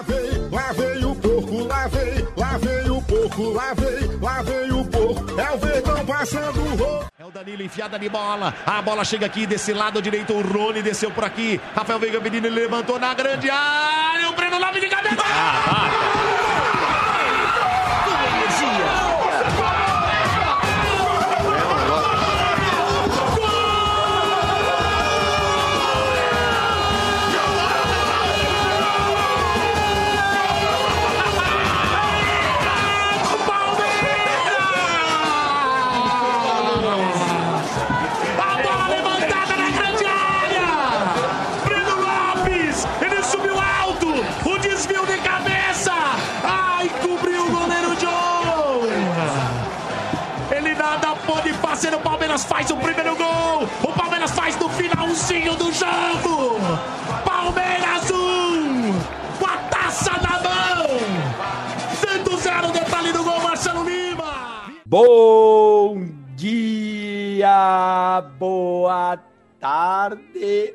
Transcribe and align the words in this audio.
Lá 0.00 0.06
vem, 0.06 0.48
lá 0.50 0.72
vem 0.72 1.04
o 1.04 1.14
porco, 1.14 1.64
lá 1.64 1.86
vem, 1.88 2.28
lá 2.34 2.56
vem 2.56 2.90
o 2.90 3.02
porco, 3.02 3.50
lá 3.50 3.74
vem, 3.74 4.18
lá 4.18 4.42
vem 4.42 4.72
o 4.72 4.84
porco. 4.86 5.38
É 5.38 5.50
o 5.52 5.58
verdão 5.58 6.06
passando 6.06 6.58
o 6.58 6.76
rolo. 6.76 7.06
É 7.18 7.24
o 7.26 7.30
Danilo 7.30 7.62
enfiada 7.62 7.98
de 7.98 8.08
bola. 8.08 8.54
A 8.64 8.80
bola 8.80 9.04
chega 9.04 9.26
aqui 9.26 9.44
desse 9.44 9.74
lado 9.74 10.00
direito. 10.00 10.32
O 10.32 10.40
Rony 10.40 10.80
desceu 10.80 11.10
por 11.10 11.22
aqui. 11.22 11.60
Rafael 11.76 11.98
Veiga 11.98 12.18
Menino 12.18 12.46
ele 12.46 12.60
levantou 12.60 12.98
na 12.98 13.12
grande 13.12 13.50
área. 13.50 14.30
O 14.30 14.32
Breno 14.32 14.58
Lopes 14.58 14.80
de 14.80 14.88
cabeça. 14.88 15.22
A 15.22 16.29
Palmeiras 52.30 52.44
faz 52.44 52.70
o 52.70 52.76
primeiro 52.76 53.16
gol. 53.16 53.68
O 53.82 53.92
Palmeiras 53.92 54.30
faz 54.30 54.56
no 54.56 54.68
finalzinho 54.68 55.56
do 55.56 55.72
jogo. 55.72 56.60
Palmeiras 57.24 58.08
1. 58.08 58.92
Com 59.36 59.46
a 59.46 59.56
taça 59.68 60.12
na 60.12 60.38
mão. 60.38 60.86
Tanto 62.00 62.36
zero, 62.36 62.70
detalhe 62.70 63.12
do 63.12 63.24
gol, 63.24 63.40
Marcelo 63.40 63.82
Lima. 63.82 64.72
Bom 64.86 66.06
dia, 66.36 68.22
boa 68.38 69.18
tarde, 69.58 70.74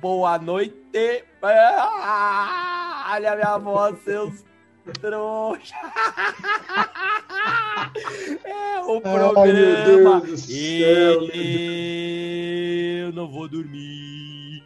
boa 0.00 0.38
noite. 0.38 1.24
Ah, 1.42 3.14
olha 3.14 3.32
a 3.32 3.36
minha 3.36 3.58
voz, 3.58 3.98
seus 4.04 4.44
trouxa. 4.92 5.74
É 8.44 8.80
o 8.80 9.00
programa. 9.00 10.22
Céu, 10.36 11.22
Eu 11.34 13.12
não 13.12 13.28
vou 13.28 13.48
dormir. 13.48 14.62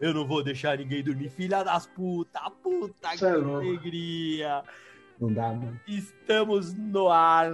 Eu 0.00 0.14
não 0.14 0.26
vou 0.26 0.42
deixar 0.42 0.78
ninguém 0.78 1.02
dormir. 1.02 1.28
Filha 1.30 1.62
das 1.62 1.86
putas, 1.86 2.42
puta 2.62 3.10
que 3.10 3.18
Cê 3.18 3.26
é 3.26 3.30
alegria. 3.32 4.62
Não 5.20 5.32
dá, 5.32 5.48
mano. 5.52 5.78
Estamos 5.86 6.72
no 6.74 7.08
ar 7.08 7.50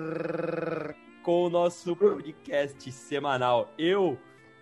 com 1.22 1.46
o 1.46 1.50
nosso 1.50 1.96
podcast 1.96 2.92
semanal. 2.92 3.72
Eu, 3.76 4.16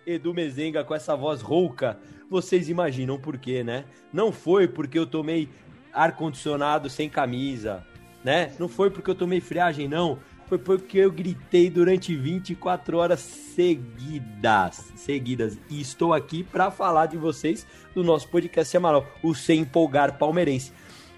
Edu 0.07 0.33
Mezenga, 0.33 0.83
com 0.83 0.95
essa 0.95 1.15
voz 1.15 1.41
rouca, 1.41 1.99
vocês 2.29 2.69
imaginam 2.69 3.19
por 3.19 3.37
quê, 3.37 3.63
né? 3.63 3.85
Não 4.11 4.31
foi 4.31 4.67
porque 4.67 4.97
eu 4.97 5.05
tomei 5.05 5.47
ar-condicionado 5.95 6.89
sem 6.89 7.09
camisa, 7.09 7.83
né? 8.23 8.51
Não 8.59 8.67
foi 8.67 8.89
porque 8.89 9.09
eu 9.09 9.15
tomei 9.15 9.39
friagem, 9.39 9.87
não. 9.87 10.19
Foi 10.47 10.59
porque 10.59 10.99
eu 10.99 11.11
gritei 11.11 11.71
durante 11.71 12.15
24 12.15 12.97
horas 12.97 13.19
seguidas. 13.19 14.91
Seguidas. 14.95 15.57
E 15.69 15.81
estou 15.81 16.13
aqui 16.13 16.43
para 16.43 16.69
falar 16.69 17.07
de 17.07 17.17
vocês 17.17 17.65
do 17.95 18.03
nosso 18.03 18.27
podcast 18.29 18.69
semanal, 18.69 19.07
o 19.23 19.33
Sem 19.33 19.61
Empolgar 19.61 20.19
Palmeirense 20.19 20.71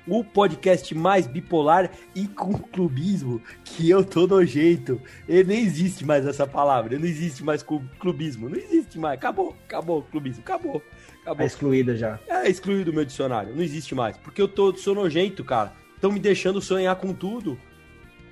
o 0.08 0.24
podcast 0.24 0.94
mais 0.96 1.28
bipolar 1.28 1.92
e 2.16 2.28
com 2.28 2.54
clubismo 2.54 3.42
que 3.64 3.90
eu 3.90 4.04
tô 4.04 4.26
nojento. 4.28 5.02
E 5.28 5.44
nem 5.44 5.60
existe 5.64 6.06
mais 6.06 6.26
essa 6.26 6.48
palavra, 6.48 6.98
não 6.98 7.06
existe 7.06 7.44
mais 7.44 7.64
clubismo, 8.00 8.50
não 8.50 8.58
existe 8.58 8.98
mais. 8.98 9.18
Acabou, 9.18 9.56
acabou 9.68 10.00
o 10.00 10.04
clubismo, 10.04 10.42
acabou. 10.44 10.80
Tá 10.80 11.32
Acabou. 11.32 11.46
excluída 11.46 11.96
já. 11.98 12.20
É 12.28 12.50
excluído 12.50 12.86
do 12.86 12.94
meu 12.94 13.04
dicionário, 13.04 13.54
não 13.54 13.62
existe 13.62 13.94
mais. 13.94 14.16
Porque 14.18 14.42
eu 14.42 14.48
tô, 14.48 14.74
sou 14.78 14.96
nojento, 14.96 15.44
cara. 15.44 15.74
Estão 15.96 16.12
me 16.12 16.20
deixando 16.20 16.62
sonhar 16.62 16.96
com 16.96 17.14
tudo. 17.14 17.58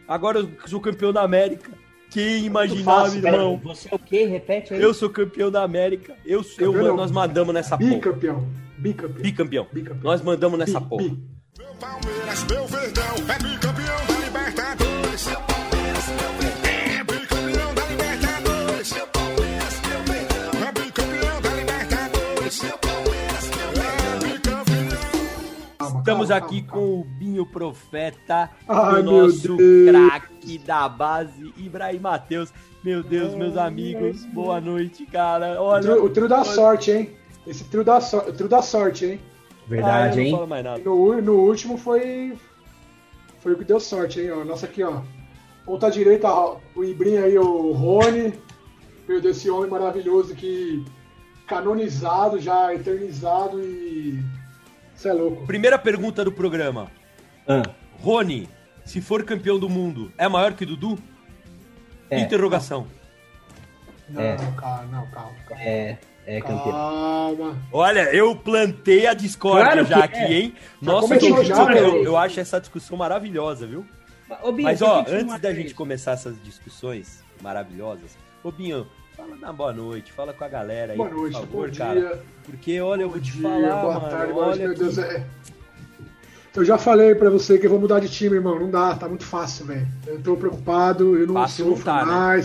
Agora 0.07 0.40
eu 0.40 0.50
sou 0.66 0.80
campeão 0.80 1.12
da 1.12 1.22
América. 1.22 1.72
Quem 2.12 2.46
imaginava, 2.46 3.06
fácil, 3.06 3.25
irmão? 3.28 3.59
Você 3.63 3.90
é 3.92 3.96
o 3.96 4.00
quê? 4.00 4.25
Repete 4.25 4.74
aí. 4.74 4.81
Eu 4.81 4.94
sou 4.94 5.09
campeão 5.09 5.52
da 5.52 5.63
América. 5.63 6.16
Eu, 6.25 6.40
eu, 6.59 6.72
Campeão 6.72 6.88
não. 6.90 6.96
nós 6.97 7.12
mandamos 7.12 7.53
nessa 7.53 7.78
porra. 7.78 7.90
Bicampeão. 7.96 8.47
Bicampeão. 8.78 9.22
Bicampeão. 9.24 9.68
Bicampeão. 9.74 10.03
Nós 10.03 10.22
mandamos 10.22 10.57
nessa 10.59 10.80
Bi- 10.80 10.88
porra. 10.88 11.03
bi. 11.09 11.34
Palmeiras, 11.85 12.44
meu 12.50 12.66
verdão, 12.66 13.16
é 13.29 13.38
bicampeão 13.38 14.06
da 14.07 14.25
Libertadores. 14.25 15.28
É 16.63 17.03
bicampeão 17.03 17.73
da 17.75 17.85
Libertadores. 17.85 18.91
É 20.66 20.72
bicampeão 20.72 21.41
da 21.41 21.50
Libertadores. 21.50 22.63
É 22.63 22.74
Estamos 26.00 26.31
aqui 26.31 26.63
com 26.63 27.01
o 27.01 27.03
Binho 27.03 27.45
Profeta, 27.45 28.50
Ai, 28.68 29.01
o 29.01 29.03
nosso 29.03 29.56
craque 29.56 30.57
da 30.57 30.90
base, 30.90 31.53
Ibrahim 31.56 32.00
Matheus. 32.00 32.51
Meu 32.84 33.03
Deus, 33.03 33.35
meus 33.35 33.57
amigos, 33.57 34.25
boa 34.25 34.59
noite, 34.59 35.06
cara. 35.06 35.62
O 35.62 35.66
Olha, 35.66 35.84
trio, 35.84 36.03
o 36.03 36.09
trio 36.09 36.28
da 36.28 36.44
sorte, 36.44 36.90
hein? 36.91 37.16
Esse 37.45 37.63
trio 37.66 37.84
da, 37.84 38.01
so, 38.01 38.18
o 38.18 38.34
trio 38.34 38.50
da 38.50 38.63
sorte, 38.63 39.06
hein? 39.06 39.19
Verdade, 39.68 40.20
Ah, 40.20 40.24
hein? 40.24 40.31
Não 40.31 40.38
falo 40.40 40.50
mais 40.50 40.64
nada. 40.64 40.81
No, 40.84 41.22
no 41.22 41.34
último 41.40 41.78
foi. 41.78 42.38
Foi 43.40 43.53
o 43.53 43.58
que 43.58 43.64
deu 43.64 43.80
sorte, 43.80 44.20
hein? 44.22 44.31
Ó, 44.31 44.44
nossa 44.44 44.66
aqui, 44.66 44.84
ó. 44.84 45.02
Ponta 45.66 45.90
direita, 45.90 46.28
ó, 46.30 46.58
o 46.76 46.84
Ibrinho 46.84 47.24
aí, 47.24 47.38
o 47.38 47.72
Rony. 47.72 48.34
Meu 49.08 49.20
Deus, 49.22 49.38
esse 49.38 49.50
homem 49.50 49.70
maravilhoso 49.70 50.36
que. 50.36 50.84
Canonizado, 51.48 52.40
já 52.40 52.74
eternizado 52.74 53.62
e. 53.62 54.20
Você 54.96 55.09
é 55.09 55.14
louco. 55.14 55.46
Primeira 55.46 55.78
pergunta 55.78 56.24
do 56.24 56.31
programa. 56.31 56.90
Ah, 57.48 57.64
Rony, 58.02 58.50
se 58.84 59.02
for 59.02 59.24
campeão 59.24 59.59
do 59.59 59.70
mundo, 59.70 60.12
é 60.18 60.28
maior 60.28 60.54
que 60.54 60.66
Dudu? 60.66 60.98
É. 62.09 62.20
Interrogação. 62.20 62.88
Não, 64.09 64.22
É. 64.22 64.36
calma, 64.58 64.84
não, 64.92 65.08
calma, 65.12 65.34
calma. 65.48 65.64
é, 65.64 65.98
é 66.25 66.41
campeão. 66.41 66.72
Calma. 66.72 67.58
Olha, 67.72 68.13
eu 68.13 68.36
plantei 68.36 69.06
a 69.08 69.13
discórdia 69.13 69.84
Claro 69.84 69.86
já 69.86 70.08
que 70.08 70.18
aqui, 70.18 70.34
é. 70.34 70.34
hein? 70.34 70.56
Nossa, 70.81 71.08
começou 71.08 71.38
eu, 71.38 71.44
já, 71.44 71.74
eu, 71.74 72.03
eu 72.03 72.18
acho 72.18 72.40
essa 72.40 72.59
discussão 72.59 72.97
maravilhosa, 72.97 73.68
viu? 73.68 73.86
Ô, 74.41 74.52
Binho, 74.52 74.68
Mas 74.68 74.81
ó, 74.81 75.06
antes 75.08 75.40
da 75.40 75.53
gente 75.53 75.74
começar 75.74 76.13
essas 76.13 76.36
discussões 76.44 77.24
maravilhosas, 77.41 78.18
ô 78.44 78.52
Binho, 78.52 78.88
fala 79.16 79.36
na 79.36 79.53
boa 79.53 79.72
noite, 79.72 80.12
fala 80.12 80.34
com 80.34 80.44
a 80.44 80.47
galera 80.47 80.94
aí, 80.94 80.97
Boa 80.97 81.09
noite, 81.09 81.34
por 81.34 81.41
favor, 81.41 81.69
bom 81.69 81.78
cara. 81.78 82.00
dia. 82.00 82.22
Porque 82.44 82.81
olha, 82.81 83.03
eu 83.03 83.07
Bom 83.07 83.13
vou 83.13 83.22
te 83.22 83.31
dia, 83.31 83.42
falar, 83.44 83.81
boa 83.81 83.94
mano, 83.94 84.09
tarde, 84.09 84.34
boa 84.34 84.46
noite, 84.47 84.59
meu 84.59 84.74
Deus. 84.75 84.97
É... 84.97 85.24
Eu 86.56 86.63
já 86.63 86.78
falei 86.78 87.13
pra 87.13 87.30
você 87.30 87.57
que 87.59 87.66
eu 87.66 87.69
vou 87.69 87.80
mudar 87.80 88.00
de 88.00 88.07
time, 88.07 88.36
irmão. 88.36 88.57
Não 88.57 88.72
dá, 88.72 88.96
tá 88.96 89.09
muito 89.09 89.25
fácil, 89.25 89.66
velho. 89.66 89.86
Eu 90.07 90.22
tô 90.22 90.38
preocupado, 90.38 91.18
eu 91.18 91.28
não 91.28 91.34
Fácil 91.34 91.66
não 91.66 91.72
sofro 91.72 91.86
tá, 91.86 92.06
né? 92.06 92.44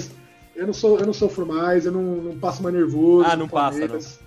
Eu 0.55 0.67
não 0.67 0.73
sou, 0.75 0.99
eu 0.99 1.07
não 1.07 1.13
sofro 1.13 1.47
mais, 1.47 1.87
eu 1.87 1.93
não, 1.93 2.03
não 2.03 2.39
passo 2.39 2.63
mais 2.63 2.75
nervoso. 2.75 3.29
Ah, 3.29 3.37
não 3.37 3.49
passa, 3.49 3.79
Palmeiras. 3.79 4.21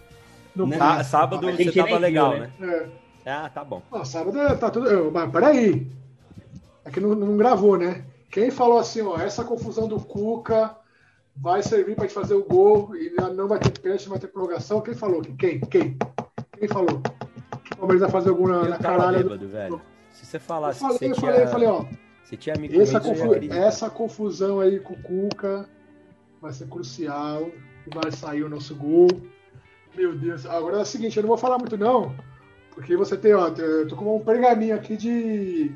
Não 0.56 0.66
Né? 0.68 0.78
Tá, 0.78 0.98
passa. 0.98 1.10
sábado 1.10 1.48
A 1.48 1.52
você 1.52 1.64
gente 1.64 1.76
tava 1.78 1.98
legal, 1.98 2.32
viu, 2.32 2.40
né? 2.42 2.52
né? 2.60 2.90
É. 3.26 3.30
Ah, 3.32 3.50
tá 3.50 3.64
bom. 3.64 3.82
Não, 3.92 4.04
sábado 4.06 4.38
tá 4.58 4.70
tudo. 4.70 4.88
eu- 4.88 5.12
Mas 5.12 5.32
peraí. 5.32 5.88
É 6.86 6.92
que 6.92 7.00
não, 7.00 7.16
não 7.16 7.38
gravou, 7.38 7.78
né? 7.78 8.04
Quem 8.30 8.52
falou 8.52 8.78
assim, 8.80 9.02
ó, 9.02 9.18
essa 9.18 9.44
confusão 9.44 9.88
do 9.88 10.00
Cuca 10.00 10.76
vai 11.36 11.64
servir 11.64 11.96
pra 11.96 12.08
te 12.08 12.14
fazer 12.14 12.34
o 12.34 12.44
gol 12.44 12.96
e 12.96 13.12
não 13.36 13.48
vai 13.48 13.60
ter 13.60 13.72
pênalti, 13.80 14.04
não 14.04 14.12
vai 14.12 14.20
ter 14.20 14.28
prorrogação? 14.28 14.82
Quem 14.82 14.94
falou? 14.94 15.22
Quem? 15.22 15.60
Quem? 15.62 15.98
Quem 16.60 16.68
falou? 16.68 17.02
Que 17.64 17.74
o 17.74 17.78
Palmeiras 17.78 18.02
vai 18.02 18.10
fazer 18.12 18.32
gol 18.32 18.48
na, 18.48 18.56
Eu 18.56 18.70
na 18.70 18.78
tava 18.78 18.98
caralho? 18.98 19.24
bêbado, 19.24 19.48
velho. 19.48 19.82
Se 20.12 20.26
você 20.26 20.38
Eu 20.38 20.42
falasse 20.42 20.80
falei, 20.80 20.98
que 20.98 21.06
eu 21.06 21.16
você 21.16 21.22
falei, 21.22 21.36
tinha, 21.36 21.46
eu 21.46 21.52
falei, 21.52 21.68
ó, 21.68 21.86
você 22.24 22.38
tinha 22.38 22.56
me 22.58 22.68
essa, 22.78 22.98
eu 22.98 23.02
confu- 23.02 23.36
essa 23.54 23.90
confusão 23.90 24.60
aí 24.60 24.80
com 24.80 24.94
o 24.94 25.02
Cuca 25.02 25.70
vai 26.44 26.52
ser 26.54 26.68
crucial 26.68 27.50
e 27.88 27.96
vai 27.96 28.12
sair 28.12 28.44
o 28.44 28.50
nosso 28.50 28.76
gol. 28.76 29.08
Meu 29.96 30.14
Deus, 30.16 30.46
agora 30.46 30.78
é 30.78 30.82
o 30.82 30.86
seguinte, 30.86 31.16
eu 31.18 31.24
não 31.24 31.30
vou 31.30 31.38
falar 31.38 31.58
muito 31.58 31.78
não, 31.78 32.14
porque 32.76 32.96
você 32.98 33.16
tem, 33.16 33.34
ó, 33.34 33.48
eu 33.50 33.88
tô 33.88 33.96
com 33.96 34.18
um 34.18 34.24
pergaminho 34.24 34.76
aqui 34.76 34.96
de 34.98 35.72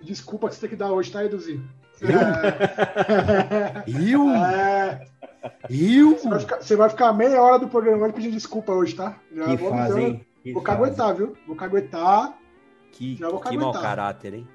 de 0.00 0.06
desculpa 0.06 0.48
que 0.48 0.54
você 0.54 0.60
tem 0.62 0.70
que 0.70 0.76
dar 0.76 0.92
hoje, 0.92 1.10
tá, 1.10 1.24
Eduzinho? 1.24 1.68
É, 2.00 3.90
Rio? 3.90 4.30
é, 4.30 5.06
Rio? 5.68 6.16
você, 6.16 6.28
vai 6.28 6.38
ficar, 6.40 6.56
você 6.62 6.76
vai 6.76 6.88
ficar 6.88 7.12
meia 7.12 7.42
hora 7.42 7.58
do 7.58 7.68
programa 7.68 8.04
hoje 8.04 8.14
pedindo 8.14 8.32
desculpa 8.34 8.72
hoje, 8.72 8.94
tá? 8.94 9.16
Já 9.34 9.44
Que 9.44 9.56
vou 9.56 9.70
fase, 9.70 9.82
avisando. 9.92 10.06
hein? 10.06 10.26
Que 10.42 10.52
Vou 10.52 10.62
fase. 10.62 10.78
caguetar, 10.80 11.14
viu? 11.16 11.36
Vou 11.46 11.56
caguetar. 11.56 12.38
Que, 12.92 13.16
Já 13.16 13.28
vou 13.28 13.40
que 13.40 13.56
mau 13.56 13.72
caráter, 13.72 14.34
hein? 14.34 14.48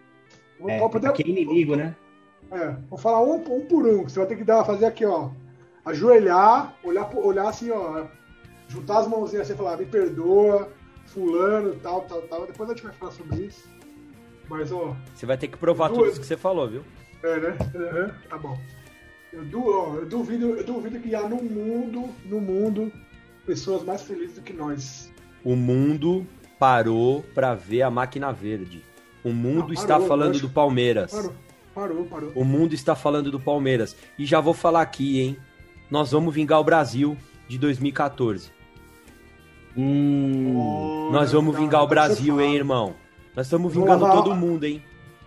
Vou, 0.60 0.69
É, 0.69 0.80
vou 0.80 0.89
poder- 0.89 1.12
que 1.12 1.30
inimigo, 1.30 1.75
né? 1.75 1.94
É, 2.51 2.69
vou 2.89 2.98
falar 2.98 3.21
um, 3.21 3.36
um 3.36 3.65
por 3.65 3.86
um. 3.86 4.04
Você 4.04 4.18
vai 4.19 4.27
ter 4.27 4.38
que 4.38 4.44
dar, 4.45 4.63
fazer 4.63 4.86
aqui, 4.86 5.06
ó. 5.06 5.30
Ajoelhar, 5.86 6.76
olhar, 6.84 7.10
olhar 7.16 7.50
assim, 7.50 7.70
ó. 7.72 8.06
Juntar 8.68 9.00
as 9.00 9.08
mãozinhas 9.08 9.44
assim 9.46 9.54
e 9.54 9.58
falar, 9.58 9.78
me 9.78 9.86
perdoa. 9.86 10.70
fulano, 11.08 11.76
tal, 11.76 12.02
tal, 12.02 12.22
tal. 12.24 12.48
Depois 12.48 12.70
a 12.70 12.74
gente 12.74 12.84
vai 12.84 12.94
falar 12.94 13.12
sobre 13.12 13.42
isso. 13.46 13.70
Mas, 14.50 14.72
ó, 14.72 14.96
Você 15.14 15.26
vai 15.26 15.38
ter 15.38 15.48
que 15.48 15.58
provar 15.58 15.88
Duas. 15.90 16.00
tudo 16.00 16.12
isso 16.12 16.20
que 16.22 16.26
você 16.28 16.38
falou, 16.38 16.68
viu? 16.68 16.84
é, 17.24 17.40
né? 17.40 17.58
Uhum, 17.76 18.30
tá 18.30 18.38
bom. 18.38 18.58
Eu, 19.32 19.44
du, 19.46 19.68
ó, 19.70 19.96
eu, 19.96 20.06
duvido, 20.06 20.56
eu 20.58 20.64
duvido 20.64 21.00
que 21.00 21.14
há 21.16 21.28
no 21.28 21.38
mundo, 21.42 22.10
no 22.26 22.40
mundo, 22.42 22.92
pessoas 23.46 23.84
mais 23.84 24.02
felizes 24.04 24.36
do 24.36 24.42
que 24.42 24.54
nós. 24.54 25.12
O 25.44 25.56
mundo 25.56 26.26
parou 26.60 27.24
pra 27.34 27.54
ver 27.54 27.82
a 27.84 27.90
máquina 27.92 28.32
verde. 28.32 28.84
O 29.24 29.32
mundo 29.32 29.74
está 29.74 29.94
parou, 29.96 30.08
falando 30.08 30.28
lógico. 30.30 30.48
do 30.48 30.54
Palmeiras. 30.54 31.12
Parou, 31.12 31.34
parou, 31.74 32.06
parou. 32.06 32.32
O 32.36 32.44
mundo 32.46 32.74
está 32.74 32.96
falando 32.96 33.32
do 33.32 33.40
Palmeiras. 33.40 33.96
E 34.20 34.26
já 34.26 34.40
vou 34.40 34.54
falar 34.54 34.82
aqui, 34.82 35.20
hein? 35.22 35.38
Nós 35.94 36.10
vamos 36.12 36.34
vingar 36.34 36.60
o 36.60 36.63
Brasil 36.63 37.16
de 37.48 37.56
2014. 37.60 38.50
Hum. 39.78 41.10
Nós 41.12 41.31
vamos 41.31 41.54
Não, 41.54 41.62
vingar 41.62 41.84
o 41.84 41.88
Brasil, 41.88 42.42
hein, 42.42 42.56
irmão? 42.56 42.95
Nós 43.36 43.45
estamos 43.45 43.72
vingando 43.72 44.04
todo 44.10 44.36
mundo, 44.36 44.63
hein? 44.63 44.81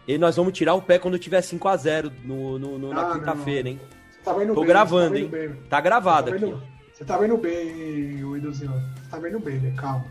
E 0.09 0.19
nós 0.19 0.35
vamos 0.35 0.53
tirar 0.53 0.75
o 0.75 0.83
pé 0.83 0.99
quando 0.99 1.21
tiver 1.21 1.41
5x0 1.41 2.11
no, 2.25 2.59
no- 2.59 2.79
no- 2.81 2.93
na 2.93 3.03
Ah, 3.03 3.13
quinta-feira, 3.15 3.63
não. 3.63 3.71
hein? 3.71 3.81
Você 4.11 4.19
tá 4.25 4.33
vendo 4.33 4.55
Tô 4.55 4.61
bem, 4.63 4.69
gravando, 4.69 5.15
você 5.15 5.19
hein? 5.23 5.29
tá 5.31 5.37
vendo 5.37 5.51
bem. 5.53 5.63
Tá 5.69 5.81
gravado 5.81 6.31
Você 6.31 6.37
aqui. 6.37 6.45
tá 6.45 6.51
vendo- 6.51 6.63
Você 6.93 7.05
tá 7.05 7.17
vendo 7.19 7.37
bem, 7.37 8.25
o 8.25 8.37
Idozinho. 8.37 8.73
Você 8.73 9.09
tá 9.11 9.19
vendo 9.21 9.39
bem, 9.39 9.61
né? 9.61 9.73
Calma. 9.77 10.05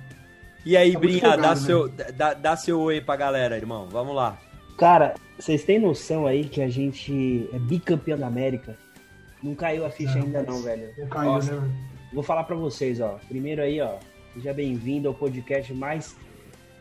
E 0.66 0.78
aí, 0.78 0.94
Tá 0.94 1.00
Brinha, 1.00 1.36
dá, 1.36 1.50
né? 1.50 1.56
seu, 1.58 1.90
dá, 1.90 2.34
dá 2.34 2.56
seu 2.56 2.80
oi 2.80 3.01
pra 3.01 3.18
galera, 3.18 3.58
irmão. 3.58 3.90
Vamos 3.92 4.16
lá. 4.16 4.38
Cara, 4.78 5.16
vocês 5.38 5.66
têm 5.66 5.80
noção 5.80 6.25
aí 6.25 6.46
que 6.46 6.62
a 6.62 6.69
gente 6.69 7.50
é 7.51 7.60
bicampeão 7.60 8.18
da 8.18 8.28
América? 8.28 8.78
Não 9.46 9.54
caiu 9.54 9.86
a 9.86 9.92
ficha 9.92 10.16
Não, 10.16 10.26
ainda 10.26 10.40
mas 10.40 10.48
não, 10.48 10.64
velho. 10.64 10.90
Não 10.98 11.08
caiu, 11.08 11.38
né? 11.38 11.72
Vou 12.12 12.24
falar 12.24 12.46
pra 12.46 12.56
vocês, 12.56 13.00
ó. 13.00 13.20
Primeiro 13.28 13.62
aí, 13.62 13.80
ó. 13.80 14.00
Seja 14.34 14.52
bem-vindo 14.52 15.08
ao 15.08 15.14
podcast 15.14 15.72
mais. 15.72 16.16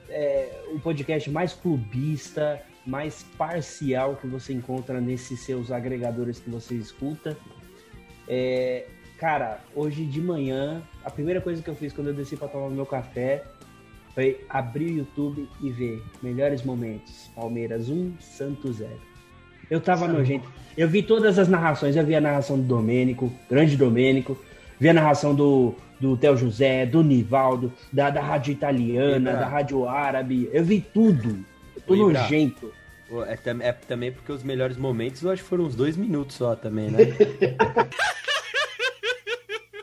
É, 0.08 0.62
o 0.74 0.80
podcast 0.80 1.30
mais 1.30 1.52
clubista, 1.52 2.62
mais 2.86 3.22
parcial 3.36 4.16
que 4.16 4.26
você 4.26 4.54
encontra 4.54 4.98
nesses 4.98 5.40
seus 5.40 5.70
agregadores 5.70 6.40
que 6.40 6.48
você 6.48 6.74
escuta. 6.74 7.36
É, 8.26 8.86
cara, 9.18 9.60
hoje 9.74 10.06
de 10.06 10.22
manhã, 10.22 10.82
a 11.04 11.10
primeira 11.10 11.42
coisa 11.42 11.62
que 11.62 11.68
eu 11.68 11.76
fiz 11.76 11.92
quando 11.92 12.08
eu 12.08 12.14
desci 12.14 12.34
pra 12.34 12.48
tomar 12.48 12.70
meu 12.70 12.86
café 12.86 13.44
foi 14.14 14.42
abrir 14.48 14.86
o 14.86 14.98
YouTube 14.98 15.46
e 15.60 15.70
ver 15.70 16.02
melhores 16.22 16.62
momentos. 16.62 17.30
Palmeiras 17.34 17.90
1, 17.90 18.20
Santos 18.20 18.76
0. 18.76 19.13
Eu 19.70 19.80
tava 19.80 20.06
nojento. 20.08 20.48
Eu 20.76 20.88
vi 20.88 21.02
todas 21.02 21.38
as 21.38 21.48
narrações. 21.48 21.96
Eu 21.96 22.04
vi 22.04 22.14
a 22.14 22.20
narração 22.20 22.56
do 22.56 22.62
Domênico, 22.62 23.32
grande 23.50 23.76
Domênico. 23.76 24.36
Vi 24.78 24.88
a 24.88 24.94
narração 24.94 25.34
do, 25.34 25.74
do 26.00 26.16
Theo 26.16 26.36
José, 26.36 26.84
do 26.86 27.02
Nivaldo, 27.02 27.72
da, 27.92 28.10
da 28.10 28.20
rádio 28.20 28.52
italiana, 28.52 29.30
Ibra. 29.30 29.32
da 29.32 29.48
rádio 29.48 29.88
árabe. 29.88 30.50
Eu 30.52 30.64
vi 30.64 30.80
tudo. 30.80 31.44
Eu 31.76 31.82
tô 31.82 31.96
nojento. 31.96 32.72
É, 33.28 33.38
é 33.68 33.72
também 33.72 34.10
porque 34.10 34.32
os 34.32 34.42
melhores 34.42 34.76
momentos 34.76 35.22
eu 35.22 35.30
acho 35.30 35.42
que 35.42 35.48
foram 35.48 35.64
uns 35.64 35.76
dois 35.76 35.96
minutos 35.96 36.36
só 36.36 36.56
também, 36.56 36.90
né? 36.90 36.98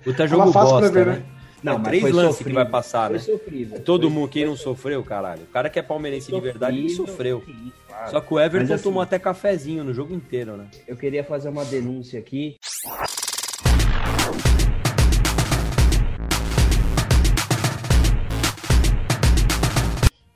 Puta 0.03 0.27
jogo 0.27 0.51
bosta, 0.51 0.89
ver, 0.91 1.05
né? 1.05 1.13
né? 1.13 1.23
Não, 1.63 1.73
é 1.73 1.77
mas 1.77 1.87
três 1.87 2.03
lances 2.03 2.37
que 2.37 2.37
sofrível. 2.43 2.63
vai 2.63 2.71
passar, 2.71 3.11
né? 3.11 3.19
sofrível. 3.19 3.79
Todo 3.81 4.03
Foi- 4.07 4.11
mundo, 4.11 4.29
quem 4.29 4.45
não 4.45 4.55
sofreu, 4.55 5.03
caralho. 5.03 5.43
O 5.43 5.47
cara 5.47 5.69
que 5.69 5.77
é 5.77 5.81
palmeirense 5.81 6.31
de 6.31 6.39
verdade, 6.39 6.77
ele 6.79 6.89
sofreu. 6.89 7.43
sim, 7.45 7.71
claro. 7.87 8.11
Só 8.11 8.21
que 8.21 8.33
o 8.33 8.39
Everton 8.39 8.63
Mas, 8.63 8.71
assim, 8.71 8.83
tomou 8.83 9.01
até 9.01 9.19
cafezinho 9.19 9.83
no 9.83 9.93
jogo 9.93 10.13
inteiro, 10.13 10.57
né? 10.57 10.67
Eu 10.87 10.97
queria 10.97 11.23
fazer 11.23 11.49
uma 11.49 11.63
denúncia 11.63 12.19
aqui. 12.19 12.57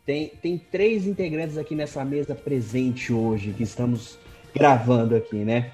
Tem, 0.05 0.31
tem 0.41 0.57
três 0.57 1.07
integrantes 1.07 1.57
aqui 1.57 1.73
nessa 1.73 2.05
mesa 2.05 2.35
presente 2.35 3.11
hoje, 3.11 3.51
que 3.53 3.63
estamos 3.63 4.19
gravando 4.53 5.15
aqui, 5.15 5.37
né? 5.37 5.71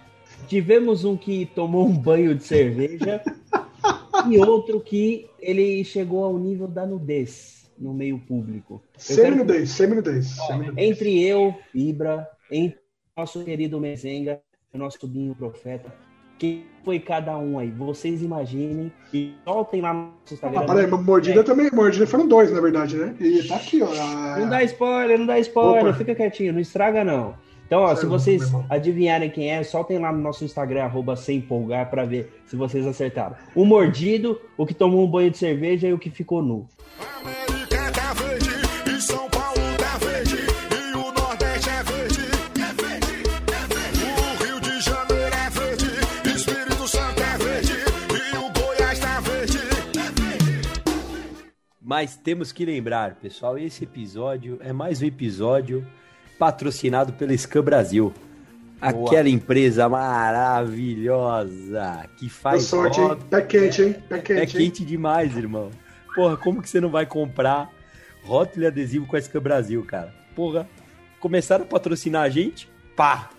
Tivemos 0.48 1.04
um 1.04 1.18
que 1.18 1.46
tomou 1.54 1.86
um 1.86 1.92
banho 1.92 2.34
de 2.34 2.44
cerveja 2.44 3.22
e 4.32 4.38
outro 4.38 4.80
que 4.80 5.28
ele 5.42 5.84
chegou 5.84 6.24
ao 6.24 6.38
nível 6.38 6.68
da 6.68 6.86
nudez 6.86 7.70
no 7.78 7.94
meio 7.94 8.20
público. 8.20 8.82
Seminudez, 8.96 9.72
seminudez. 9.72 10.38
entre 10.78 11.22
eu, 11.24 11.56
Ibra, 11.74 12.28
entre 12.52 12.80
nosso 13.18 13.44
querido 13.44 13.80
Mezenga, 13.80 14.40
o 14.74 14.78
nosso 14.78 15.06
Binho 15.08 15.36
Profeta, 15.36 15.92
quem 16.38 16.66
foi 16.84 17.00
cada 17.00 17.38
um 17.38 17.60
aí? 17.60 17.70
Vocês 17.70 18.22
imaginem 18.24 18.92
e 19.14 19.36
soltem 19.44 19.82
lá 19.82 19.94
no 19.94 20.14
Instagram. 20.32 20.62
Ah, 20.62 20.66
peraí, 20.66 20.88
mordida 20.88 21.44
também. 21.44 21.70
Mordida 21.72 22.08
foram 22.08 22.28
dois, 22.28 22.52
na 22.52 22.60
verdade, 22.60 22.98
né? 22.98 23.16
E 23.20 23.48
tá 23.48 23.58
aqui, 23.58 23.82
ó. 23.84 23.90
Não 24.40 24.50
dá 24.50 24.64
spoiler, 24.64 25.20
não 25.20 25.26
dá 25.28 25.38
spoiler, 25.40 25.86
Opa. 25.86 25.94
fica 25.94 26.16
quietinho, 26.16 26.54
não 26.54 26.60
estraga 26.60 27.04
não. 27.04 27.36
Então, 27.72 27.84
ó, 27.84 27.96
se 27.96 28.06
vocês 28.06 28.42
meu 28.42 28.50
irmão. 28.50 28.66
adivinharem 28.70 29.30
quem 29.30 29.50
é, 29.50 29.64
soltem 29.64 29.98
lá 29.98 30.12
no 30.12 30.20
nosso 30.20 30.44
Instagram, 30.44 30.84
arroba 30.84 31.16
sem 31.16 31.38
empolgar, 31.38 31.90
pra 31.90 32.04
ver 32.04 32.42
se 32.46 32.58
vocês 32.58 32.86
acertaram. 32.86 33.38
O 33.56 33.64
mordido, 33.64 34.42
o 34.58 34.66
que 34.66 34.74
tomou 34.74 35.06
um 35.06 35.10
banho 35.10 35.32
de 35.32 35.38
cerveja 35.38 35.88
e 35.88 35.94
o 35.94 35.98
que 35.98 36.10
ficou 36.10 36.44
nu. 36.44 36.68
América 37.22 37.90
tá 37.94 38.14
verde 38.14 38.50
e 38.94 39.02
São 39.02 39.30
Paulo 39.30 39.56
tá 39.78 39.98
verde 40.06 40.36
e 40.36 40.98
o 40.98 41.14
Nordeste 41.14 41.70
é 41.70 41.84
verde. 41.84 42.22
É 42.60 42.74
verde, 42.74 43.14
é 43.48 43.74
verde. 43.74 44.04
O 44.04 44.44
Rio 44.44 44.60
de 44.60 44.82
Janeiro 44.82 45.34
é 45.34 45.50
verde, 45.50 46.36
Espírito 46.36 46.88
Santo 46.90 47.24
é 47.24 47.38
verde 47.38 47.74
e 48.12 48.38
o 48.38 48.52
Goiás 48.52 49.00
tá 49.00 49.22
verde. 49.22 49.58
É 49.58 50.12
verde. 50.22 50.74
Mas 51.82 52.18
temos 52.18 52.52
que 52.52 52.66
lembrar, 52.66 53.16
pessoal, 53.16 53.58
esse 53.58 53.86
episódio 53.86 54.60
é 54.62 54.74
mais 54.74 55.02
um 55.02 55.06
episódio 55.06 55.88
patrocinado 56.42 57.14
pela 57.14 57.38
Scan 57.38 57.62
Brasil. 57.62 58.12
Aquela 58.82 59.30
empresa 59.30 59.88
maravilhosa 59.88 61.46
que 62.18 62.26
Boa 62.26 62.32
faz 62.32 62.64
sorte, 62.64 63.00
hein? 63.00 63.10
rótulo. 63.10 63.30
Pé 63.30 63.42
quente, 63.44 63.84
hein? 63.84 63.96
Pé 64.10 64.16
É 64.16 64.22
quente, 64.22 64.40
hein? 64.40 64.48
quente 64.48 64.84
demais, 64.84 65.38
irmão. 65.38 65.70
Porra, 66.16 66.36
como 66.36 66.60
que 66.60 66.68
você 66.68 66.82
não 66.82 66.90
vai 66.90 67.06
comprar 67.06 67.70
rótulo 68.24 68.64
e 68.64 68.68
adesivo 68.68 69.06
com 69.06 69.16
a 69.16 69.22
Scan 69.22 69.40
Brasil, 69.40 69.86
cara? 69.86 70.12
Porra, 70.36 70.68
começaram 71.20 71.64
a 71.64 71.68
patrocinar 71.68 72.24
a 72.24 72.30
gente, 72.30 72.68
pá, 72.96 73.30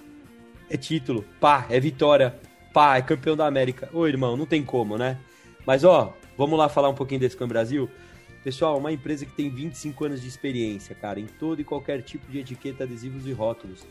é 0.71 0.77
título, 0.77 1.25
pá, 1.41 1.67
é 1.69 1.81
vitória, 1.81 2.37
pá, 2.73 2.99
é 2.99 3.03
campeão 3.03 3.37
da 3.37 3.49
América. 3.49 3.89
Ô, 3.93 4.07
irmão, 4.07 4.37
não 4.37 4.47
tem 4.47 4.63
como, 4.63 4.97
né? 4.97 5.19
Mas, 5.67 5.83
ó, 5.83 6.15
vamos 6.39 6.57
lá 6.57 6.69
falar 6.69 6.89
um 6.89 6.95
pouquinho 6.95 7.21
da 7.21 7.29
Scan 7.29 7.49
Brasil? 7.49 7.91
Pessoal, 8.45 8.77
uma 8.77 8.91
empresa 8.91 9.25
que 9.25 9.33
tem 9.33 9.49
25 9.49 10.05
anos 10.05 10.21
de 10.21 10.27
experiência, 10.27 10.97
cara, 10.97 11.21
em 11.21 11.27
todo 11.27 11.61
e 11.61 11.65
qualquer 11.65 12.03
tipo 12.03 12.31
de 12.31 12.41
etiqueta, 12.41 12.83
adesivos 12.83 13.25
e 13.25 13.33
rótulos, 13.33 13.87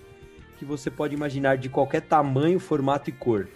que 0.59 0.65
você 0.65 0.91
pode 0.91 1.15
imaginar 1.15 1.57
de 1.57 1.69
qualquer 1.69 2.01
tamanho, 2.01 2.59
formato 2.59 3.09
e 3.09 3.13
cor. 3.13 3.47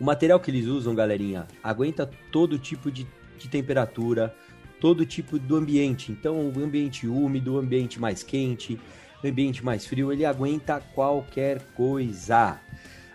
O 0.00 0.04
material 0.04 0.40
que 0.40 0.50
eles 0.50 0.66
usam, 0.66 0.96
galerinha, 0.96 1.46
aguenta 1.62 2.10
todo 2.32 2.58
tipo 2.58 2.90
de, 2.90 3.06
de 3.38 3.48
temperatura, 3.48 4.34
todo 4.80 5.06
tipo 5.06 5.38
do 5.38 5.54
ambiente. 5.54 6.10
Então, 6.10 6.50
o 6.50 6.60
ambiente 6.60 7.06
úmido, 7.06 7.54
o 7.54 7.58
ambiente 7.58 8.00
mais 8.00 8.24
quente, 8.24 8.80
o 9.22 9.28
ambiente 9.28 9.64
mais 9.64 9.86
frio, 9.86 10.12
ele 10.12 10.24
aguenta 10.24 10.80
qualquer 10.92 11.62
coisa. 11.74 12.60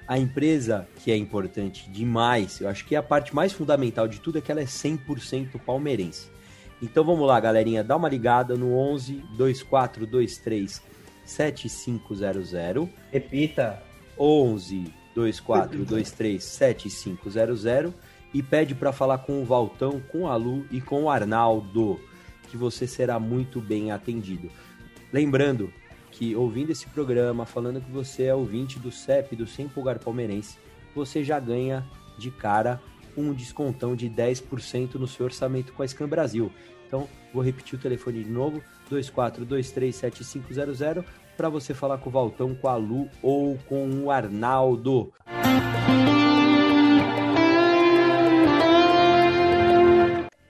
A 0.08 0.18
empresa, 0.18 0.88
que 0.96 1.12
é 1.12 1.18
importante 1.18 1.90
demais, 1.90 2.62
eu 2.62 2.70
acho 2.70 2.86
que 2.86 2.96
a 2.96 3.04
parte 3.04 3.36
mais 3.36 3.52
fundamental 3.52 4.08
de 4.08 4.22
tudo 4.22 4.38
é 4.38 4.42
que 4.42 4.52
ela 4.52 4.62
é 4.62 4.66
100% 4.66 5.60
palmeirense. 5.66 6.33
Então 6.82 7.04
vamos 7.04 7.28
lá, 7.28 7.40
galerinha, 7.40 7.84
dá 7.84 7.96
uma 7.96 8.10
ligada 8.10 8.56
no 8.56 8.76
11 8.76 9.24
2423 9.38 10.82
7500 11.26 12.22
Repita. 13.12 13.82
11 14.18 14.94
2423 15.16 16.44
7500 16.44 17.94
e 18.34 18.42
pede 18.42 18.74
para 18.74 18.92
falar 18.92 19.20
com 19.20 19.42
o 19.42 19.46
Valtão, 19.46 20.02
com 20.12 20.28
a 20.28 20.36
Lu 20.36 20.66
e 20.72 20.82
com 20.82 21.04
o 21.04 21.10
Arnaldo, 21.10 22.00
que 22.50 22.58
você 22.58 22.88
será 22.88 23.20
muito 23.20 23.62
bem 23.62 23.92
atendido. 23.92 24.50
Lembrando 25.12 25.72
que 26.12 26.36
ouvindo 26.36 26.72
esse 26.72 26.88
programa, 26.88 27.46
falando 27.46 27.82
que 27.82 27.92
você 27.92 28.24
é 28.24 28.36
ouvinte 28.36 28.80
do 28.80 28.92
CEP, 28.92 29.36
do 29.36 29.46
Sem 29.46 29.68
Pulgar 29.68 30.00
Palmeirense, 30.00 30.58
você 30.96 31.24
já 31.24 31.40
ganha 31.40 31.86
de 32.18 32.32
cara 32.32 32.82
um 33.18 33.34
descontão 33.34 33.96
de 33.96 34.10
10% 34.10 34.96
no 34.96 35.08
seu 35.08 35.26
orçamento 35.26 35.74
com 35.74 35.84
a 35.84 35.88
Scan 35.88 36.08
Brasil. 36.08 36.52
Então, 36.88 37.08
vou 37.34 37.44
repetir 37.44 37.78
o 37.78 37.82
telefone 37.82 38.24
de 38.24 38.30
novo, 38.30 38.62
24237500, 38.92 41.04
para 41.36 41.50
você 41.50 41.74
falar 41.74 41.98
com 41.98 42.10
o 42.10 42.14
Valtão, 42.14 42.54
com 42.54 42.68
a 42.68 42.76
Lu 42.76 43.10
ou 43.22 43.58
com 43.68 43.90
o 44.04 44.12
Arnaldo. 44.12 45.12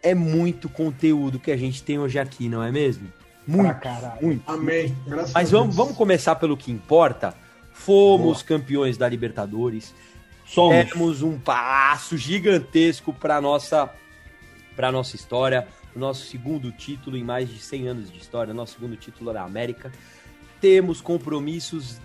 É 0.01 0.13
muito 0.13 0.67
conteúdo 0.67 1.39
que 1.39 1.49
a 1.49 1.55
gente 1.55 1.81
tem 1.81 1.97
hoje 1.97 2.19
aqui, 2.19 2.49
não 2.49 2.61
é 2.61 2.69
mesmo? 2.71 3.07
Muito, 3.47 3.79
caralho. 3.79 4.21
muito. 4.21 4.43
Amém. 4.51 4.95
Graças 5.07 5.33
Mas 5.33 5.47
a 5.47 5.51
vamos, 5.57 5.75
Deus. 5.75 5.77
vamos 5.77 5.97
começar 5.97 6.35
pelo 6.35 6.57
que 6.57 6.71
importa. 6.71 7.33
Fomos 7.71 8.43
campeões 8.43 8.97
da 8.97 9.07
Libertadores. 9.07 9.95
Somos. 10.53 10.91
Temos 10.91 11.23
um 11.23 11.39
passo 11.39 12.15
gigantesco 12.15 13.11
para 13.11 13.41
nossa 13.41 13.91
para 14.75 14.91
nossa 14.91 15.15
história. 15.15 15.67
o 15.95 15.99
nosso 15.99 16.27
segundo 16.27 16.71
título 16.71 17.17
em 17.17 17.23
mais 17.23 17.49
de 17.49 17.59
100 17.59 17.87
anos 17.87 18.11
de 18.11 18.19
história, 18.19 18.53
nosso 18.53 18.73
segundo 18.73 18.95
título 18.95 19.33
da 19.33 19.41
América. 19.41 19.91
Temos 20.61 21.01
compromissos 21.01 21.99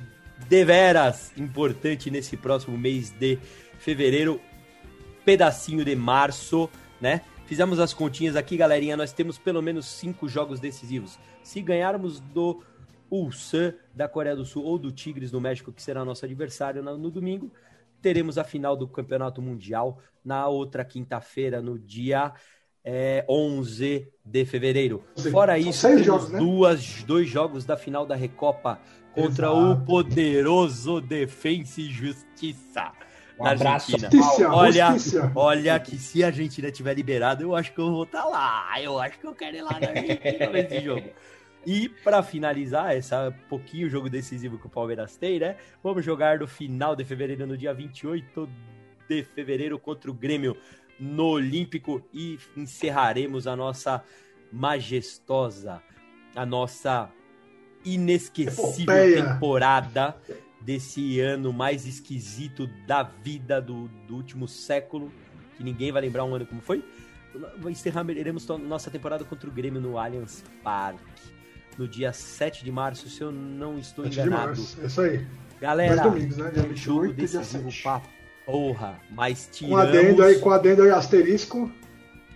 deveras 0.49 1.31
importante 1.37 2.11
nesse 2.11 2.38
próximo 2.38 2.76
mês 2.78 3.11
de 3.11 3.38
fevereiro, 3.78 4.40
pedacinho 5.26 5.85
de 5.85 5.95
março, 5.95 6.71
né? 6.99 7.21
Fizemos 7.45 7.78
as 7.78 7.93
continhas 7.93 8.35
aqui, 8.35 8.57
galerinha. 8.57 8.97
Nós 8.97 9.12
temos 9.12 9.37
pelo 9.37 9.61
menos 9.61 9.87
cinco 9.87 10.26
jogos 10.26 10.59
decisivos. 10.59 11.19
Se 11.43 11.61
ganharmos 11.61 12.19
do 12.21 12.62
Ulsan 13.11 13.75
da 13.95 14.09
Coreia 14.09 14.37
do 14.37 14.45
Sul 14.45 14.64
ou 14.64 14.78
do 14.78 14.90
Tigres 14.90 15.31
do 15.31 15.40
México, 15.40 15.73
que 15.73 15.83
será 15.83 16.02
nosso 16.02 16.25
adversário 16.25 16.83
no 16.83 17.11
domingo, 17.11 17.50
teremos 18.00 18.38
a 18.38 18.45
final 18.45 18.76
do 18.76 18.87
Campeonato 18.88 19.40
Mundial 19.43 19.99
na 20.25 20.47
outra 20.49 20.85
quinta-feira, 20.85 21.61
no 21.62 21.78
dia 21.78 22.33
é, 22.85 23.25
11 23.28 24.09
de 24.25 24.45
fevereiro. 24.45 25.02
Fora 25.31 25.61
São 25.61 25.71
isso, 25.71 25.87
temos 25.88 26.05
jogos, 26.07 26.31
né? 26.31 26.38
duas, 26.38 27.02
dois 27.05 27.28
jogos 27.28 27.64
da 27.64 27.76
final 27.76 28.07
da 28.07 28.14
Recopa 28.14 28.81
contra 29.14 29.47
Exato. 29.49 29.73
o 29.73 29.85
poderoso 29.85 31.00
Defensa 31.00 31.81
e 31.81 31.90
Justiça. 31.90 32.93
Um 33.38 33.45
na 33.45 33.52
abraço, 33.52 33.93
Argentina. 33.95 34.23
Justiça, 34.23 34.49
Olha, 34.50 34.93
justiça. 34.93 35.33
olha 35.35 35.81
que 35.81 35.97
se 35.97 36.25
a 36.25 36.26
Argentina 36.26 36.71
tiver 36.73 36.95
liberado, 36.95 37.43
eu 37.43 37.55
acho 37.55 37.73
que 37.73 37.81
eu 37.81 37.90
vou 37.90 38.02
estar 38.02 38.25
lá. 38.25 38.81
Eu 38.83 38.99
acho 38.99 39.19
que 39.19 39.26
eu 39.26 39.35
quero 39.35 39.57
ir 39.57 39.62
lá 39.62 39.78
na 39.78 39.88
Argentina 39.88 40.50
nesse 40.50 40.81
jogo. 40.81 41.09
E 41.67 41.88
para 41.88 42.23
finalizar 42.23 42.95
essa 42.95 43.35
pouquinho 43.49 43.91
jogo 43.91 44.09
decisivo 44.09 44.59
que 44.59 44.67
o 44.67 44.71
Palmeiras 44.71 45.17
tem, 45.17 45.38
né? 45.38 45.57
Vamos 45.83 46.05
jogar 46.05 46.38
no 46.38 46.47
final 46.47 46.95
de 46.95 47.05
fevereiro, 47.05 47.47
no 47.47 47.57
dia 47.57 47.75
28 47.75 48.49
de 49.09 49.23
fevereiro 49.25 49.79
contra 49.79 50.11
o 50.11 50.15
Grêmio 50.15 50.57
no 50.99 51.27
Olímpico 51.27 52.03
e 52.12 52.38
encerraremos 52.57 53.47
a 53.47 53.55
nossa 53.55 54.03
majestosa, 54.53 55.83
a 56.35 56.45
nossa 56.45 57.11
inesquecível 57.85 58.95
Epopeia. 58.95 59.25
temporada 59.25 60.17
desse 60.61 61.21
ano 61.21 61.53
mais 61.53 61.87
esquisito 61.87 62.67
da 62.87 63.03
vida 63.03 63.61
do, 63.61 63.88
do 64.07 64.17
último 64.17 64.49
século, 64.49 65.12
que 65.57 65.62
ninguém 65.62 65.93
vai 65.93 66.03
lembrar 66.03 66.25
um 66.25 66.35
ano 66.35 66.47
como 66.47 66.61
foi. 66.61 66.85
Encerraremos 67.69 68.47
nossa 68.49 68.91
temporada 68.91 69.25
contra 69.25 69.49
o 69.49 69.53
Grêmio 69.53 69.81
no 69.81 69.99
Allianz 69.99 70.43
Parque 70.62 71.38
no 71.78 71.87
dia 71.88 72.12
7 72.12 72.64
de 72.64 72.73
março, 72.73 73.08
se 73.08 73.23
eu 73.23 73.30
não 73.32 73.78
estou 73.78 74.04
7 74.04 74.14
de 74.14 74.20
enganado. 74.20 74.47
março. 74.49 74.78
É 74.82 74.87
isso 74.87 75.00
aí. 75.00 75.26
Galera, 75.61 75.97
Dois 75.97 76.12
domingos, 76.12 76.37
né? 76.37 76.50
Dia 76.50 76.62
um 76.62 76.76
jogo 76.76 77.00
28 77.02 77.12
e 77.12 77.14
dia 77.14 77.38
decisivo 77.40 77.70
7. 77.70 77.82
pra 77.82 78.02
porra, 78.47 79.00
mas 79.11 79.47
Com 79.47 79.52
tiramos... 79.52 79.78
adendo 79.80 80.23
aí, 80.23 80.38
com 80.40 80.50
adendo 80.50 80.82
aí, 80.82 80.90
asterisco. 80.90 81.70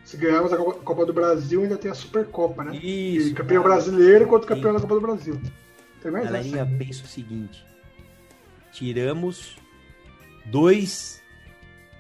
Se 0.04 0.16
ganharmos 0.16 0.52
a 0.52 0.56
Copa 0.56 1.06
do 1.06 1.12
Brasil, 1.12 1.62
ainda 1.62 1.76
tem 1.78 1.90
a 1.90 1.94
Supercopa, 1.94 2.64
né? 2.64 2.76
Isso, 2.76 3.28
E 3.28 3.34
campeão 3.34 3.62
cara. 3.62 3.75
brasileiro 3.76 4.26
contra 4.26 4.49
campeão 4.49 4.72
Sim. 4.72 4.75
da 4.76 4.80
Copa 4.80 4.94
do 4.96 5.00
Brasil. 5.00 5.40
Tem 6.02 6.11
mais 6.11 6.25
Galerinha, 6.25 6.62
essa. 6.62 6.70
aí. 6.70 6.76
pensa 6.78 7.04
o 7.04 7.06
seguinte: 7.06 7.64
tiramos 8.72 9.56
dois 10.46 11.22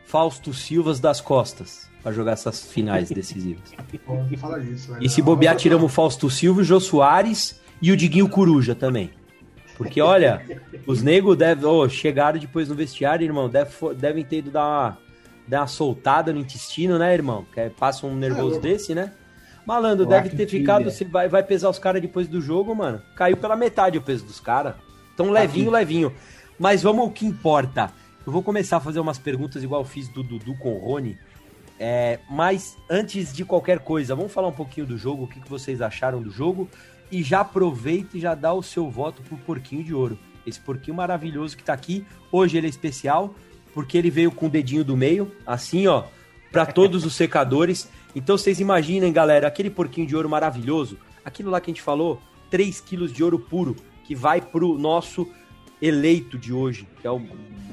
Fausto 0.04 0.52
Silvas 0.52 0.98
das 1.00 1.20
costas 1.20 1.88
para 2.02 2.12
jogar 2.12 2.32
essas 2.32 2.62
finais 2.62 3.10
decisivas. 3.10 3.62
Fala 4.38 4.58
velho. 4.58 4.76
E 5.00 5.08
se 5.08 5.22
bobear, 5.22 5.56
tiramos 5.56 5.84
o 5.84 5.88
Fausto 5.88 6.28
Silva, 6.28 6.60
o 6.60 6.64
Jô 6.64 6.80
Soares 6.80 7.60
e 7.80 7.92
o 7.92 7.96
Diguinho 7.96 8.28
Coruja 8.28 8.74
também. 8.74 9.10
Porque, 9.76 10.00
olha, 10.00 10.42
os 10.86 11.02
negros 11.02 11.36
devem. 11.36 11.64
ô, 11.64 11.88
chegaram 11.88 12.38
depois 12.38 12.68
no 12.68 12.74
vestiário, 12.74 13.24
irmão. 13.24 13.48
Deve, 13.48 13.70
devem 13.96 14.24
ter 14.24 14.38
ido 14.38 14.50
dar 14.50 14.64
uma, 14.64 14.98
dar 15.48 15.60
uma 15.60 15.66
soltada 15.66 16.32
no 16.32 16.38
intestino, 16.40 16.98
né, 16.98 17.12
irmão? 17.14 17.46
Que 17.52 17.60
é- 17.60 17.70
passa 17.70 18.06
um 18.06 18.14
nervoso 18.14 18.50
louco. 18.50 18.62
desse, 18.62 18.94
né? 18.94 19.12
Malandro, 19.66 20.04
deve 20.04 20.30
ter 20.30 20.46
ficado. 20.46 20.84
né? 20.84 20.90
Você 20.90 21.04
vai, 21.04 21.28
vai 21.28 21.42
pesar 21.42 21.70
os 21.70 21.78
caras 21.78 22.02
depois 22.02 22.28
do 22.28 22.40
jogo, 22.40 22.74
mano. 22.74 23.00
Caiu 23.16 23.36
pela 23.36 23.56
metade 23.56 23.96
o 23.96 24.02
peso 24.02 24.24
dos 24.24 24.40
caras. 24.40 24.74
Então, 25.14 25.30
levinho, 25.30 25.70
levinho. 25.70 26.12
Mas 26.58 26.82
vamos 26.82 27.02
ao 27.02 27.10
que 27.10 27.24
importa. 27.24 27.92
Eu 28.26 28.32
vou 28.32 28.42
começar 28.42 28.76
a 28.76 28.80
fazer 28.80 29.00
umas 29.00 29.18
perguntas 29.18 29.62
igual 29.62 29.80
eu 29.80 29.86
fiz 29.86 30.08
do 30.08 30.22
Dudu 30.22 30.54
com 30.56 30.74
o 30.74 30.78
Rony. 30.78 31.18
É, 31.78 32.20
mas 32.30 32.76
antes 32.88 33.32
de 33.32 33.44
qualquer 33.44 33.80
coisa, 33.80 34.14
vamos 34.14 34.32
falar 34.32 34.48
um 34.48 34.52
pouquinho 34.52 34.86
do 34.86 34.96
jogo, 34.96 35.24
o 35.24 35.26
que, 35.26 35.40
que 35.40 35.48
vocês 35.48 35.80
acharam 35.80 36.22
do 36.22 36.30
jogo. 36.30 36.68
E 37.10 37.22
já 37.22 37.40
aproveita 37.40 38.16
e 38.16 38.20
já 38.20 38.34
dá 38.34 38.52
o 38.52 38.62
seu 38.62 38.88
voto 38.90 39.22
pro 39.22 39.36
Porquinho 39.36 39.84
de 39.84 39.92
Ouro. 39.92 40.18
Esse 40.46 40.60
porquinho 40.60 40.96
maravilhoso 40.96 41.56
que 41.56 41.62
tá 41.62 41.72
aqui. 41.72 42.04
Hoje 42.30 42.56
ele 42.56 42.66
é 42.66 42.70
especial, 42.70 43.34
porque 43.74 43.96
ele 43.98 44.10
veio 44.10 44.30
com 44.30 44.46
o 44.46 44.50
dedinho 44.50 44.84
do 44.84 44.96
meio, 44.96 45.30
assim, 45.46 45.86
ó, 45.86 46.04
para 46.50 46.66
todos 46.66 47.04
os 47.04 47.14
secadores. 47.14 47.88
Então 48.14 48.36
vocês 48.36 48.60
imaginem, 48.60 49.12
galera, 49.12 49.46
aquele 49.46 49.70
porquinho 49.70 50.06
de 50.06 50.16
ouro 50.16 50.28
maravilhoso, 50.28 50.98
aquilo 51.24 51.50
lá 51.50 51.60
que 51.60 51.70
a 51.70 51.74
gente 51.74 51.82
falou, 51.82 52.20
3 52.50 52.80
quilos 52.80 53.12
de 53.12 53.22
ouro 53.22 53.38
puro, 53.38 53.76
que 54.04 54.14
vai 54.14 54.40
pro 54.40 54.76
nosso 54.78 55.28
eleito 55.80 56.38
de 56.38 56.52
hoje, 56.52 56.86
que 57.00 57.06
é 57.06 57.10
um 57.10 57.26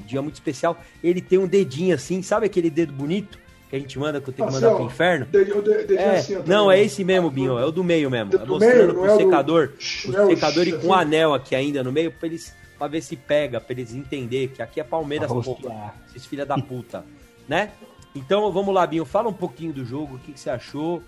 dia 0.05 0.21
muito 0.21 0.35
especial. 0.35 0.79
Ele 1.03 1.21
tem 1.21 1.39
um 1.39 1.47
dedinho 1.47 1.95
assim, 1.95 2.21
sabe 2.21 2.45
aquele 2.45 2.69
dedo 2.69 2.93
bonito 2.93 3.37
que 3.69 3.75
a 3.75 3.79
gente 3.79 3.99
manda 3.99 4.19
que 4.19 4.29
eu 4.29 4.33
tenho 4.33 4.47
que 4.47 4.53
mandar 4.55 4.75
pro 4.75 4.85
inferno? 4.85 5.25
De- 5.27 5.95
É, 5.95 6.17
assim, 6.17 6.35
ó, 6.35 6.43
não, 6.45 6.67
tá 6.67 6.75
é 6.75 6.81
esse 6.83 7.03
mesmo, 7.03 7.29
Binho, 7.29 7.57
é 7.59 7.65
o 7.65 7.71
do 7.71 7.83
meio 7.83 8.09
mesmo. 8.09 8.31
Do 8.31 8.37
É 8.37 8.45
mostrando 8.45 8.75
meio, 8.75 8.93
pro 8.93 9.05
é 9.05 9.13
o 9.13 9.17
do- 9.17 9.23
secador, 9.23 9.71
o 10.07 10.15
é 10.15 10.25
o 10.25 10.27
secador 10.29 10.67
e 10.67 10.71
com 10.73 10.87
um 10.87 10.93
assim. 10.93 11.01
anel 11.03 11.33
aqui 11.33 11.55
ainda 11.55 11.83
no 11.83 11.91
meio, 11.91 12.11
pra 12.11 12.27
eles 12.27 12.53
pra 12.77 12.87
ver 12.87 13.01
se 13.01 13.15
pega, 13.17 13.59
pra 13.59 13.73
eles 13.73 13.93
entenderem 13.93 14.47
que 14.47 14.61
aqui 14.61 14.79
é 14.79 14.83
Palmeiras, 14.85 15.29
rostear. 15.29 15.93
esses 16.09 16.25
filha 16.25 16.45
da 16.45 16.57
puta, 16.57 17.03
né? 17.47 17.71
Então 18.15 18.51
vamos 18.51 18.73
lá, 18.73 18.87
Binho, 18.87 19.05
fala 19.05 19.27
um 19.29 19.33
pouquinho 19.33 19.71
do 19.73 19.83
jogo, 19.85 20.15
o 20.15 20.19
que, 20.19 20.31
que 20.31 20.39
você 20.39 20.49
achou 20.49 21.03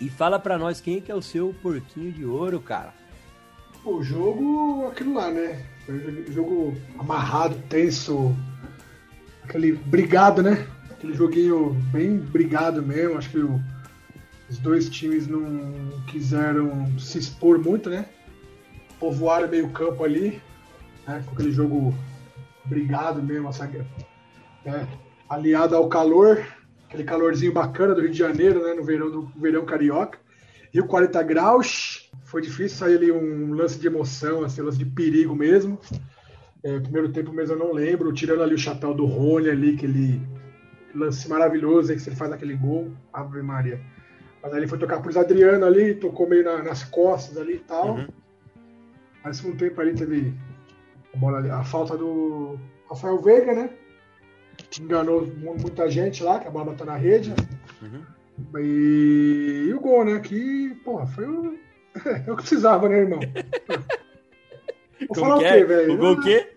e 0.00 0.08
fala 0.08 0.38
pra 0.38 0.56
nós 0.58 0.80
quem 0.80 0.96
é 0.96 1.00
que 1.00 1.12
é 1.12 1.14
o 1.14 1.20
seu 1.22 1.54
porquinho 1.62 2.10
de 2.10 2.24
ouro, 2.24 2.58
cara. 2.60 2.92
O 3.84 4.02
jogo, 4.02 4.88
aquilo 4.88 5.14
lá, 5.14 5.30
né? 5.30 5.62
Jogo 6.30 6.74
amarrado, 6.98 7.56
tenso, 7.68 8.34
aquele 9.44 9.72
brigado, 9.72 10.42
né? 10.42 10.66
Aquele 11.00 11.14
joguinho 11.14 11.70
bem 11.90 12.18
brigado 12.18 12.82
mesmo. 12.82 13.16
Acho 13.16 13.30
que 13.30 13.38
o- 13.38 13.58
os 14.50 14.58
dois 14.58 14.86
times 14.90 15.26
não 15.26 15.88
quiseram 16.06 16.86
se 16.98 17.16
expor 17.18 17.58
muito, 17.58 17.88
né? 17.88 18.04
Povoaram 18.98 19.48
meio 19.48 19.70
campo 19.70 20.04
ali, 20.04 20.42
né? 21.08 21.22
Com 21.24 21.32
aquele 21.32 21.52
jogo 21.52 21.94
brigado 22.66 23.22
mesmo, 23.22 23.48
essa, 23.48 23.66
né? 24.62 24.86
aliado 25.26 25.74
ao 25.74 25.88
calor, 25.88 26.44
aquele 26.86 27.04
calorzinho 27.04 27.54
bacana 27.54 27.94
do 27.94 28.02
Rio 28.02 28.10
de 28.10 28.18
Janeiro, 28.18 28.62
né? 28.62 28.74
No 28.74 28.84
verão, 28.84 29.10
do 29.10 29.22
verão 29.40 29.64
carioca. 29.64 30.18
Rio 30.70 30.84
40 30.84 31.22
graus, 31.22 32.10
foi 32.24 32.42
difícil 32.42 32.76
sair 32.76 32.96
ali 32.96 33.10
um 33.10 33.54
lance 33.54 33.78
de 33.80 33.86
emoção, 33.86 34.44
assim, 34.44 34.60
um 34.60 34.66
lance 34.66 34.76
de 34.76 34.84
perigo 34.84 35.34
mesmo. 35.34 35.78
É, 36.62 36.78
primeiro 36.78 37.08
tempo 37.10 37.32
mesmo 37.32 37.54
eu 37.54 37.58
não 37.58 37.72
lembro, 37.72 38.12
tirando 38.12 38.42
ali 38.42 38.54
o 38.54 38.58
chapéu 38.58 38.92
do 38.92 39.06
Rony 39.06 39.48
ali, 39.48 39.74
aquele 39.76 40.20
lance 40.94 41.28
maravilhoso 41.28 41.92
aí 41.92 41.98
que 41.98 42.08
ele 42.08 42.16
faz 42.16 42.32
aquele 42.32 42.54
gol, 42.54 42.90
Ave 43.12 43.42
Maria. 43.42 43.80
Mas 44.42 44.52
aí 44.52 44.60
ele 44.60 44.66
foi 44.68 44.78
tocar 44.78 45.00
pro 45.00 45.18
Adriano 45.18 45.64
ali, 45.66 45.94
tocou 45.94 46.28
meio 46.28 46.44
na- 46.44 46.62
nas 46.62 46.82
costas 46.84 47.36
ali 47.36 47.54
e 47.56 47.58
tal. 47.60 47.96
Uhum. 47.96 48.08
Mas 49.22 49.36
segundo 49.36 49.58
tempo 49.58 49.80
ali 49.80 49.94
teve 49.94 50.32
a, 51.14 51.16
bola 51.16 51.38
ali, 51.38 51.50
a 51.50 51.62
falta 51.62 51.96
do 51.96 52.58
Rafael 52.88 53.18
Veiga, 53.20 53.52
né? 53.54 53.70
Enganou 54.80 55.26
mu- 55.26 55.56
muita 55.58 55.90
gente 55.90 56.22
lá, 56.22 56.38
que 56.38 56.48
a 56.48 56.50
bola 56.50 56.66
bateu 56.66 56.86
na 56.86 56.96
rede. 56.96 57.34
Uhum. 57.82 58.02
E, 58.58 59.66
e 59.68 59.74
o 59.74 59.80
gol, 59.80 60.04
né? 60.04 60.18
Que, 60.20 60.74
porra, 60.84 61.06
foi 61.06 61.26
o. 61.26 61.58
É 62.26 62.30
o 62.30 62.36
que 62.36 62.42
precisava, 62.42 62.88
né, 62.88 62.98
irmão? 63.00 63.18
Vou 65.00 65.08
Como 65.08 65.20
falar 65.20 65.36
o 65.36 65.38
quê, 65.40 65.44
é? 65.46 65.64
velho? 65.64 65.94
O 65.94 65.96
gol 65.96 66.12
o 66.12 66.20
quê? 66.20 66.52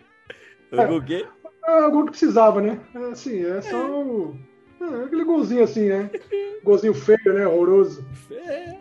O 0.71 0.79
É. 0.81 0.87
gol 0.87 0.97
o 0.99 1.03
quê? 1.03 1.25
É 1.65 1.85
o 1.85 1.91
gol 1.91 2.05
que 2.05 2.11
precisava, 2.11 2.61
né? 2.61 2.79
É, 2.93 2.97
assim, 3.11 3.45
é 3.45 3.61
só 3.61 3.77
o. 3.89 4.35
É, 4.81 5.05
aquele 5.05 5.23
golzinho 5.23 5.63
assim, 5.63 5.87
né? 5.87 6.09
Golzinho 6.63 6.93
feio, 6.93 7.33
né? 7.33 7.47
Horroroso. 7.47 8.05
É. 8.31 8.75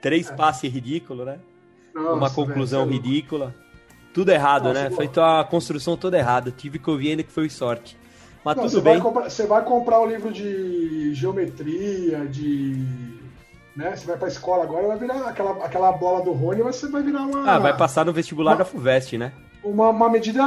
Três 0.00 0.30
passes 0.30 0.72
ridículos, 0.72 1.26
né? 1.26 1.38
Nossa, 1.94 2.12
Uma 2.14 2.30
conclusão 2.30 2.84
velho, 2.86 2.92
é 2.92 2.96
ridícula. 2.96 3.54
Tudo 4.14 4.30
errado, 4.30 4.64
Nossa, 4.68 4.82
né? 4.84 4.90
pô. 4.90 4.96
Feito 4.96 5.20
a 5.20 5.44
construção 5.44 5.96
toda 5.96 6.18
errada. 6.18 6.50
Tive 6.50 6.78
que 6.78 6.88
ouvir 6.90 7.10
ainda 7.10 7.22
que 7.22 7.30
foi 7.30 7.48
sorte. 7.50 7.98
Mas 8.44 8.56
Não, 8.56 8.64
tudo 8.64 8.72
você, 8.72 8.80
bem. 8.80 8.94
Vai 8.94 9.02
comprar, 9.02 9.30
você 9.30 9.46
vai 9.46 9.64
comprar 9.64 10.00
o 10.00 10.06
livro 10.06 10.32
de 10.32 11.12
geometria, 11.14 12.26
de. 12.26 12.82
Né? 13.76 13.94
Você 13.94 14.06
vai 14.06 14.16
pra 14.16 14.28
escola 14.28 14.64
agora, 14.64 14.88
vai 14.88 14.98
virar 14.98 15.28
aquela, 15.28 15.64
aquela 15.64 15.92
bola 15.92 16.24
do 16.24 16.32
Rony, 16.32 16.62
mas 16.62 16.76
você 16.76 16.88
vai 16.88 17.02
virar 17.02 17.22
uma. 17.22 17.48
Ah, 17.50 17.58
vai 17.58 17.76
passar 17.76 18.04
no 18.04 18.12
vestibular 18.12 18.52
Uma- 18.52 18.58
da 18.58 18.64
FUVEST, 18.64 19.18
né? 19.18 19.32
Uma, 19.62 19.90
uma 19.90 20.08
medida. 20.08 20.42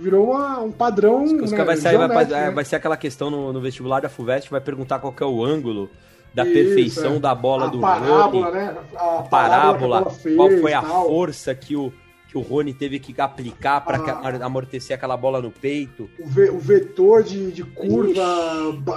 Virou 0.00 0.30
uma- 0.32 0.60
um 0.60 0.72
padrão. 0.72 1.22
Os 1.24 1.52
né, 1.52 1.64
vai, 1.64 1.76
sair, 1.76 1.96
vai, 1.96 2.24
né? 2.26 2.50
vai 2.50 2.64
ser 2.64 2.76
aquela 2.76 2.96
questão 2.96 3.30
no, 3.30 3.52
no 3.52 3.60
vestibular 3.60 4.00
da 4.00 4.08
FUVEST, 4.08 4.50
vai 4.50 4.60
perguntar 4.60 4.98
qual 4.98 5.12
que 5.12 5.22
é 5.22 5.26
o 5.26 5.44
ângulo 5.44 5.88
da 6.34 6.44
Isso, 6.44 6.52
perfeição 6.52 7.14
é. 7.16 7.18
da 7.18 7.34
bola 7.34 7.66
a 7.66 7.68
do 7.68 7.78
parábola, 7.80 8.46
Rony, 8.46 8.56
né? 8.56 8.76
A 8.96 9.22
parábola, 9.22 9.76
que 9.78 9.84
a 9.84 9.88
bola 10.04 10.10
fez, 10.10 10.36
qual 10.36 10.50
foi 10.50 10.72
a 10.72 10.82
tal. 10.82 11.06
força 11.06 11.54
que 11.54 11.76
o, 11.76 11.92
que 12.28 12.38
o 12.38 12.40
Rony 12.40 12.72
teve 12.72 12.98
que 12.98 13.20
aplicar 13.20 13.80
para 13.84 13.98
Ah. 13.98 14.46
amortecer 14.46 14.96
aquela 14.96 15.16
bola 15.16 15.40
no 15.42 15.50
peito. 15.50 16.08
o, 16.18 16.26
ve- 16.26 16.50
o 16.50 16.58
vetor 16.58 17.22
de, 17.22 17.52
de 17.52 17.62
curva 17.62 18.22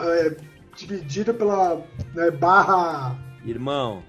é, 0.05 0.35
dividido 0.75 1.33
pela 1.33 1.81
né, 2.13 2.31
barra 2.31 3.15
Irmão, 3.45 4.01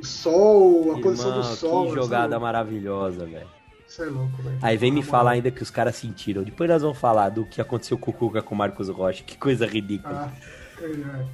O 0.00 0.04
sol, 0.04 0.94
a 0.96 1.00
posição 1.00 1.28
irmão, 1.30 1.40
do 1.42 1.46
sol. 1.56 1.86
que 1.88 1.94
jogada 1.94 2.38
maravilhosa, 2.38 3.24
velho. 3.24 3.53
Você 3.94 4.02
é 4.02 4.06
louco, 4.06 4.42
velho. 4.42 4.58
Aí 4.60 4.76
vem 4.76 4.90
me 4.90 5.00
Na 5.02 5.06
falar 5.06 5.30
ainda 5.32 5.50
que 5.52 5.62
os 5.62 5.70
caras 5.70 5.94
sentiram. 5.94 6.42
Depois 6.42 6.68
nós 6.68 6.82
vamos 6.82 6.98
falar 6.98 7.28
do 7.28 7.44
que 7.44 7.60
aconteceu 7.60 7.96
com 7.96 8.10
o 8.10 8.14
Cuca 8.14 8.42
com 8.42 8.52
o 8.52 8.58
Marcos 8.58 8.88
Rocha. 8.88 9.22
Que 9.22 9.38
coisa 9.38 9.66
ridícula. 9.66 10.32
Ah, 10.32 10.82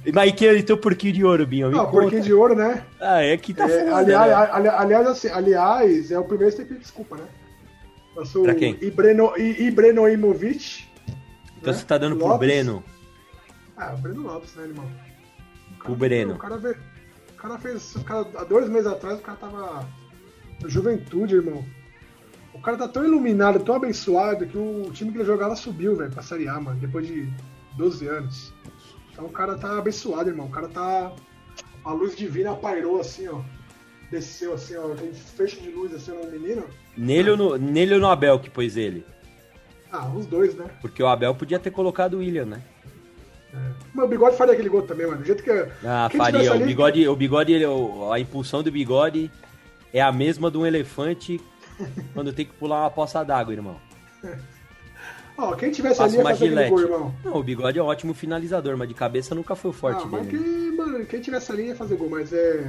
é. 0.05 0.11
Mas 0.13 0.31
que 0.33 0.57
então 0.59 0.77
porquinho 0.77 1.11
de 1.13 1.25
ouro, 1.25 1.47
Binho? 1.47 1.75
Ah, 1.75 1.87
porquinho 1.87 2.21
de 2.21 2.31
ouro, 2.31 2.53
né? 2.55 2.85
Ah, 2.99 3.19
é 3.23 3.35
que 3.35 3.51
tá 3.51 3.65
É, 3.67 3.79
foda, 3.85 3.97
aliás, 3.97 4.29
né? 4.29 4.49
ali- 4.53 4.67
aliás, 4.67 5.07
assim, 5.07 5.27
aliás, 5.29 6.11
é 6.11 6.19
o 6.19 6.23
primeiro 6.23 6.55
pedir 6.55 6.77
desculpa, 6.77 7.17
né? 7.17 7.23
Passou 8.13 8.43
Pra 8.43 8.53
quem? 8.53 8.77
Ibreno, 8.79 9.33
I- 9.37 9.63
Ibrenoimovic. 9.67 10.85
Então 11.59 11.73
né? 11.73 11.79
você 11.79 11.83
tá 11.85 11.97
dando 11.97 12.15
pro 12.17 12.27
Lopes. 12.27 12.47
Breno. 12.47 12.83
Ah, 13.75 13.95
o 13.95 13.97
Breno 13.97 14.21
Lopes, 14.21 14.53
né, 14.55 14.63
irmão? 14.65 14.85
O 14.85 15.79
cara- 15.79 15.91
O 15.93 15.95
Breno. 15.95 16.33
O 16.35 16.37
cara, 16.37 16.55
o 16.57 17.33
cara 17.37 17.57
fez. 17.57 17.95
O 17.95 18.03
cara, 18.03 18.27
há 18.35 18.43
dois 18.43 18.69
meses 18.69 18.85
atrás 18.87 19.17
o 19.17 19.21
cara 19.23 19.37
tava 19.39 19.87
Juventude, 20.67 21.35
irmão. 21.35 21.65
O 22.61 22.63
cara 22.63 22.77
tá 22.77 22.87
tão 22.87 23.03
iluminado, 23.03 23.59
tão 23.61 23.73
abençoado, 23.73 24.45
que 24.45 24.55
o 24.55 24.91
time 24.93 25.11
que 25.11 25.17
ele 25.17 25.25
jogava 25.25 25.55
subiu, 25.55 25.95
velho, 25.95 26.11
pra 26.11 26.21
Série 26.21 26.47
A, 26.47 26.59
mano, 26.59 26.79
depois 26.79 27.07
de 27.07 27.27
12 27.75 28.07
anos. 28.07 28.53
Então 29.11 29.25
o 29.25 29.29
cara 29.31 29.55
tá 29.57 29.79
abençoado, 29.79 30.29
irmão. 30.29 30.45
O 30.45 30.51
cara 30.51 30.67
tá. 30.67 31.11
A 31.83 31.91
luz 31.91 32.15
divina 32.15 32.53
pairou 32.53 32.99
assim, 33.01 33.27
ó. 33.27 33.41
Desceu 34.11 34.53
assim, 34.53 34.75
ó. 34.77 34.89
Tem 34.89 35.11
fecho 35.11 35.59
de 35.59 35.71
luz 35.71 35.91
assim 35.95 36.11
no 36.11 36.29
menino. 36.29 36.63
Nele 36.95 37.31
ou 37.31 37.37
no, 37.37 37.57
nele 37.57 37.95
ou 37.95 37.99
no 37.99 38.07
Abel 38.07 38.37
que 38.39 38.51
pôs 38.51 38.77
ele? 38.77 39.03
Ah, 39.91 40.07
os 40.09 40.27
dois, 40.27 40.53
né? 40.53 40.65
Porque 40.81 41.01
o 41.01 41.07
Abel 41.07 41.33
podia 41.33 41.57
ter 41.57 41.71
colocado 41.71 42.13
o 42.13 42.19
William, 42.19 42.45
né? 42.45 42.61
Mas 43.91 44.05
o 44.05 44.07
bigode 44.07 44.37
faria 44.37 44.53
aquele 44.53 44.69
gol 44.69 44.83
também, 44.83 45.07
mano. 45.07 45.17
Do 45.17 45.25
jeito 45.25 45.41
que. 45.43 45.49
Ah, 45.83 46.09
faria. 46.15 46.25
tivesse 46.39 46.49
O 46.49 46.53
ali- 46.53 46.65
bigode, 46.65 47.07
o 47.07 47.15
bigode 47.15 47.51
ele- 47.53 47.65
a 48.13 48.19
impulsão 48.19 48.61
do 48.61 48.71
bigode 48.71 49.31
é 49.91 49.99
a 49.99 50.11
mesma 50.11 50.51
de 50.51 50.57
um 50.59 50.65
elefante 50.65 51.41
quando 52.13 52.33
tem 52.33 52.45
que 52.45 52.53
pular 52.53 52.81
uma 52.81 52.91
poça 52.91 53.23
d'água, 53.23 53.53
irmão. 53.53 53.77
Ó, 55.37 55.55
quem 55.55 55.71
tivesse 55.71 55.97
Passa 55.97 56.09
ali 56.09 56.15
ia 56.15 56.21
uma 56.21 56.29
fazer 56.31 56.45
aquele 56.45 56.69
gol, 56.69 56.79
irmão. 56.79 57.15
Não, 57.23 57.35
o 57.37 57.43
bigode 57.43 57.79
é 57.79 57.83
um 57.83 57.87
ótimo 57.87 58.13
finalizador, 58.13 58.77
mas 58.77 58.87
de 58.87 58.93
cabeça 58.93 59.33
nunca 59.33 59.55
foi 59.55 59.71
o 59.71 59.73
forte 59.73 60.03
ah, 60.03 60.07
mas 60.07 60.27
dele. 60.27 60.37
quem, 60.37 60.75
mano, 60.75 61.05
quem 61.05 61.21
tivesse 61.21 61.51
ali 61.51 61.67
ia 61.67 61.75
fazer 61.75 61.95
gol, 61.95 62.09
mas 62.09 62.31
é. 62.31 62.63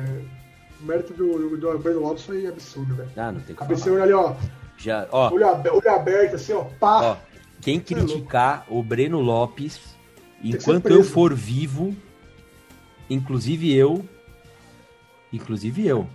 O 0.80 0.84
mérito 0.84 1.12
do, 1.12 1.56
do 1.56 1.78
Breno 1.78 2.00
Lopes 2.00 2.24
foi 2.24 2.46
absurdo, 2.46 2.94
velho. 2.96 3.10
Ah, 3.16 3.30
não 3.30 3.40
tem 3.40 3.54
que 3.54 3.60
falar. 3.60 3.68
Cabeceou 3.68 4.02
ali, 4.02 4.12
ó. 4.12 4.34
Já, 4.76 5.06
ó, 5.12 5.30
Olho, 5.32 5.46
olho 5.46 5.90
aberto, 5.90 6.34
assim, 6.34 6.52
ó. 6.54 6.64
Pá. 6.80 7.02
ó, 7.02 7.16
quem 7.60 7.76
é 7.76 7.80
criticar 7.80 8.66
o 8.68 8.82
Breno 8.82 9.20
Lopes, 9.20 9.78
que 10.40 10.50
enquanto 10.50 10.88
eu 10.88 11.04
for 11.04 11.32
vivo, 11.32 11.94
inclusive 13.08 13.72
eu, 13.72 14.04
inclusive 15.32 15.86
eu, 15.86 16.08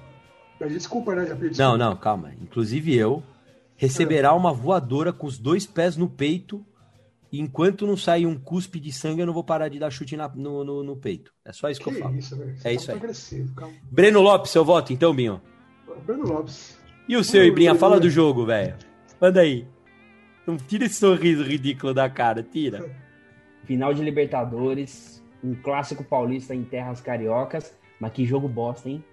desculpa, 0.66 1.14
né? 1.16 1.26
Já 1.28 1.36
pedi 1.36 1.46
Não, 1.46 1.50
desculpa. 1.52 1.78
não, 1.78 1.96
calma. 1.98 2.32
Inclusive 2.42 2.96
eu 2.96 3.22
receberá 3.76 4.34
uma 4.34 4.52
voadora 4.54 5.14
com 5.14 5.28
os 5.28 5.38
dois 5.38 5.66
pés 5.66 5.96
no 5.98 6.10
peito. 6.10 6.66
E 7.32 7.42
enquanto 7.42 7.86
não 7.86 7.98
sair 7.98 8.26
um 8.26 8.40
cuspe 8.40 8.80
de 8.80 8.90
sangue, 8.92 9.20
eu 9.22 9.26
não 9.28 9.34
vou 9.34 9.44
parar 9.44 9.68
de 9.68 9.78
dar 9.78 9.90
chute 9.92 10.16
na- 10.16 10.30
no, 10.30 10.64
no, 10.64 10.82
no 10.82 10.96
peito. 10.96 11.34
É 11.44 11.52
só 11.52 11.70
isso 11.70 11.82
que, 11.82 11.92
Que 11.92 11.98
eu 11.98 12.02
falo. 12.02 12.16
isso. 12.18 12.42
É 12.64 12.74
isso 12.74 12.86
tá 12.88 12.94
aí. 12.94 12.98
agressivo, 12.98 13.54
calma. 13.54 13.74
Breno 13.92 14.22
Lopes, 14.22 14.50
seu 14.52 14.64
voto, 14.64 14.94
então, 14.94 15.14
Binho. 15.14 15.42
Breno 16.06 16.24
Lopes. 16.26 16.78
E 17.08 17.18
o 17.18 17.24
seu, 17.26 17.44
Ibrinha? 17.44 17.76
Fala 17.76 18.00
do 18.00 18.10
jogo, 18.10 18.46
velho. 18.46 18.76
Manda 19.20 19.42
aí. 19.42 19.68
Não 20.48 20.56
tira 20.56 20.86
esse 20.86 20.96
sorriso 20.96 21.44
ridículo 21.44 21.94
da 21.94 22.10
cara, 22.10 22.42
tira. 22.42 22.90
Final 23.66 23.94
de 23.94 24.02
Libertadores, 24.02 25.22
um 25.44 25.54
clássico 25.54 26.06
paulista 26.06 26.56
em 26.56 26.64
terras 26.64 27.02
cariocas, 27.02 27.76
mas 28.00 28.14
que 28.14 28.26
jogo 28.26 28.48
bosta, 28.48 28.90
hein? 28.90 29.04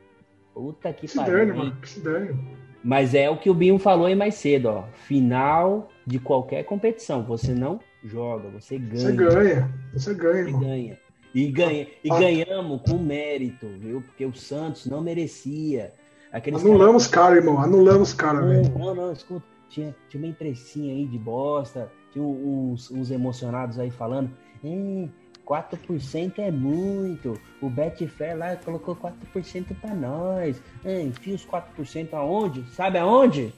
Puta 0.54 0.92
que 0.92 1.02
Que 1.02 1.08
se 1.08 1.16
dane, 1.16 1.52
mano. 1.52 1.76
Que 1.82 1.88
se 1.88 2.00
dane. 2.00 2.38
Mas 2.82 3.14
é 3.14 3.28
o 3.28 3.36
que 3.38 3.50
o 3.50 3.54
Binho 3.54 3.78
falou 3.78 4.06
aí 4.06 4.14
mais 4.14 4.34
cedo, 4.36 4.68
ó. 4.68 4.82
Final 4.92 5.88
de 6.06 6.18
qualquer 6.18 6.62
competição, 6.64 7.22
você 7.24 7.52
não 7.54 7.80
joga, 8.04 8.48
você 8.50 8.78
ganha. 8.78 9.00
Você 9.00 9.12
ganha. 9.12 9.74
Você 9.92 10.14
ganha, 10.14 10.32
Você 10.44 10.48
irmão. 10.48 10.60
ganha. 10.60 10.98
E, 11.34 11.46
ganha, 11.50 11.86
e 12.04 12.10
Ah. 12.12 12.18
ganhamos 12.18 12.82
com 12.82 12.96
mérito, 12.98 13.66
viu? 13.78 14.00
Porque 14.02 14.24
o 14.24 14.32
Santos 14.34 14.86
não 14.86 15.00
merecia. 15.00 15.92
Aqueles 16.30 16.64
Anulamos 16.64 17.06
cara, 17.08 17.36
irmão. 17.36 17.58
Anulamos 17.60 18.12
cara, 18.12 18.40
Não, 18.40 18.48
velho. 18.48 18.78
não, 18.78 18.94
não, 18.94 19.12
escuta. 19.12 19.44
Tinha, 19.68 19.94
tinha 20.08 20.22
uma 20.22 20.28
imprensinha 20.30 20.92
aí 20.94 21.06
de 21.06 21.18
bosta, 21.18 21.90
tinha 22.12 22.24
uns, 22.24 22.90
uns 22.90 23.10
emocionados 23.10 23.78
aí 23.80 23.90
falando. 23.90 24.30
Hum, 24.62 25.08
4% 25.46 26.38
é 26.38 26.50
muito. 26.50 27.38
O 27.60 27.68
Betfair 27.68 28.36
lá 28.36 28.56
colocou 28.56 28.96
4% 28.96 29.66
pra 29.80 29.94
nós. 29.94 30.60
É, 30.84 31.00
enfia 31.02 31.34
os 31.34 31.46
4% 31.46 32.08
aonde? 32.14 32.64
Sabe 32.74 32.98
aonde? 32.98 33.52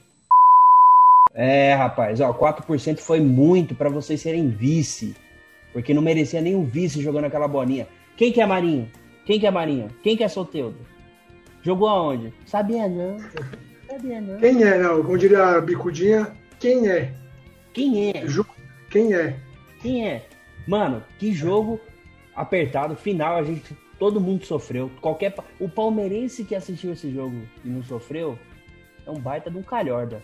É, 1.33 1.73
rapaz, 1.75 2.19
ó, 2.19 2.33
4% 2.33 2.97
foi 2.99 3.19
muito 3.19 3.75
pra 3.75 3.89
vocês 3.89 4.21
serem 4.21 4.49
vice. 4.49 5.15
Porque 5.73 5.93
não 5.93 6.01
merecia 6.01 6.41
nenhum 6.41 6.63
vice 6.65 7.01
jogando 7.01 7.25
aquela 7.25 7.47
bolinha. 7.47 7.87
Quem 8.15 8.31
que 8.31 8.41
é 8.41 8.45
Marinho? 8.45 8.89
Quem 9.25 9.39
que 9.39 9.45
é 9.45 9.51
Marinho? 9.51 9.89
Quem 10.01 10.17
que 10.17 10.23
é 10.23 10.27
Soteudo? 10.27 10.77
Jogou 11.61 11.87
aonde? 11.87 12.33
Sabia 12.45 12.87
não. 12.87 13.17
Sabia 13.87 14.21
não. 14.21 14.39
Quem 14.39 14.63
é, 14.63 14.77
não? 14.79 15.03
Como 15.03 15.17
diria 15.17 15.43
a 15.43 15.61
Bicudinha, 15.61 16.31
quem 16.59 16.89
é? 16.89 17.13
Quem 17.73 18.09
é? 18.11 18.25
Ju- 18.25 18.45
Quem 18.89 19.13
é? 19.13 19.35
Quem 19.81 20.07
é? 20.07 20.25
Mano, 20.67 21.01
que 21.17 21.31
jogo 21.31 21.79
apertado, 22.35 22.95
final, 22.95 23.37
a 23.37 23.43
gente 23.43 23.75
todo 23.97 24.19
mundo 24.21 24.45
sofreu. 24.45 24.91
Qualquer 25.01 25.33
o 25.59 25.67
palmeirense 25.69 26.43
que 26.43 26.53
assistiu 26.53 26.91
esse 26.93 27.09
jogo 27.11 27.41
e 27.63 27.69
não 27.69 27.81
sofreu 27.83 28.37
é 29.05 29.09
um 29.09 29.19
baita 29.19 29.49
de 29.49 29.57
um 29.57 29.63
calhorda, 29.63 30.21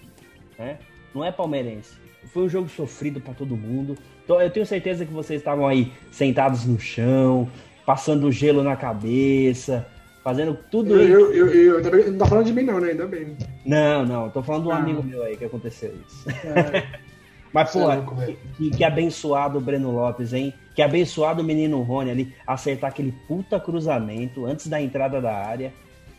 né? 0.59 0.77
Não 1.15 1.23
é 1.23 1.31
palmeirense. 1.31 1.95
Foi 2.27 2.43
um 2.43 2.49
jogo 2.49 2.69
sofrido 2.69 3.19
pra 3.21 3.33
todo 3.33 3.55
mundo. 3.55 3.97
Então, 4.23 4.41
eu 4.41 4.49
tenho 4.49 4.65
certeza 4.65 5.05
que 5.05 5.11
vocês 5.13 5.41
estavam 5.41 5.67
aí 5.67 5.91
sentados 6.11 6.65
no 6.65 6.79
chão, 6.79 7.49
passando 7.85 8.31
gelo 8.31 8.63
na 8.63 8.75
cabeça, 8.75 9.85
fazendo 10.23 10.57
tudo 10.71 10.99
Eu, 10.99 11.31
isso. 11.31 11.33
eu, 11.33 11.47
eu, 11.53 11.79
eu- 11.79 11.91
bem- 11.91 12.11
não 12.11 12.17
tá 12.17 12.25
falando 12.25 12.45
de 12.45 12.53
mim, 12.53 12.63
não, 12.63 12.79
né? 12.79 12.91
Ainda 12.91 13.05
bem. 13.07 13.35
Não, 13.65 14.05
não, 14.05 14.29
tô 14.29 14.41
falando 14.41 14.63
de 14.63 14.67
um 14.69 14.71
Ah. 14.71 14.77
amigo 14.77 15.03
meu 15.03 15.21
aí 15.23 15.35
que 15.35 15.43
aconteceu 15.45 15.93
isso. 16.07 16.29
É, 16.29 16.99
Mas, 17.53 17.69
é 17.75 17.79
pô, 17.79 17.87
louco, 17.93 18.15
velho. 18.15 18.37
que, 18.57 18.69
que 18.71 18.83
abençoado 18.83 19.57
o 19.59 19.61
Breno 19.61 19.91
Lopes, 19.91 20.33
hein? 20.33 20.53
Que 20.73 20.81
abençoado 20.81 21.41
o 21.41 21.45
menino 21.45 21.81
Rony 21.83 22.09
ali, 22.11 22.35
acertar 22.47 22.89
aquele 22.89 23.11
puta 23.27 23.59
cruzamento 23.59 24.45
antes 24.45 24.67
da 24.67 24.81
entrada 24.81 25.21
da 25.21 25.33
área 25.35 25.71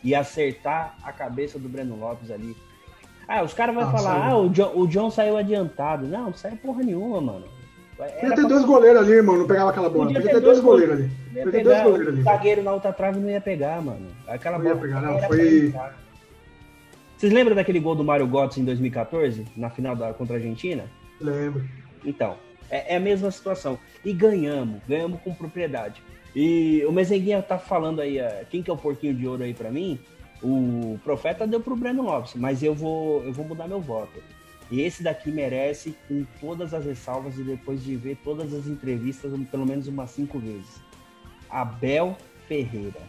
e 0.02 0.14
acertar 0.14 0.94
a 1.02 1.10
cabeça 1.12 1.58
do 1.58 1.68
Breno 1.68 1.96
Lopes 1.96 2.30
ali. 2.30 2.56
Ah, 3.26 3.42
os 3.42 3.52
caras 3.54 3.74
vão 3.74 3.90
falar, 3.90 4.20
saiu. 4.20 4.22
ah, 4.22 4.38
o 4.38 4.48
John, 4.50 4.72
o 4.76 4.86
John 4.86 5.10
saiu 5.10 5.36
adiantado. 5.36 6.06
Não, 6.06 6.26
não 6.26 6.34
saiu 6.34 6.56
porra 6.58 6.82
nenhuma, 6.82 7.20
mano. 7.20 7.46
Podia 7.96 8.12
ter 8.20 8.34
pra- 8.34 8.48
dois 8.48 8.64
goleiros 8.64 9.02
ali, 9.02 9.12
irmão. 9.12 9.38
Não 9.38 9.46
pegava 9.46 9.70
aquela 9.70 9.88
bola. 9.88 10.04
Podia 10.06 10.20
Podia 10.20 10.34
ter 10.34 10.40
dois 10.40 10.60
goleiros 10.60 10.94
ali. 10.96 11.10
ia 11.34 11.42
Podia 11.44 11.58
ter 11.58 11.64
dois 11.64 11.82
goleiros 11.82 12.06
o 12.08 12.10
ali. 12.12 12.22
zagueiro 12.22 12.62
na 12.62 12.72
outra 12.72 12.92
trave 12.92 13.18
não 13.20 13.30
ia 13.30 13.40
pegar, 13.40 13.80
mano. 13.80 14.06
Aquela 14.28 14.58
Não 14.58 14.66
ia 14.66 14.74
bola 14.74 14.86
pegar, 14.86 15.00
não, 15.00 15.18
foi-. 15.22 15.72
Vocês 17.16 17.32
lembram 17.32 17.54
daquele 17.56 17.80
gol 17.80 17.94
do 17.94 18.04
Mário 18.04 18.26
Götze 18.26 18.60
em 18.60 18.64
2014, 18.64 19.44
na 19.56 19.70
final 19.70 19.96
da, 19.96 20.12
contra 20.12 20.34
a 20.34 20.38
Argentina? 20.38 20.84
Lembro. 21.20 21.68
Então, 22.04 22.36
é, 22.70 22.94
é 22.94 22.96
a 22.96 23.00
mesma 23.00 23.30
situação. 23.30 23.78
E 24.04 24.12
ganhamos, 24.12 24.80
ganhamos 24.88 25.20
com 25.22 25.34
propriedade. 25.34 26.02
E 26.34 26.84
o 26.86 26.92
Mezenguinha 26.92 27.40
tá 27.42 27.58
falando 27.58 28.00
aí, 28.00 28.18
é, 28.18 28.44
quem 28.50 28.62
que 28.62 28.70
é 28.70 28.72
o 28.72 28.76
porquinho 28.76 29.14
de 29.14 29.26
ouro 29.26 29.44
aí 29.44 29.54
pra 29.54 29.70
mim? 29.70 30.00
O 30.42 30.98
Profeta 31.02 31.46
deu 31.46 31.60
pro 31.60 31.76
Breno 31.76 32.02
Lopes, 32.02 32.34
mas 32.34 32.62
eu 32.62 32.74
vou, 32.74 33.22
eu 33.24 33.32
vou 33.32 33.44
mudar 33.44 33.68
meu 33.68 33.80
voto. 33.80 34.20
E 34.70 34.80
esse 34.80 35.02
daqui 35.02 35.30
merece, 35.30 35.94
com 36.08 36.24
todas 36.40 36.74
as 36.74 36.84
ressalvas 36.84 37.38
e 37.38 37.42
depois 37.42 37.82
de 37.82 37.96
ver 37.96 38.18
todas 38.24 38.52
as 38.52 38.66
entrevistas, 38.66 39.32
pelo 39.50 39.64
menos 39.64 39.86
umas 39.86 40.10
cinco 40.10 40.38
vezes. 40.38 40.82
Abel 41.48 42.16
Ferreira. 42.48 43.00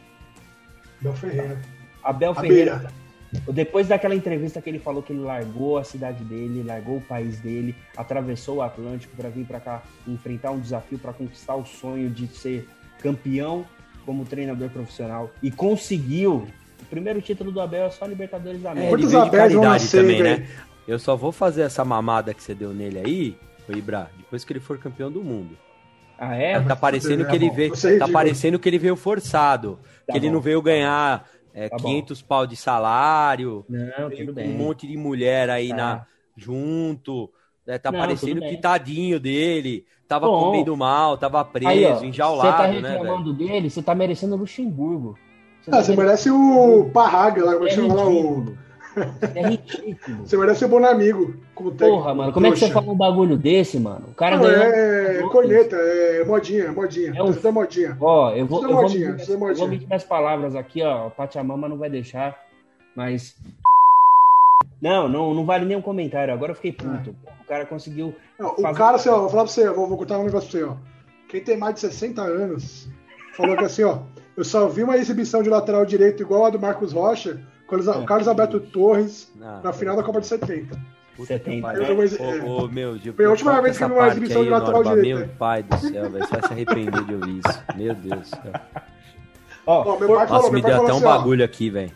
Bel 1.01 1.13
Ferreira. 1.13 1.61
Abel 2.03 2.35
Ferreira. 2.35 2.87
Depois 3.51 3.87
daquela 3.87 4.15
entrevista 4.15 4.61
que 4.61 4.69
ele 4.69 4.79
falou 4.79 5.01
que 5.03 5.13
ele 5.13 5.21
largou 5.21 5.77
a 5.77 5.83
cidade 5.83 6.23
dele, 6.23 6.63
largou 6.63 6.97
o 6.97 7.01
país 7.01 7.39
dele, 7.39 7.75
atravessou 7.95 8.57
o 8.57 8.61
Atlântico 8.61 9.15
para 9.15 9.29
vir 9.29 9.45
para 9.45 9.59
cá 9.59 9.83
enfrentar 10.07 10.51
um 10.51 10.59
desafio 10.59 10.97
para 10.99 11.13
conquistar 11.13 11.55
o 11.55 11.65
sonho 11.65 12.09
de 12.09 12.27
ser 12.27 12.67
campeão 13.01 13.65
como 14.05 14.25
treinador 14.25 14.69
profissional 14.69 15.31
e 15.41 15.49
conseguiu. 15.51 16.47
O 16.81 16.85
primeiro 16.89 17.21
título 17.21 17.51
do 17.51 17.59
Abel 17.59 17.85
é 17.85 17.89
só 17.89 18.05
Libertadores 18.05 18.61
da 18.61 18.69
É, 18.69 18.71
América. 18.73 18.93
ele 18.93 19.03
Quantos 19.03 19.11
veio 19.11 19.23
de 19.23 19.27
Abéis 19.27 19.53
vão 19.53 19.61
caridade 19.63 19.83
nascer, 19.83 20.01
também, 20.01 20.23
né? 20.23 20.47
Eu 20.87 20.99
só 20.99 21.15
vou 21.15 21.31
fazer 21.31 21.63
essa 21.63 21.83
mamada 21.83 22.33
que 22.33 22.43
você 22.43 22.53
deu 22.53 22.71
nele 22.73 22.99
aí, 22.99 23.37
ô 23.67 23.71
Ibra, 23.75 24.11
depois 24.17 24.45
que 24.45 24.53
ele 24.53 24.59
for 24.59 24.77
campeão 24.77 25.11
do 25.11 25.23
mundo. 25.23 25.57
Ah, 26.17 26.35
é? 26.35 26.59
tá 26.61 26.75
parecendo 26.75 27.23
é 27.23 27.25
que 27.25 27.35
ele 27.35 27.49
bom. 27.49 27.55
veio, 27.55 27.73
é 27.73 27.97
tá 27.97 28.07
parecendo 28.07 28.57
que 28.59 28.69
ele 28.69 28.77
veio 28.77 28.95
forçado, 28.95 29.79
Tá 30.05 30.13
que 30.13 30.19
ele 30.19 30.27
bom. 30.27 30.33
não 30.35 30.39
veio 30.41 30.61
ganhar 30.61 31.27
é, 31.55 31.69
Tá 31.69 31.77
bom. 31.77 31.87
500 31.87 32.21
pau 32.21 32.45
de 32.45 32.55
salário, 32.55 33.65
Não, 33.69 34.09
um 34.45 34.57
monte 34.57 34.85
de 34.85 34.97
mulher 34.97 35.49
aí 35.49 35.69
Tá. 35.69 35.75
na 35.75 36.05
junto, 36.37 37.31
né, 37.65 37.77
tá 37.77 37.91
Não, 37.91 37.99
parecendo 37.99 38.41
que 38.41 38.57
tadinho 38.57 39.19
dele, 39.19 39.85
tava 40.05 40.27
Bom. 40.27 40.37
comendo 40.51 40.75
mal, 40.75 41.17
tava 41.17 41.43
preso, 41.45 41.69
Aí, 41.69 41.85
ó, 41.85 42.03
enjaulado, 42.03 42.51
Você 42.51 42.57
tá 42.57 42.81
né, 42.81 42.89
reclamando 42.89 43.33
dele, 43.33 43.69
você 43.69 43.81
tá 43.81 43.95
merecendo 43.95 44.35
Luxemburgo. 44.35 45.17
Ah, 45.71 45.81
você 45.81 45.95
merece 45.95 46.29
o 46.29 46.89
Parraga 46.93 47.43
lá, 47.43 47.53
como 47.53 47.67
É 47.67 47.71
chama 47.71 47.93
lá? 47.95 48.05
O... 48.07 48.64
É 49.35 49.47
ridículo. 49.49 50.17
Você 50.25 50.37
merece 50.37 50.65
o 50.65 50.67
Bonamigo 50.67 51.35
como 51.53 51.71
técnico. 51.71 51.97
Porra, 51.97 52.13
mano, 52.13 52.31
como 52.33 52.47
é 52.47 52.51
que 52.51 52.59
você 52.59 52.69
fala 52.71 52.91
um 52.91 52.95
bagulho 52.97 53.37
desse, 53.37 53.79
mano? 53.79 54.07
O 54.09 54.13
cara 54.13 54.37
Não, 54.37 54.45
é 54.49 55.21
corneta, 55.31 55.75
é 55.75 56.23
modinha, 56.23 56.71
modinha. 56.71 57.13
É 57.15 57.23
um- 57.23 57.31
é 57.43 57.51
modinha. 57.51 57.97
Ó, 57.99 58.31
eu 58.31 58.45
vou, 58.45 58.61
é 58.61 58.65
eu 58.65 58.69
vou, 58.73 58.81
modinha, 58.83 59.09
é 59.19 59.21
eu 59.21 59.37
vou 59.37 59.47
modinha. 59.49 59.67
medir 59.67 59.87
minhas 59.87 60.03
palavras 60.03 60.55
aqui, 60.55 60.81
ó. 60.81 61.07
A 61.07 61.09
Pachamama 61.09 61.67
não 61.67 61.77
vai 61.77 61.89
deixar, 61.89 62.37
mas. 62.95 63.35
Não, 64.81 65.07
não, 65.07 65.33
não 65.33 65.45
vale 65.45 65.65
nem 65.65 65.77
um 65.77 65.81
comentário. 65.81 66.33
Agora 66.33 66.51
eu 66.51 66.55
fiquei 66.55 66.71
puto. 66.71 67.15
O 67.41 67.47
cara 67.47 67.65
conseguiu. 67.65 68.13
Não, 68.39 68.49
o 68.49 68.73
cara, 68.73 68.95
assim, 68.97 69.09
ó, 69.09 69.19
vou 69.19 69.29
falar 69.29 69.43
pra 69.43 69.51
você, 69.51 69.69
vou, 69.69 69.87
vou 69.87 69.97
contar 69.97 70.17
um 70.19 70.23
negócio 70.25 70.49
pra 70.49 70.59
você, 70.59 70.65
ó. 70.65 70.75
Quem 71.27 71.41
tem 71.43 71.57
mais 71.57 71.75
de 71.75 71.81
60 71.81 72.21
anos 72.21 72.87
falou 73.35 73.55
que 73.57 73.63
assim, 73.65 73.83
ó, 73.83 73.99
eu 74.37 74.43
só 74.43 74.67
vi 74.67 74.83
uma 74.83 74.97
exibição 74.97 75.41
de 75.41 75.49
lateral 75.49 75.85
direito 75.85 76.21
igual 76.21 76.45
a 76.45 76.49
do 76.49 76.59
Marcos 76.59 76.91
Rocha 76.93 77.39
o 77.69 78.03
É. 78.03 78.05
Carlos 78.05 78.27
Alberto 78.27 78.59
Torres 78.59 79.31
Não, 79.35 79.61
na 79.63 79.73
final 79.73 79.95
da 79.95 80.03
Copa 80.03 80.21
de 80.21 80.27
70. 80.27 80.75
puta 81.15 81.27
70. 81.27 81.55
que 81.55 81.61
pariu. 81.61 81.83
Eu 81.83 82.45
Ô, 82.47 82.63
ô, 82.63 82.67
meu, 82.67 82.97
de- 82.97 83.11
Foi 83.11 83.25
a 83.25 83.29
última 83.29 83.61
vez 83.61 83.77
que 83.77 83.83
eu 83.83 83.87
vi 83.89 83.93
uma 83.95 84.07
exibição 84.07 84.41
aí, 84.41 84.45
de 84.45 84.49
lateral 84.51 84.83
Norba, 84.83 84.95
direito, 84.95 85.17
Meu 85.17 85.27
né? 85.27 85.33
pai 85.39 85.63
do 85.63 85.77
céu, 85.77 86.09
velho. 86.11 86.25
Você 86.25 86.31
vai 86.31 86.41
se 86.47 86.53
arrepender 86.53 87.03
de 87.03 87.13
ouvir 87.15 87.39
isso. 87.39 87.63
Meu 87.75 87.95
Deus 87.95 88.19
do 88.21 88.27
céu. 88.27 88.53
Ó, 89.67 89.81
Ó, 89.95 89.99
meu 89.99 90.07
pai 90.09 90.17
Nossa, 90.17 90.27
falou, 90.27 90.51
me 90.51 90.53
meu 90.53 90.61
pai 90.61 90.71
deu 90.71 90.77
falou 90.79 90.85
até 90.85 90.93
um 90.93 90.97
assim, 90.97 91.05
ó, 91.05 91.17
bagulho 91.17 91.45
aqui, 91.45 91.69
velho. 91.69 91.91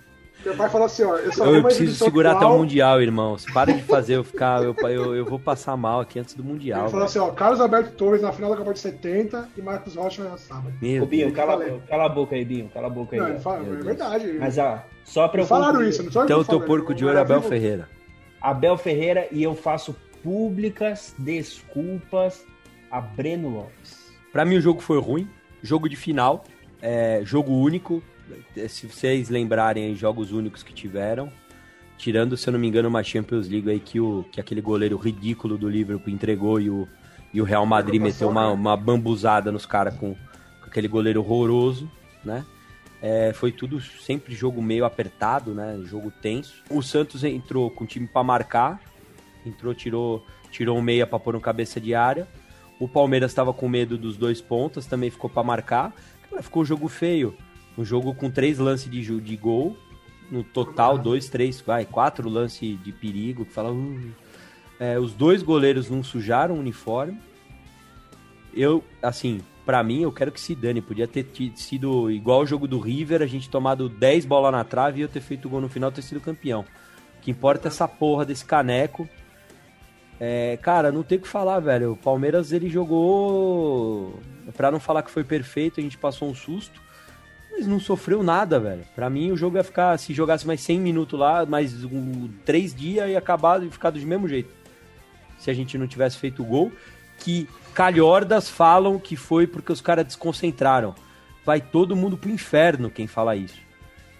Meu 0.45 0.55
pai 0.55 0.69
falou 0.69 0.85
assim, 0.85 1.03
ó, 1.03 1.15
eu 1.17 1.31
só 1.33 1.45
Eu 1.45 1.53
uma 1.59 1.63
preciso 1.63 1.95
segurar 2.03 2.31
até 2.31 2.39
igual- 2.41 2.55
o 2.55 2.59
Mundial, 2.59 3.01
irmão. 3.01 3.35
Para 3.53 3.73
de 3.73 3.83
fazer 3.83 4.15
eu 4.15 4.23
ficar. 4.23 4.63
Eu, 4.63 4.75
eu, 4.89 5.15
eu 5.15 5.25
vou 5.25 5.37
passar 5.39 5.75
mal 5.75 5.99
aqui 5.99 6.17
antes 6.19 6.33
do 6.33 6.43
Mundial. 6.43 6.81
Ele 6.83 6.89
falou 6.91 7.05
assim, 7.05 7.19
ó, 7.19 7.29
Carlos 7.31 7.59
Alberto 7.59 7.91
Torres 7.91 8.21
na 8.21 8.31
final 8.31 8.49
da 8.49 8.55
Copa 8.57 8.73
de 8.73 8.79
70 8.79 9.49
e 9.57 9.61
Marcos 9.61 9.95
Rocha 9.95 10.23
na 10.23 10.37
sábado. 10.37 10.73
Meu 10.81 11.03
Ô, 11.03 11.05
Binho, 11.05 11.25
Deus. 11.25 11.35
cala, 11.35 11.79
cala 11.87 12.05
a 12.05 12.09
boca 12.09 12.35
aí, 12.35 12.45
Binho. 12.45 12.69
Cala 12.73 12.87
a 12.87 12.89
boca 12.89 13.15
aí. 13.15 13.21
Não, 13.21 13.29
ele 13.29 13.39
fala, 13.39 13.59
é 13.59 13.63
Deus. 13.63 13.85
verdade. 13.85 14.33
Mas, 14.39 14.57
ó, 14.57 14.83
só 15.03 15.27
pra 15.27 15.41
eu 15.41 15.45
falaram 15.45 15.73
concluir, 15.73 15.89
isso, 15.89 16.03
não 16.03 16.07
eu 16.07 16.11
que 16.11 16.23
Então, 16.33 16.39
o 16.39 16.45
tô 16.45 16.61
porco 16.61 16.93
de 16.93 17.03
eu 17.03 17.07
ouro 17.09 17.19
é 17.19 17.21
Abel. 17.21 17.41
Ferreira. 17.41 17.89
Abel 18.41 18.77
Ferreira 18.77 19.27
e 19.31 19.43
eu 19.43 19.53
faço 19.55 19.95
públicas 20.23 21.13
desculpas 21.19 22.45
a 22.89 23.01
Breno 23.01 23.49
Lopes. 23.49 23.97
Pra 24.31 24.45
mim, 24.45 24.57
o 24.57 24.61
jogo 24.61 24.79
foi 24.81 24.99
ruim. 24.99 25.27
Jogo 25.61 25.89
de 25.89 25.95
final. 25.95 26.43
é, 26.81 27.19
jogo 27.25 27.51
único. 27.51 28.01
Se 28.67 28.87
vocês 28.87 29.29
lembrarem 29.29 29.85
aí, 29.85 29.95
jogos 29.95 30.31
únicos 30.31 30.63
que 30.63 30.73
tiveram. 30.73 31.31
Tirando, 31.97 32.37
se 32.37 32.47
eu 32.47 32.53
não 32.53 32.59
me 32.59 32.67
engano, 32.67 32.87
uma 32.87 33.03
Champions 33.03 33.47
League 33.49 33.69
aí 33.69 33.79
que, 33.79 33.99
o, 33.99 34.25
que 34.31 34.39
aquele 34.39 34.61
goleiro 34.61 34.97
ridículo 34.97 35.57
do 35.57 35.67
Liverpool 35.67 36.13
entregou 36.13 36.59
e 36.59 36.69
o, 36.69 36.87
e 37.33 37.41
o 37.41 37.43
Real 37.43 37.65
Madrid 37.65 38.01
meteu 38.01 38.29
uma, 38.29 38.49
uma 38.51 38.77
bambuzada 38.77 39.51
nos 39.51 39.65
caras 39.65 39.95
com, 39.95 40.13
com 40.13 40.65
aquele 40.65 40.87
goleiro 40.87 41.19
horroroso, 41.19 41.91
né? 42.23 42.45
É, 43.01 43.31
foi 43.33 43.51
tudo 43.51 43.81
sempre 43.81 44.35
jogo 44.35 44.61
meio 44.61 44.85
apertado, 44.85 45.53
né? 45.53 45.79
Jogo 45.85 46.11
tenso. 46.11 46.63
O 46.69 46.81
Santos 46.81 47.23
entrou 47.23 47.69
com 47.71 47.83
o 47.83 47.87
time 47.87 48.07
pra 48.07 48.23
marcar. 48.23 48.81
Entrou, 49.45 49.73
tirou, 49.73 50.25
tirou 50.51 50.77
um 50.77 50.81
meia 50.81 51.07
pra 51.07 51.19
pôr 51.19 51.33
no 51.33 51.41
cabeça 51.41 51.79
de 51.79 51.95
área. 51.95 52.27
O 52.79 52.87
Palmeiras 52.87 53.31
estava 53.31 53.53
com 53.53 53.67
medo 53.67 53.97
dos 53.97 54.17
dois 54.17 54.41
pontas, 54.41 54.85
também 54.85 55.09
ficou 55.09 55.29
pra 55.29 55.43
marcar. 55.43 55.93
Cara, 56.29 56.41
ficou 56.41 56.61
um 56.61 56.65
jogo 56.65 56.87
feio. 56.87 57.35
Um 57.79 57.85
jogo 57.85 58.13
com 58.13 58.29
três 58.29 58.59
lances 58.59 58.91
de, 58.91 59.21
de 59.21 59.37
gol. 59.37 59.77
No 60.29 60.43
total, 60.43 60.97
dois, 60.97 61.29
três, 61.29 61.61
vai, 61.61 61.85
quatro 61.85 62.27
lances 62.29 62.77
de 62.83 62.91
perigo. 62.91 63.45
Que 63.45 63.53
fala, 63.53 63.71
"Uh". 63.71 64.11
É, 64.79 64.99
os 64.99 65.13
dois 65.13 65.41
goleiros 65.41 65.89
não 65.89 66.03
sujaram 66.03 66.55
o 66.55 66.59
uniforme. 66.59 67.17
Eu, 68.53 68.83
assim, 69.01 69.39
pra 69.65 69.81
mim, 69.83 70.01
eu 70.01 70.11
quero 70.11 70.31
que 70.31 70.41
se 70.41 70.53
dane. 70.55 70.81
Podia 70.81 71.07
ter 71.07 71.23
ti- 71.23 71.53
sido 71.55 72.11
igual 72.11 72.41
o 72.41 72.45
jogo 72.45 72.67
do 72.67 72.79
River, 72.79 73.21
a 73.21 73.25
gente 73.27 73.49
tomado 73.49 73.87
10 73.87 74.25
bolas 74.25 74.51
na 74.51 74.63
trave 74.63 74.99
e 74.99 75.01
eu 75.03 75.07
ter 75.07 75.21
feito 75.21 75.45
o 75.45 75.49
gol 75.49 75.61
no 75.61 75.69
final 75.69 75.89
ter 75.91 76.01
sido 76.01 76.19
campeão. 76.19 76.61
O 77.17 77.21
que 77.21 77.31
importa 77.31 77.67
é 77.67 77.69
essa 77.69 77.87
porra 77.87 78.25
desse 78.25 78.43
caneco. 78.45 79.07
É, 80.19 80.57
cara, 80.61 80.91
não 80.91 81.01
tem 81.03 81.17
o 81.17 81.21
que 81.21 81.27
falar, 81.27 81.59
velho. 81.61 81.93
O 81.93 81.97
Palmeiras 81.97 82.51
ele 82.51 82.69
jogou. 82.69 84.19
Pra 84.57 84.69
não 84.69 84.79
falar 84.81 85.01
que 85.03 85.11
foi 85.11 85.23
perfeito, 85.23 85.79
a 85.79 85.83
gente 85.83 85.97
passou 85.97 86.29
um 86.29 86.35
susto. 86.35 86.88
Mas 87.51 87.67
não 87.67 87.79
sofreu 87.79 88.21
nada, 88.23 88.59
velho. 88.59 88.83
Pra 88.95 89.09
mim, 89.09 89.31
o 89.31 89.37
jogo 89.37 89.57
ia 89.57 89.63
ficar. 89.63 89.97
Se 89.97 90.13
jogasse 90.13 90.45
mais 90.45 90.61
100 90.61 90.79
minutos 90.79 91.19
lá, 91.19 91.45
mais 91.45 91.83
um, 91.83 92.29
3 92.45 92.73
dias, 92.73 93.09
ia 93.09 93.17
acabar 93.17 93.61
e 93.63 93.69
ficar 93.69 93.89
do 93.89 93.99
mesmo 93.99 94.27
jeito. 94.27 94.49
Se 95.37 95.49
a 95.49 95.53
gente 95.53 95.77
não 95.77 95.87
tivesse 95.87 96.17
feito 96.17 96.41
o 96.41 96.45
gol. 96.45 96.71
Que 97.17 97.49
calhordas 97.73 98.49
falam 98.49 98.97
que 98.97 99.15
foi 99.15 99.45
porque 99.45 99.71
os 99.71 99.81
caras 99.81 100.05
desconcentraram. 100.05 100.95
Vai 101.45 101.59
todo 101.59 101.95
mundo 101.95 102.17
pro 102.17 102.29
inferno 102.29 102.89
quem 102.89 103.07
fala 103.07 103.35
isso. 103.35 103.57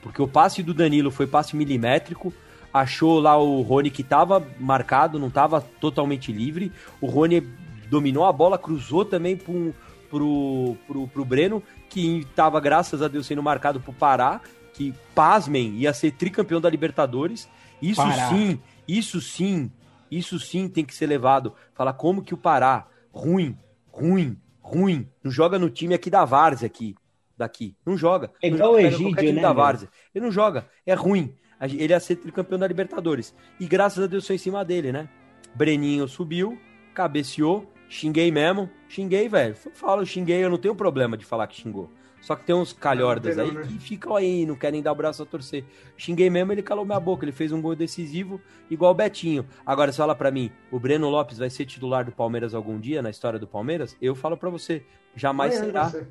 Porque 0.02 0.22
o 0.22 0.28
passe 0.28 0.63
do 0.63 0.74
Danilo 0.74 1.12
foi 1.12 1.28
passe 1.28 1.56
milimétrico. 1.56 2.34
Achou 2.74 3.20
lá 3.20 3.38
o 3.38 3.62
Rony 3.62 3.89
que 3.89 4.04
tava 4.04 4.46
marcado, 4.60 5.18
não 5.18 5.30
tava 5.30 5.62
totalmente 5.62 6.32
livre. 6.32 6.72
O 7.02 7.08
Rony 7.08 7.42
dominou 7.89 8.26
a 8.26 8.32
bola, 8.32 8.58
cruzou 8.58 9.04
também 9.04 9.36
pro, 9.36 9.74
pro, 10.10 10.76
pro, 10.88 11.08
pro 11.08 11.26
Breno, 11.26 11.63
que 11.89 12.26
tava, 12.36 12.60
graças 12.60 13.02
a 13.02 13.08
Deus, 13.08 13.26
sendo 13.26 13.43
marcado 13.43 13.80
pro 13.80 13.93
Pará, 13.93 14.41
que, 14.74 14.93
pasmem, 15.13 15.76
ia 15.76 15.93
ser 15.93 16.12
tricampeão 16.12 16.62
da 16.62 16.69
Libertadores. 16.69 17.50
Isso 17.82 18.02
Pará. 18.02 18.30
sim, 18.30 18.60
isso 18.88 19.22
sim, 19.22 19.72
isso 20.10 20.39
sim 20.39 20.67
tem 20.67 20.86
que 20.86 20.93
ser 20.93 21.08
levado. 21.08 21.54
Falar 21.74 21.93
como 21.93 22.24
que 22.24 22.34
o 22.34 22.38
Pará, 22.38 22.88
ruim, 23.12 23.58
ruim, 23.91 24.38
ruim, 24.62 25.08
não 25.24 25.32
joga 25.32 25.60
no 25.60 25.69
time 25.69 25.93
aqui 25.93 26.10
da 26.10 26.26
Várzea 26.26 26.67
aqui, 26.67 26.95
daqui, 27.38 27.76
não 27.86 27.98
joga. 27.98 28.32
É 28.41 28.50
Não 28.50 28.58
igual 28.58 28.72
joga, 28.72 28.84
o 28.84 28.88
Egídio, 28.88 29.15
time 29.15 29.32
né, 29.34 29.41
da? 29.41 29.54
Várzea. 29.54 29.89
Ele 30.13 30.26
não 30.26 30.32
joga, 30.32 30.67
é 30.86 30.93
ruim. 30.93 31.34
Ele 31.62 31.91
ia 31.91 32.00
ser 32.00 32.15
tricampeão 32.15 32.58
da 32.58 32.67
Libertadores. 32.67 33.36
E 33.60 33.67
graças 33.67 34.04
a 34.04 34.08
Deus 34.08 34.26
foi 34.26 34.38
em 34.38 34.39
cima 34.39 34.63
dele, 34.63 34.93
né? 34.93 35.10
Breninho 35.54 36.08
subiu, 36.08 36.58
cabeceou, 36.93 37.69
xinguei 37.89 38.32
mesmo. 38.32 38.69
Xinguei, 38.88 39.28
velho. 39.28 39.56
Falo, 39.73 40.06
xinguei, 40.06 40.43
eu 40.43 40.49
não 40.49 40.58
tenho 40.58 40.75
problema 40.75 41.17
de 41.17 41.25
falar 41.25 41.47
que 41.47 41.60
xingou. 41.60 41.89
Só 42.21 42.36
que 42.36 42.43
tem 42.43 42.56
uns 42.56 42.73
calhordas 42.73 43.38
aí 43.38 43.47
não, 43.47 43.62
né? 43.62 43.67
que 43.67 43.80
ficam 43.80 44.15
aí, 44.15 44.45
não 44.45 44.56
querem 44.56 44.82
dar 44.82 44.91
o 44.91 44.95
braço 44.95 45.23
a 45.23 45.25
torcer. 45.25 45.63
Xinguei 45.97 46.30
mesmo, 46.30 46.52
ele 46.52 46.62
calou 46.62 46.86
minha 46.86 46.99
boca. 46.99 47.23
Ele 47.23 47.32
fez 47.32 47.52
um 47.52 47.62
gol 47.62 47.75
decisivo, 47.75 48.41
igual 48.69 48.91
o 48.91 48.95
Betinho. 48.95 49.45
Agora, 49.65 49.91
você 49.91 49.97
fala 49.97 50.13
pra 50.13 50.30
mim, 50.30 50.52
o 50.69 50.80
Breno 50.80 51.10
Lopes 51.10 51.38
vai 51.38 51.49
ser 51.49 51.65
titular 51.65 52.04
do 52.06 52.12
Palmeiras 52.12 52.54
algum 52.54 52.80
dia, 52.80 53.02
na 53.02 53.10
história 53.10 53.39
do 53.39 53.47
Palmeiras? 53.47 53.95
Eu 54.02 54.15
falo 54.15 54.36
pra 54.36 54.49
você, 54.49 54.84
jamais 55.15 55.56
Amanhã 55.56 55.65
será. 55.65 55.89
ser. 55.89 56.08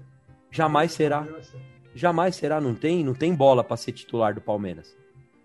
Jamais 0.51 0.93
será. 0.93 1.25
Ser. 1.43 1.61
Jamais 1.95 2.37
será, 2.37 2.61
não 2.61 2.75
tem, 2.75 3.05
não 3.05 3.15
tem 3.15 3.35
bola 3.35 3.63
pra 3.63 3.77
ser 3.77 3.93
titular 3.93 4.35
do 4.35 4.41
Palmeiras. 4.41 4.97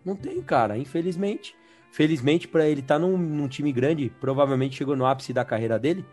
Não 0.06 0.16
tem, 0.16 0.42
cara, 0.42 0.78
infelizmente. 0.78 1.56
Felizmente 1.92 2.48
pra 2.48 2.68
ele 2.68 2.82
estar 2.82 2.98
num, 2.98 3.18
num 3.18 3.48
time 3.48 3.72
grande, 3.72 4.12
provavelmente 4.20 4.76
chegou 4.76 4.96
no 4.96 5.06
ápice 5.06 5.34
da 5.34 5.46
carreira 5.46 5.78
dele. 5.78 6.06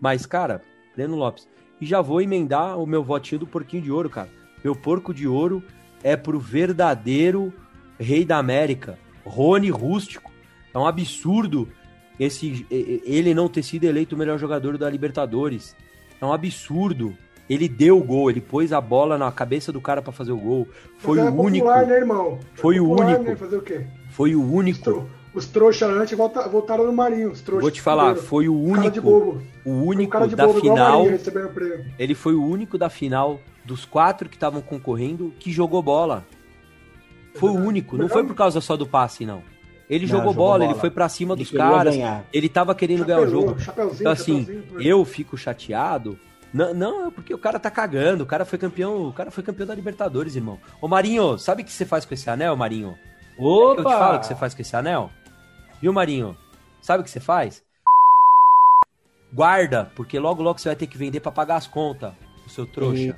Mas, 0.00 0.24
cara, 0.26 0.62
Breno 0.94 1.16
Lopes. 1.16 1.48
E 1.80 1.86
já 1.86 2.00
vou 2.00 2.20
emendar 2.20 2.78
o 2.78 2.86
meu 2.86 3.02
votinho 3.02 3.40
do 3.40 3.46
porquinho 3.46 3.82
de 3.82 3.90
ouro, 3.90 4.08
cara. 4.10 4.28
Meu 4.62 4.74
porco 4.74 5.14
de 5.14 5.26
ouro 5.26 5.62
é 6.02 6.16
pro 6.16 6.38
verdadeiro 6.38 7.52
rei 7.98 8.24
da 8.24 8.38
América, 8.38 8.98
Rony 9.24 9.70
Rústico. 9.70 10.30
É 10.72 10.78
um 10.78 10.86
absurdo 10.86 11.68
esse 12.18 12.66
ele 12.70 13.32
não 13.32 13.48
ter 13.48 13.62
sido 13.62 13.84
eleito 13.84 14.14
o 14.14 14.18
melhor 14.18 14.38
jogador 14.38 14.76
da 14.76 14.90
Libertadores. 14.90 15.74
É 16.20 16.24
um 16.24 16.32
absurdo. 16.32 17.16
Ele 17.48 17.66
deu 17.66 17.98
o 17.98 18.04
gol, 18.04 18.30
ele 18.30 18.40
pôs 18.40 18.72
a 18.72 18.80
bola 18.80 19.18
na 19.18 19.32
cabeça 19.32 19.72
do 19.72 19.80
cara 19.80 20.00
pra 20.00 20.12
fazer 20.12 20.30
o 20.30 20.36
gol. 20.36 20.68
Foi 20.98 21.18
o 21.18 21.34
único. 21.34 21.66
né, 21.86 22.04
Foi 22.54 22.78
o 22.78 22.88
popular, 22.88 23.06
único. 23.06 23.24
Né? 23.24 23.30
O? 23.30 23.86
Foi 24.10 24.34
o 24.36 24.52
único. 24.52 25.08
Os 25.32 25.46
trouxa 25.46 25.86
antes 25.86 26.16
volta... 26.18 26.48
voltaram 26.48 26.84
no 26.86 26.92
Marinho. 26.92 27.30
Os 27.30 27.40
trouxa 27.40 27.62
Vou 27.62 27.70
te 27.70 27.80
falar, 27.80 28.06
primeiro. 28.06 28.26
foi 28.26 28.48
o 28.48 28.54
Cara 28.74 28.90
de 28.90 28.98
único. 28.98 29.02
bobo. 29.02 29.30
O 29.30 29.40
Foi 29.62 29.72
um 29.72 29.84
único 29.86 30.12
cara 30.12 30.26
de 30.28 30.34
da 30.36 30.46
bobo, 30.46 30.60
final. 30.60 30.98
Marinho 30.98 31.10
recebendo 31.12 31.46
o 31.46 31.50
prêmio. 31.50 31.84
Ele 31.98 32.14
foi 32.14 32.34
o 32.34 32.44
único 32.44 32.76
da 32.76 32.90
final 32.90 33.40
dos 33.64 33.84
quatro 33.84 34.28
que 34.28 34.34
estavam 34.36 34.60
concorrendo 34.60 35.32
que 35.38 35.52
jogou 35.52 35.80
bola. 35.82 36.24
Foi 37.34 37.50
o 37.50 37.54
único. 37.54 37.96
Não 37.96 38.08
foi 38.08 38.24
por 38.24 38.34
causa 38.34 38.60
só 38.60 38.76
do 38.76 38.86
passe, 38.86 39.24
não. 39.24 39.42
Ele 39.88 40.04
Não, 40.04 40.10
jogou, 40.10 40.32
jogou 40.32 40.34
bola, 40.46 40.58
bola. 40.60 40.70
ele 40.72 40.80
foi 40.80 40.90
pra 40.90 41.08
cima 41.08 41.34
Ele 41.34 41.42
dos 41.44 41.52
caras. 41.52 41.94
ganhar. 41.94 42.24
Ele 42.32 42.48
tava 42.48 42.74
querendo 42.74 43.04
ganhar 43.04 43.20
o 43.20 43.24
Chapelou, 43.24 43.48
jogo. 43.48 43.60
Chapeuzinho, 43.60 44.00
Então, 44.00 44.12
assim, 44.12 44.40
chapeuzinho, 44.40 44.62
pô. 44.72 44.80
eu 44.80 45.04
fico 45.04 45.36
chateado. 45.36 46.18
Não, 46.52 46.74
não, 46.74 47.06
é 47.06 47.10
porque 47.10 47.32
o 47.32 47.38
cara 47.38 47.58
tá 47.60 47.70
cagando. 47.70 48.24
O 48.24 48.26
cara 48.26 48.44
foi 48.44 48.58
campeão. 48.58 49.06
O 49.08 49.12
cara 49.12 49.30
foi 49.30 49.42
campeão 49.44 49.66
da 49.66 49.74
Libertadores, 49.74 50.34
irmão. 50.34 50.58
Ô 50.80 50.88
Marinho, 50.88 51.38
sabe 51.38 51.62
o 51.62 51.64
que 51.64 51.72
você 51.72 51.84
faz 51.84 52.04
com 52.04 52.14
esse 52.14 52.28
anel, 52.28 52.56
Marinho? 52.56 52.96
Eu 53.38 53.76
te 53.76 53.82
falo 53.82 54.16
o 54.16 54.20
que 54.20 54.26
você 54.26 54.34
faz 54.34 54.54
com 54.54 54.60
esse 54.62 54.76
anel? 54.76 55.10
Viu, 55.80 55.92
Marinho? 55.92 56.36
Sabe 56.80 57.00
o 57.00 57.04
que 57.04 57.10
você 57.10 57.20
faz? 57.20 57.62
Guarda, 59.32 59.90
porque 59.94 60.18
logo 60.18 60.42
logo 60.42 60.58
você 60.58 60.68
vai 60.68 60.76
ter 60.76 60.86
que 60.86 60.98
vender 60.98 61.20
pra 61.20 61.30
pagar 61.30 61.56
as 61.56 61.66
contas, 61.66 62.12
o 62.46 62.50
seu 62.50 62.66
trouxa. 62.66 63.16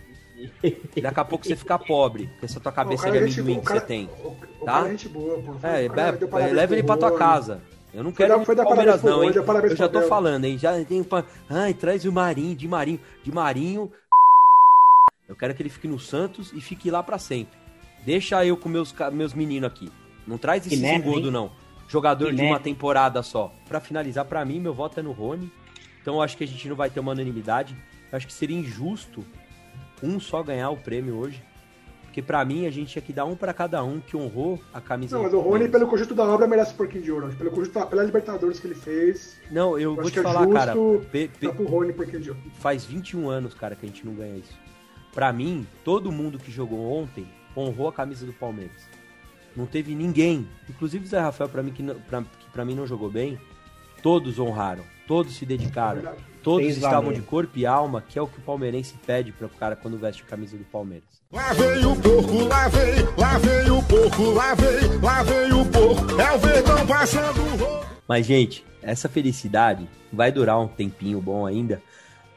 E 0.97 1.01
daqui 1.01 1.21
a 1.21 1.25
pouco 1.25 1.47
você 1.47 1.57
fica 1.57 1.79
pobre, 1.79 2.29
com 2.39 2.45
essa 2.45 2.61
tua 2.61 2.73
cabeça 2.73 3.11
de 3.11 3.17
é 3.17 3.27
gente 3.27 3.41
amendoim 3.41 3.65
que 3.65 3.73
você 3.73 3.81
tem. 3.81 4.11
O, 4.25 4.37
tá? 4.65 4.87
é 4.87 4.91
gente 4.91 5.09
boa, 5.09 5.41
pô. 5.41 5.55
É, 5.67 5.85
é, 5.87 6.53
leva 6.53 6.75
ele 6.75 6.83
pra 6.83 6.97
tua 6.97 7.17
casa. 7.17 7.63
Eu 7.95 8.03
não 8.03 8.11
Foi 8.13 8.27
quero 8.27 8.45
foi 8.45 8.55
pro 8.55 8.55
dar 8.57 8.65
Palmeiras, 8.65 9.03
não, 9.03 9.23
hein? 9.23 9.33
Eu 9.35 9.77
já 9.77 9.89
tô 9.89 10.03
falando, 10.03 10.45
hein? 10.47 10.59
Já 10.59 10.83
tem. 10.85 11.05
pa- 11.05 11.25
Ai, 11.49 11.75
traz 11.75 12.05
o 12.05 12.13
Marinho, 12.13 12.57
de 12.57 12.67
Marinho, 12.67 13.01
de 13.23 13.31
Marinho. 13.31 13.91
Eu 15.29 15.37
quero 15.37 15.55
que 15.55 15.63
ele 15.63 15.69
fique 15.69 15.87
no 15.87 15.99
Santos 15.99 16.53
e 16.53 16.61
fique 16.61 16.91
lá 16.91 17.03
pra 17.03 17.19
sempre. 17.19 17.59
Deixa 18.05 18.45
eu 18.45 18.57
com 18.57 18.69
meus, 18.69 18.95
meus 19.13 19.35
meninos 19.35 19.69
aqui. 19.71 19.93
Não 20.27 20.39
traz 20.39 20.67
esse 20.67 20.77
engodo, 21.09 21.31
não. 21.31 21.51
Jogador 21.93 22.33
de 22.33 22.41
uma 22.43 22.59
temporada 22.59 23.23
só. 23.23 23.53
Pra 23.69 23.79
finalizar, 23.79 24.25
pra 24.25 24.43
mim, 24.47 24.59
meu 24.59 24.73
voto 24.73 24.99
é 24.99 25.03
no 25.03 25.13
Rony. 25.13 25.53
Então 26.01 26.15
eu 26.15 26.23
acho 26.23 26.37
que 26.39 26.45
a 26.45 26.47
gente 26.47 26.67
não 26.69 26.75
vai 26.75 26.89
ter 26.89 27.01
uma 27.01 27.13
unanimidade. 27.13 27.77
Eu 28.11 28.17
acho 28.17 28.27
que 28.27 28.33
seria 28.33 28.57
injusto 28.59 29.23
um 30.03 30.19
só 30.19 30.43
ganhar 30.43 30.71
o 30.71 30.77
prêmio 30.79 31.17
hoje. 31.17 31.43
Porque 32.05 32.21
pra 32.23 32.45
mim 32.45 32.67
a 32.67 32.71
gente 32.71 32.93
tinha 32.93 33.03
que 33.03 33.13
dar 33.13 33.25
um 33.27 33.35
pra 33.37 33.53
cada 33.55 33.83
um 33.85 34.01
que 34.01 34.17
honrou 34.17 34.59
a 34.73 34.81
camisa. 34.81 35.17
Não, 35.17 35.23
mas 35.25 35.33
o 35.35 35.41
Rony, 35.41 35.69
pelo 35.69 35.87
conjunto 35.87 36.15
da 36.15 36.25
obra, 36.25 36.47
merece 36.47 36.73
um 36.75 36.77
pouquinho 36.77 37.03
de 37.03 37.13
ouro. 37.13 37.35
Pelo 37.37 37.51
conjunto, 37.51 37.73
da- 37.79 37.87
pela 37.87 38.03
Libertadores 38.05 38.59
que 38.61 38.67
ele 38.67 38.75
fez, 38.75 39.39
Não, 39.51 39.79
eu, 39.79 39.81
eu 39.81 39.95
vou 39.95 40.01
acho 40.03 40.11
te 40.11 40.15
que 40.15 40.19
é 40.21 40.23
falar, 40.23 40.41
justo 40.45 40.53
cara. 40.55 40.75
pe- 41.11 41.29
pe- 41.41 41.53
pro 41.53 41.65
Rony 41.67 41.91
um 41.93 41.95
pouquinho 41.95 42.21
de 42.21 42.31
ouro. 42.31 42.43
faz 42.59 42.85
21 42.85 43.29
anos, 43.31 43.55
cara, 43.55 43.75
que 43.75 43.85
a 43.87 43.89
gente 43.89 44.05
não 44.05 44.15
ganha 44.15 44.37
isso. 44.37 44.59
Pra 45.15 45.33
mim, 45.33 45.67
todo 45.85 46.11
mundo 46.13 46.39
que 46.39 46.51
jogou 46.51 46.81
ontem 47.03 47.27
honrou 47.57 47.89
a 47.89 47.93
camisa 47.93 48.27
do 48.27 48.33
Palmeiras. 48.35 48.77
Não 49.55 49.67
teve 49.67 49.95
ninguém, 49.95 50.49
inclusive 50.69 51.05
o 51.05 51.09
Zé 51.09 51.21
Rafael, 51.21 51.49
pra 51.49 51.63
mim, 51.63 51.73
que, 51.73 51.85
pra 52.53 52.65
mim 52.65 52.75
não 52.75 52.87
jogou 52.87 53.11
bem, 53.11 53.39
todos 54.03 54.39
honraram, 54.39 54.85
todos 55.07 55.35
se 55.37 55.45
dedicaram, 55.45 56.01
É 56.09 56.33
todos 56.43 56.65
Fez 56.65 56.77
estavam 56.77 57.13
de 57.13 57.21
corpo 57.23 57.57
e 57.59 57.65
alma, 57.65 58.03
que 58.03 58.19
é 58.19 58.23
o 58.23 58.27
que 58.27 58.39
o 58.39 58.43
palmeirense 58.43 58.95
pede 59.07 59.33
pro 59.33 59.49
cara 59.49 59.77
quando 59.77 59.99
veste 59.99 60.23
a 60.23 60.27
camisa 60.27 60.57
do 60.57 60.65
Palmeiras. 60.65 61.09
Lá 61.31 61.53
vem 61.53 61.87
o 61.87 61.97
porco, 61.97 62.45
lá 62.45 62.69
vem, 62.69 62.95
lá 63.17 63.39
vem 63.39 63.71
o 63.71 63.83
porco, 63.85 64.31
lá 64.31 64.55
vem, 64.55 65.01
lá 65.01 65.23
vem 65.23 65.53
o 65.53 65.65
porco. 65.67 66.21
É 66.21 66.33
o 66.33 66.39
verdão 66.39 66.87
passando 66.87 67.41
o. 67.41 67.83
Mas, 68.09 68.27
gente, 68.27 68.65
essa 68.83 69.09
felicidade 69.09 69.89
vai 70.13 70.33
durar 70.33 70.61
um 70.61 70.69
tempinho 70.69 71.21
bom 71.21 71.47
ainda, 71.47 71.81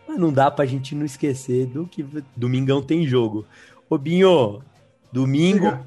mas 0.08 0.18
não 0.18 0.32
dá 0.32 0.50
pra 0.52 0.66
gente 0.66 0.96
não 0.96 1.06
esquecer 1.06 1.66
do 1.66 1.88
que 1.88 2.06
domingão 2.36 2.82
tem 2.82 3.06
jogo. 3.06 3.46
Ô, 3.90 3.98
Binho, 3.98 4.62
domingo. 5.12 5.78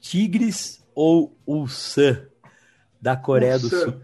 Tigres 0.00 0.84
ou 0.94 1.36
Ulsan 1.46 2.22
da 3.00 3.16
Coreia 3.16 3.58
do 3.58 3.64
Nossa. 3.70 3.84
Sul? 3.84 3.94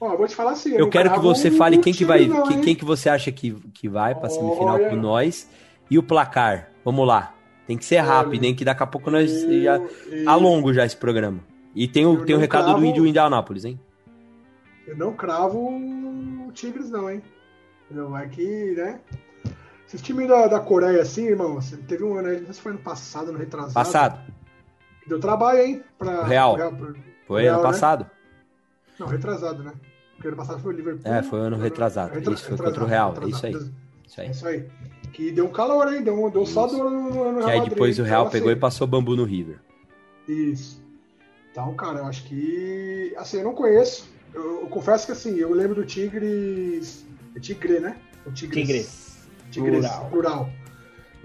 Ó, 0.00 0.12
eu 0.12 0.18
vou 0.18 0.26
te 0.28 0.34
falar 0.34 0.52
assim. 0.52 0.72
Eu 0.72 0.88
quero 0.90 1.12
que 1.12 1.18
você 1.20 1.50
fale 1.50 1.78
quem 1.78 1.92
que 1.92 2.04
vai, 2.04 2.20
time, 2.24 2.34
não, 2.34 2.46
que- 2.46 2.54
hein? 2.54 2.60
quem 2.60 2.74
que 2.74 2.84
você 2.84 3.08
acha 3.08 3.32
que, 3.32 3.52
que 3.72 3.88
vai 3.88 4.14
pra 4.14 4.28
semifinal 4.28 4.74
Olha. 4.74 4.90
com 4.90 4.96
nós 4.96 5.48
e 5.90 5.98
o 5.98 6.02
placar. 6.02 6.70
Vamos 6.84 7.06
lá. 7.06 7.34
Tem 7.66 7.76
que 7.76 7.84
ser 7.84 7.98
rápido, 7.98 8.40
Olha. 8.40 8.48
hein? 8.48 8.54
Que 8.54 8.64
daqui 8.64 8.82
a 8.82 8.86
pouco 8.86 9.10
nós 9.10 9.30
Eu- 9.42 9.62
já 9.62 9.76
eu- 9.76 10.24
tá 10.24 10.34
longo 10.36 10.72
já 10.72 10.84
esse 10.84 10.96
programa. 10.96 11.40
E 11.74 11.88
tem 11.88 12.06
o, 12.06 12.24
tem 12.24 12.36
o 12.36 12.38
recado 12.38 12.66
do 12.66 12.70
cravo- 12.72 12.84
Índio 12.84 13.06
Indianápolis, 13.06 13.64
hein? 13.64 13.80
Eu 14.86 14.96
não 14.96 15.12
cravo 15.14 15.58
o 15.58 16.50
Tigres, 16.52 16.90
não, 16.90 17.10
hein? 17.10 17.22
Não, 17.90 18.16
é 18.16 18.26
que, 18.28 18.74
né? 18.76 19.00
Esses 19.86 20.00
times 20.02 20.28
da, 20.28 20.46
da 20.46 20.60
Coreia, 20.60 21.02
assim, 21.02 21.26
irmão, 21.26 21.54
você 21.54 21.76
teve 21.76 22.04
um 22.04 22.14
ano 22.16 22.28
aí, 22.28 22.36
não 22.38 22.44
sei 22.46 22.54
se 22.54 22.60
foi 22.60 22.72
ano 22.72 22.80
passado, 22.80 23.28
ano 23.30 23.38
retrasado. 23.38 23.74
Passado. 23.74 24.20
Deu 25.06 25.20
trabalho, 25.20 25.60
hein? 25.60 25.82
Pra, 25.98 26.22
O 26.22 26.24
Real. 26.24 26.56
pro- 26.72 26.96
Foi 27.26 27.42
Real, 27.42 27.54
ano 27.60 27.64
né? 27.64 27.72
passado. 27.72 28.10
Não, 28.98 29.06
retrasado, 29.06 29.62
né? 29.62 29.72
Porque 30.14 30.28
ano 30.28 30.36
passado 30.36 30.60
foi 30.60 30.72
o 30.72 30.76
Liverpool. 30.76 31.12
É, 31.12 31.22
foi 31.22 31.40
ano 31.40 31.56
retrasado. 31.58 32.14
Retra- 32.14 32.32
Isso, 32.32 32.44
foi 32.48 32.56
contra 32.56 32.82
o 32.84 32.86
Real. 32.86 33.14
É 33.22 33.26
isso 33.28 33.46
aí. 33.46 33.52
retrasado. 33.52 33.74
Isso 34.06 34.20
É 34.20 34.24
aí. 34.24 34.30
isso 34.30 34.48
aí. 34.48 34.68
Que 35.12 35.30
deu 35.32 35.46
um 35.46 35.52
calor, 35.52 35.92
hein? 35.92 36.02
Deu, 36.02 36.30
deu 36.30 36.44
dor 36.44 36.90
no, 36.90 36.90
no, 36.90 37.38
Real 37.38 37.48
aí 37.48 37.56
Madrid, 37.58 37.68
depois 37.72 37.98
o? 37.98 38.02
Real 38.04 38.22
Então, 38.22 38.32
pegou 38.32 38.48
e 38.48 38.52
assim, 38.52 38.60
passou 38.60 38.86
bambu 38.86 39.16
no 39.16 39.24
River. 39.24 39.58
Isso. 40.28 40.82
Então, 41.50 41.74
cara, 41.74 42.00
eu 42.00 42.06
acho 42.06 42.24
que. 42.24 43.14
Assim, 43.16 43.38
eu 43.38 43.44
não 43.44 43.54
conheço. 43.54 44.08
Eu, 44.34 44.62
eu 44.62 44.66
confesso 44.68 45.06
que 45.06 45.12
assim, 45.12 45.36
eu 45.36 45.52
lembro 45.52 45.74
do 45.74 45.84
Tigres. 45.86 47.06
É 47.34 47.40
Tigre, 47.40 47.80
né? 47.80 47.96
O 48.26 48.30
Tigres. 48.32 48.66
Tigres. 48.66 49.28
Tigres, 49.50 49.86
Plural. 49.86 50.10
plural. 50.10 50.50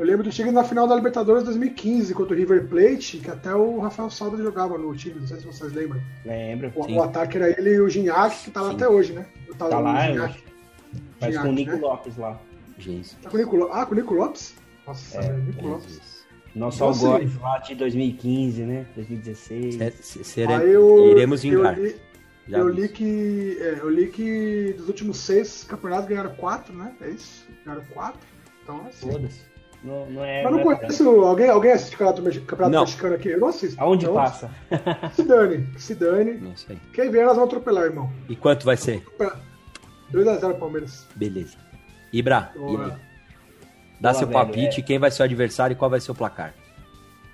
Eu 0.02 0.08
lembro 0.08 0.24
do 0.24 0.32
Tigres 0.32 0.52
na 0.52 0.64
final 0.64 0.88
da 0.88 0.96
Libertadores 0.96 1.44
2015 1.44 2.16
contra 2.16 2.34
o 2.34 2.38
River 2.38 2.68
Plate, 2.68 3.20
que 3.20 3.30
até 3.30 3.54
o 3.54 3.78
Rafael 3.78 4.10
Salva 4.10 4.36
jogava 4.36 4.76
no 4.76 4.96
Tigres, 4.96 5.22
não 5.22 5.28
sei 5.28 5.38
se 5.42 5.46
vocês 5.46 5.72
lembram. 5.74 6.02
Lembro. 6.26 6.72
O, 6.76 6.84
Sim. 6.86 6.98
o 6.98 7.04
ataque 7.04 7.38
era 7.38 7.52
ele 7.52 7.76
e 7.76 7.80
o 7.80 7.88
Gignac, 7.88 8.36
que 8.46 8.50
tá 8.50 8.62
lá 8.64 8.70
Sim. 8.70 8.76
até 8.78 8.90
hoje, 8.90 9.14
né? 9.14 9.28
Tá 9.60 9.70
do 9.70 9.80
lá, 9.80 10.08
Gignac. 10.08 10.44
Faz 11.20 11.38
com 11.38 11.50
o 11.50 11.52
Nico 11.52 11.72
né? 11.74 11.78
Lopes 11.78 12.18
lá. 12.18 12.42
Gente. 12.80 13.16
Tá 13.18 13.30
com 13.30 13.38
o 13.38 13.40
Nico 13.40 13.56
Lopes? 13.56 13.76
Ah, 13.78 13.86
com 13.86 13.92
o 13.94 13.96
Nico 13.96 14.14
Lopes? 14.16 14.56
Nossa, 14.88 15.18
É, 15.20 15.26
é, 15.28 15.34
Nico 15.38 15.68
Lopes. 15.68 16.02
Nosso 16.56 16.78
Então, 16.78 16.88
algoz 17.14 17.38
lá 17.40 17.58
de 17.60 17.76
2015, 17.76 18.64
né? 18.64 18.88
2016. 18.96 19.76
Se- 19.76 19.92
se- 20.02 20.24
sere- 20.24 20.52
Aí 20.54 20.72
eu, 20.74 21.10
Iremos 21.12 21.46
eu 21.46 21.52
vingar. 21.52 21.80
li, 21.80 21.96
Já 22.48 22.58
eu 22.58 22.68
li 22.70 22.90
que. 22.90 23.56
é, 23.62 23.78
eu 23.82 23.90
li 23.92 24.08
que 24.08 24.74
dos 24.80 24.88
últimos 24.88 25.18
seis 25.18 25.64
campeonatos 25.64 26.08
ganharam 26.10 26.34
quatro, 26.34 26.76
né? 26.76 26.92
É 27.02 27.10
isso? 27.12 27.46
Ganharam 27.64 27.86
quatro. 27.94 28.20
Então, 28.64 28.82
assim. 28.88 29.08
Todas. 29.08 29.51
Não, 29.84 30.06
não 30.10 30.24
é. 30.24 30.44
Mas 30.44 30.52
não 30.52 30.60
não 30.64 30.72
é 30.72 30.76
conheço. 30.76 31.10
Alguém, 31.22 31.50
alguém 31.50 31.72
assiste 31.72 31.98
campeonato, 31.98 32.22
campeonato 32.42 32.72
Não. 32.76 32.82
mexicano 32.82 33.16
aqui? 33.16 33.30
Eu 33.30 33.40
não 33.40 33.48
assisto. 33.48 33.82
Aonde 33.82 34.06
Então, 34.06 34.16
passa? 34.16 34.50
Se 35.14 35.24
dane, 35.24 35.68
se 35.78 35.96
dane. 35.96 36.34
Não 36.34 36.56
sei. 36.56 36.78
Quem 36.94 37.10
vier, 37.10 37.26
nós 37.26 37.36
vamos 37.36 37.50
atropelar, 37.50 37.86
irmão. 37.86 38.12
E 38.30 38.36
quanto 38.36 38.64
vai 38.66 38.78
ser? 38.78 39.04
2x0 40.12 40.60
Palmeiras. 40.60 41.08
Beleza. 41.16 41.58
Ibra, 42.14 42.52
Boa. 42.56 42.72
e 42.72 42.76
aí? 42.92 42.98
dá 44.00 44.10
Boa, 44.12 44.14
seu 44.20 44.28
velho, 44.28 44.40
palpite, 44.40 44.82
quem 44.82 45.00
vai 45.00 45.10
ser 45.10 45.22
o 45.24 45.26
adversário 45.26 45.74
e 45.74 45.78
qual 45.78 45.90
vai 45.90 46.00
ser 46.00 46.12
o 46.12 46.16
placar. 46.16 46.54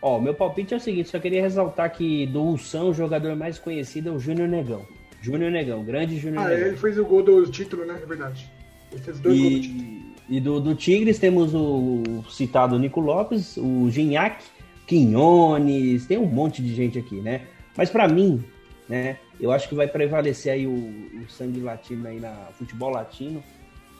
Ó, 0.01 0.19
meu 0.19 0.33
palpite 0.33 0.73
é 0.73 0.77
o 0.77 0.79
seguinte, 0.79 1.10
só 1.10 1.17
queria 1.19 1.41
ressaltar 1.41 1.91
que 1.91 2.27
do 2.27 2.41
Ulsan, 2.43 2.83
o 2.83 2.93
jogador 2.93 3.36
mais 3.36 3.57
conhecido 3.57 4.10
é 4.10 4.12
o 4.12 4.19
Júnior 4.19 4.47
Negão. 4.47 4.86
Júnior 5.21 5.51
Negão, 5.51 5.83
grande 5.83 6.17
Júnior 6.19 6.45
Ah, 6.45 6.49
Negão. 6.49 6.67
ele 6.67 6.77
fez 6.77 6.97
o 6.99 7.03
gol 7.05 7.23
do 7.23 7.45
título, 7.49 7.83
né? 7.86 7.99
É 8.01 8.05
verdade. 8.05 8.47
Ele 8.91 9.01
fez 9.01 9.19
dois 9.19 9.39
gols 9.39 9.53
do 9.53 9.62
título. 9.62 9.96
E, 10.29 10.39
do, 10.39 10.59
do 10.59 10.75
Tigres 10.75 11.19
temos 11.19 11.53
o 11.53 12.23
citado 12.29 12.77
Nico 12.77 12.99
Lopes, 12.99 13.55
o 13.57 13.89
Gignac, 13.89 14.43
Quinhones, 14.85 16.05
tem 16.05 16.17
um 16.17 16.25
monte 16.25 16.61
de 16.61 16.73
gente 16.75 16.97
aqui, 16.99 17.15
né? 17.21 17.41
Mas 17.75 17.89
pra 17.89 18.07
mim, 18.07 18.43
né, 18.89 19.17
eu 19.39 19.51
acho 19.51 19.69
que 19.69 19.75
vai 19.75 19.87
prevalecer 19.87 20.51
aí 20.53 20.67
o, 20.67 20.71
o 20.73 21.29
sangue 21.29 21.61
latino 21.61 22.07
aí 22.07 22.19
na 22.19 22.33
futebol 22.57 22.89
latino. 22.89 23.41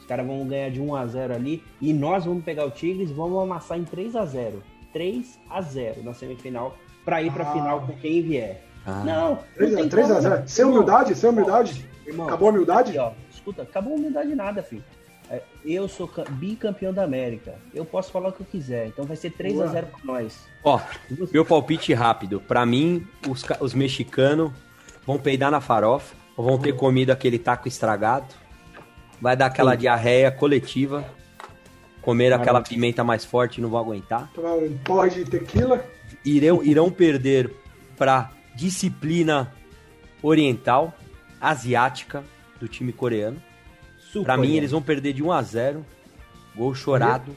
Os 0.00 0.04
caras 0.06 0.26
vão 0.26 0.46
ganhar 0.46 0.70
de 0.70 0.80
1 0.80 0.94
a 0.94 1.06
0 1.06 1.34
ali 1.34 1.62
e 1.80 1.92
nós 1.92 2.24
vamos 2.24 2.42
pegar 2.44 2.64
o 2.66 2.70
Tigres 2.70 3.10
e 3.10 3.12
vamos 3.14 3.42
amassar 3.42 3.78
em 3.78 3.84
3 3.84 4.16
a 4.16 4.24
0. 4.24 4.62
3 4.92 5.38
a 5.48 5.60
0 5.62 6.02
na 6.02 6.14
semifinal 6.14 6.76
pra 7.04 7.22
ir 7.22 7.30
pra 7.32 7.48
Ah. 7.48 7.52
final 7.52 7.80
com 7.82 7.92
quem 7.98 8.22
vier. 8.22 8.64
Ah, 8.86 9.02
Não, 9.04 9.38
não 9.60 9.76
tem 9.76 9.88
3 9.88 10.06
a 10.06 10.14
como, 10.14 10.22
0 10.22 10.40
não. 10.40 10.48
Sem 10.48 10.64
humildade? 10.64 11.14
Sem 11.14 11.30
humildade? 11.30 11.86
Irmão, 12.06 12.26
Acabou 12.26 12.48
a 12.48 12.52
humildade? 12.52 12.90
Aqui, 12.90 12.98
ó, 12.98 13.12
escuta, 13.30 13.62
acabou 13.62 13.92
a 13.92 13.96
humildade 13.96 14.34
nada, 14.34 14.62
filho. 14.62 14.82
É, 15.30 15.42
Eu 15.64 15.86
sou 15.88 16.08
ca- 16.08 16.24
bicampeão 16.28 16.92
da 16.92 17.04
América. 17.04 17.56
Eu 17.74 17.84
posso 17.84 18.10
falar 18.10 18.30
o 18.30 18.32
que 18.32 18.40
eu 18.40 18.46
quiser. 18.46 18.86
Então 18.86 19.04
vai 19.04 19.16
ser 19.16 19.30
3 19.30 19.60
a 19.60 19.66
0 19.66 19.86
pra 19.88 20.00
nós. 20.04 20.46
Ó, 20.64 20.80
meu 21.32 21.44
palpite 21.44 21.92
rápido. 21.92 22.40
Pra 22.40 22.64
mim, 22.64 23.06
os, 23.28 23.44
os 23.60 23.74
mexicanos 23.74 24.50
vão 25.06 25.18
peidar 25.18 25.50
na 25.50 25.60
farofa 25.60 26.14
ou 26.36 26.44
vão 26.44 26.58
ter 26.58 26.74
comido 26.74 27.10
aquele 27.10 27.38
taco 27.38 27.68
estragado. 27.68 28.26
Vai 29.20 29.36
dar 29.36 29.46
aquela 29.46 29.72
Sim. 29.72 29.78
diarreia 29.78 30.30
coletiva. 30.30 31.04
Comer 32.00 32.32
aquela 32.32 32.62
pimenta 32.62 33.04
mais 33.04 33.24
forte 33.24 33.58
e 33.58 33.60
não 33.60 33.68
vão 33.68 33.80
aguentar. 33.80 34.30
Tomar 34.32 34.54
um 34.54 34.78
porre 34.78 35.10
de 35.10 35.24
tequila. 35.26 35.84
Irão, 36.24 36.62
irão 36.64 36.90
perder 36.90 37.52
pra 37.98 38.30
disciplina 38.54 39.52
oriental, 40.22 40.94
asiática 41.40 42.24
do 42.58 42.66
time 42.66 42.92
coreano. 42.92 43.42
Pra 44.22 44.36
mim, 44.36 44.56
eles 44.56 44.70
vão 44.70 44.82
perder 44.82 45.12
de 45.12 45.22
1 45.22 45.32
a 45.32 45.42
0 45.42 45.86
Gol 46.56 46.74
chorado. 46.74 47.34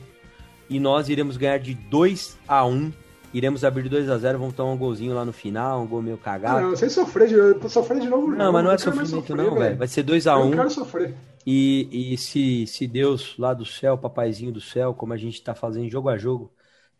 E 0.70 0.80
nós 0.80 1.10
iremos 1.10 1.38
ganhar 1.38 1.60
de 1.60 1.74
2 1.74 2.38
a 2.48 2.65
1 2.65 2.91
Iremos 3.34 3.63
abrir 3.63 3.88
2 3.88 4.10
a 4.10 4.17
0 4.17 4.39
vamos 4.39 4.56
tomar 4.56 4.72
um 4.74 4.78
golzinho 4.78 5.13
lá 5.13 5.24
no 5.24 5.32
final, 5.32 5.82
um 5.82 5.88
gol 5.88 6.02
meio 6.02 6.17
cagado. 6.17 6.67
não, 6.67 6.76
sem 6.76 6.89
sofrer 6.89 7.30
de, 7.30 7.36
eu 7.36 7.70
sofrer 7.70 8.02
de 8.02 8.10
novo. 8.10 8.28
Não, 8.28 8.52
mas 8.52 8.63
não 8.63 8.72
é 8.72 8.74
Eu 8.74 8.80
sofrimento 8.80 9.10
sofrer, 9.10 9.38
não, 9.38 9.56
velho. 9.56 9.78
Vai 9.78 9.88
ser 9.88 10.04
2 10.04 10.28
a 10.28 10.34
Eu 10.34 10.39
1 10.39 10.50
não 10.50 10.52
quero 10.52 10.70
sofrer. 10.70 11.15
E, 11.46 12.12
e 12.13 12.17
se, 12.17 12.67
se 12.67 12.86
Deus 12.86 13.36
lá 13.38 13.54
do 13.54 13.65
céu, 13.65 13.98
papaizinho 13.98 14.52
do 14.52 14.60
céu, 14.60 14.94
como 14.94 15.13
a 15.13 15.17
gente 15.17 15.41
tá 15.41 15.56
fazendo 15.56 15.89
jogo 15.89 16.10
a 16.10 16.17
jogo, 16.17 16.52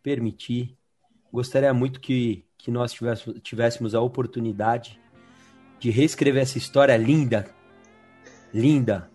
permitir, 0.02 0.74
gostaria 1.30 1.72
muito 1.74 2.00
que, 2.00 2.44
que 2.56 2.70
nós 2.70 2.92
tivéssemos, 2.92 3.40
tivéssemos 3.42 3.94
a 3.94 4.00
oportunidade 4.00 4.98
de 5.78 5.90
reescrever 5.90 6.42
essa 6.42 6.56
história 6.56 6.96
linda, 6.96 7.46
linda, 8.54 9.10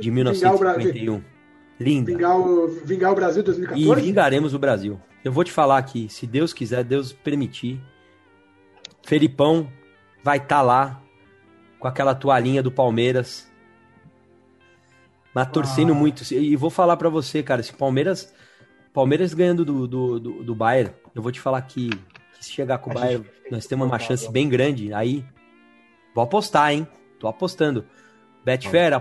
de 0.00 0.10
Vingar 0.10 0.54
o 0.54 0.58
Bra- 0.58 0.76
1951. 0.78 1.22
Linda. 1.78 2.12
Vingar 2.12 2.38
o, 2.38 2.68
vingar 2.84 3.12
o 3.12 3.14
Brasil 3.14 3.40
E 3.40 3.44
2014? 3.44 4.00
vingaremos 4.02 4.54
o 4.54 4.58
Brasil. 4.58 5.00
Eu 5.24 5.32
vou 5.32 5.44
te 5.44 5.52
falar 5.52 5.78
aqui, 5.78 6.08
se 6.08 6.26
Deus 6.26 6.52
quiser, 6.52 6.82
Deus 6.84 7.12
permitir, 7.12 7.80
Felipão 9.04 9.70
vai 10.22 10.38
estar 10.38 10.62
lá 10.62 11.02
com 11.78 11.88
aquela 11.88 12.14
toalhinha 12.14 12.62
do 12.62 12.70
Palmeiras, 12.70 13.50
mas 15.34 15.48
torcendo 15.50 15.92
Ah. 15.92 15.96
muito. 15.96 16.22
E 16.34 16.54
vou 16.56 16.70
falar 16.70 16.96
pra 16.96 17.08
você, 17.08 17.42
cara, 17.42 17.62
se 17.62 17.72
o 17.72 17.76
Palmeiras, 17.76 18.32
Palmeiras 18.92 19.32
ganhando 19.32 19.64
do, 19.64 19.86
do, 19.86 20.20
do, 20.20 20.42
do 20.44 20.54
Bayern, 20.54 20.92
eu 21.14 21.22
vou 21.22 21.32
te 21.32 21.40
falar 21.40 21.62
que, 21.62 21.88
que 21.90 22.44
se 22.44 22.52
chegar 22.52 22.78
com 22.78 22.90
o 22.90 22.92
A 22.92 23.00
Bayern, 23.00 23.24
gente- 23.24 23.50
nós 23.50 23.66
temos 23.66 23.86
uma 23.86 23.98
chance 23.98 24.30
bem 24.30 24.48
grande. 24.48 24.92
Aí, 24.92 25.24
vou 26.14 26.22
apostar, 26.24 26.72
hein? 26.72 26.86
Tô 27.18 27.26
apostando. 27.28 27.84
Betfair, 28.44 28.94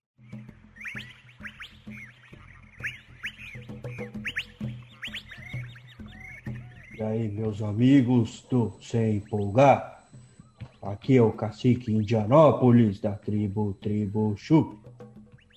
E 7.00 7.02
aí, 7.02 7.30
meus 7.30 7.62
amigos 7.62 8.46
do 8.50 8.74
Sem 8.82 9.16
Empolgar? 9.16 10.04
Aqui 10.82 11.16
é 11.16 11.22
o 11.22 11.32
cacique 11.32 11.94
Indianópolis 11.94 13.00
da 13.00 13.14
tribo 13.14 13.74
Tribo 13.76 14.36
Chup. 14.36 14.78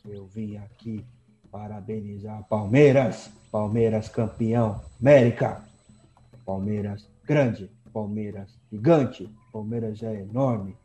Eu 0.09 0.25
vim 0.27 0.57
aqui 0.59 1.05
parabenizar 1.51 2.45
Palmeiras. 2.45 3.29
Palmeiras 3.51 4.09
campeão 4.09 4.81
América. 5.01 5.65
Palmeiras 6.47 7.11
grande. 7.25 7.69
Palmeiras 7.93 8.57
gigante. 8.71 9.29
Palmeiras 9.53 10.01
é 10.05 10.21
enorme. 10.21 10.77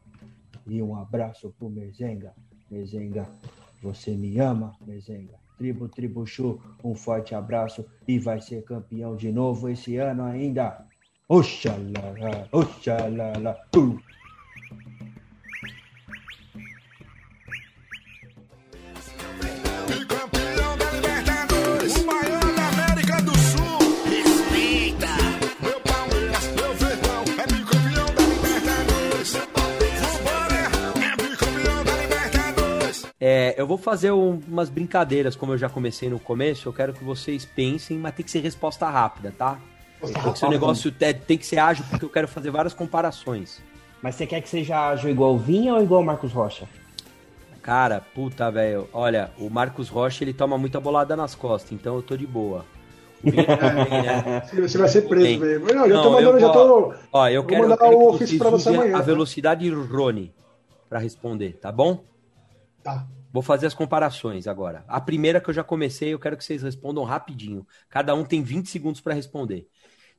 E 0.66 0.82
um 0.82 0.96
abraço 0.96 1.54
pro 1.60 1.70
Mezenga. 1.70 2.34
Mezenga, 2.72 3.30
você 3.80 4.16
me 4.16 4.40
ama, 4.40 4.76
Mezenga. 4.88 5.38
Tribo 5.58 5.90
Tribuchu, 5.90 6.60
um 6.84 6.94
forte 6.94 7.34
abraço 7.34 7.86
e 8.08 8.20
vai 8.20 8.40
ser 8.40 8.64
campeão 8.64 9.16
de 9.16 9.32
novo 9.32 9.70
esse 9.70 9.98
ano 9.98 10.24
ainda. 10.24 10.86
Oxalá, 11.28 12.48
oxalá, 12.52 13.58
uh. 13.76 14.17
É, 33.20 33.56
eu 33.58 33.66
vou 33.66 33.78
fazer 33.78 34.12
um- 34.12 34.40
umas 34.48 34.70
brincadeiras, 34.70 35.36
como 35.36 35.54
eu 35.54 35.58
já 35.58 35.68
comecei 35.68 36.10
no 36.10 36.20
começo. 36.20 36.70
Eu 36.70 36.74
quero 36.74 36.94
que 36.94 37.04
vocês 37.04 37.46
pensem, 37.46 37.98
mas 37.98 38.14
tem 38.14 38.24
que 38.24 38.32
ser 38.32 38.40
resposta 38.42 38.88
rápida, 38.90 39.34
tá? 39.36 39.60
Tem 40.02 40.14
que 40.34 40.38
ser 40.38 40.46
um 40.46 40.50
negócio, 40.52 40.94
é, 41.00 41.12
tem 41.14 41.38
que 41.38 41.46
ser 41.46 41.58
ágil, 41.58 41.84
porque 41.90 42.06
eu 42.06 42.10
quero 42.10 42.28
fazer 42.28 42.52
várias 42.52 42.74
comparações. 42.74 43.60
Mas 44.02 44.14
você 44.14 44.28
quer 44.28 44.42
que 44.42 44.50
seja 44.50 44.90
ágil 44.90 45.10
igual 45.10 45.34
o 45.34 45.38
Vinha 45.40 45.74
ou 45.74 45.82
igual 45.82 46.02
o 46.02 46.06
Marcos 46.06 46.32
Rocha? 46.32 46.68
Cara, 47.64 48.00
puta, 48.14 48.52
velho. 48.52 48.88
Olha, 48.94 49.32
o 49.40 49.50
Marcos 49.50 49.90
Rocha, 49.90 50.24
ele 50.24 50.34
toma 50.34 50.56
muita 50.58 50.80
bolada 50.80 51.16
nas 51.16 51.34
costas, 51.34 51.72
então 51.72 51.96
eu 51.96 52.04
tô 52.04 52.16
de 52.16 52.28
boa. 52.28 52.64
Também, 53.26 54.02
né? 54.04 54.44
Você 54.54 54.78
vai 54.78 54.88
ser 54.88 55.02
preso, 55.10 55.40
velho. 55.40 55.60
Não, 55.62 55.90
já 55.90 55.96
Não, 55.96 56.04
tô 56.04 56.12
mandando, 56.12 56.38
eu 56.38 56.40
já 56.40 56.50
tô. 56.50 56.94
Ó, 57.12 57.28
eu 57.28 57.42
Vou 57.42 57.50
quero, 57.50 57.64
eu 57.64 57.70
mandar 57.70 57.78
quero 57.82 57.98
o 57.98 58.10
ofício 58.14 58.38
pra 58.38 58.50
você 58.52 58.70
amanhã, 58.70 58.96
a 58.96 59.00
tá? 59.00 59.04
velocidade 59.06 59.70
Rony 59.70 60.32
pra 60.88 61.00
responder, 61.00 61.54
tá 61.54 61.72
bom? 61.72 62.04
Tá. 62.88 63.06
Vou 63.34 63.44
fazer 63.44 63.68
as 63.68 63.74
comparações 63.74 64.48
agora. 64.48 64.86
A 64.88 65.02
primeira 65.02 65.42
que 65.42 65.50
eu 65.50 65.54
já 65.54 65.62
comecei, 65.62 66.14
eu 66.14 66.20
quero 66.20 66.38
que 66.38 66.44
vocês 66.46 66.64
respondam 66.64 67.04
rapidinho. 67.04 67.68
Cada 67.90 68.16
um 68.16 68.24
tem 68.24 68.42
20 68.42 68.70
segundos 68.70 69.02
para 69.02 69.14
responder. 69.14 69.68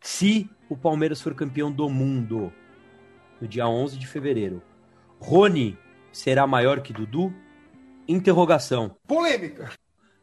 Se 0.03 0.51
o 0.69 0.77
Palmeiras 0.77 1.23
for 1.23 1.35
campeão 1.35 1.73
do 1.73 1.89
mundo 1.89 2.53
no 3.41 3.49
dia 3.49 3.67
11 3.67 3.97
de 3.97 4.07
fevereiro, 4.07 4.63
Rony 5.19 5.79
será 6.13 6.47
maior 6.47 6.83
que 6.83 6.93
Dudu? 6.93 7.33
Interrogação. 8.07 8.97
Polêmica. 9.07 9.71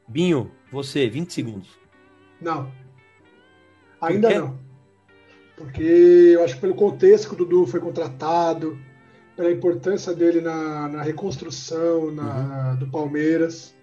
Binho, 0.08 0.52
você, 0.72 1.10
20 1.10 1.34
segundos. 1.34 1.80
Não. 2.40 2.72
Ainda 4.00 4.30
não. 4.30 4.60
Porque 5.58 5.82
eu 5.82 6.44
acho 6.44 6.54
que 6.54 6.62
pelo 6.62 6.76
contexto 6.76 7.28
que 7.28 7.34
o 7.34 7.38
Dudu 7.38 7.66
foi 7.66 7.80
contratado, 7.80 8.80
pela 9.36 9.52
importância 9.52 10.14
dele 10.14 10.42
na, 10.42 10.88
na 10.88 11.02
reconstrução 11.02 12.12
na- 12.12 12.72
Uhum. 12.72 12.76
do 12.80 12.88
Palmeiras, 12.88 13.74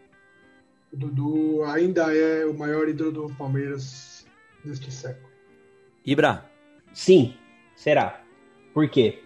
o 0.92 0.96
Dudu 0.96 1.62
ainda 1.64 2.14
é 2.14 2.44
o 2.46 2.54
maior 2.54 2.88
ídolo 2.88 3.12
do 3.28 3.34
Palmeiras 3.34 4.26
neste 4.64 4.90
século. 4.92 5.28
Ibra, 6.04 6.44
Sim, 6.92 7.34
será. 7.74 8.20
Por 8.74 8.86
quê? 8.88 9.20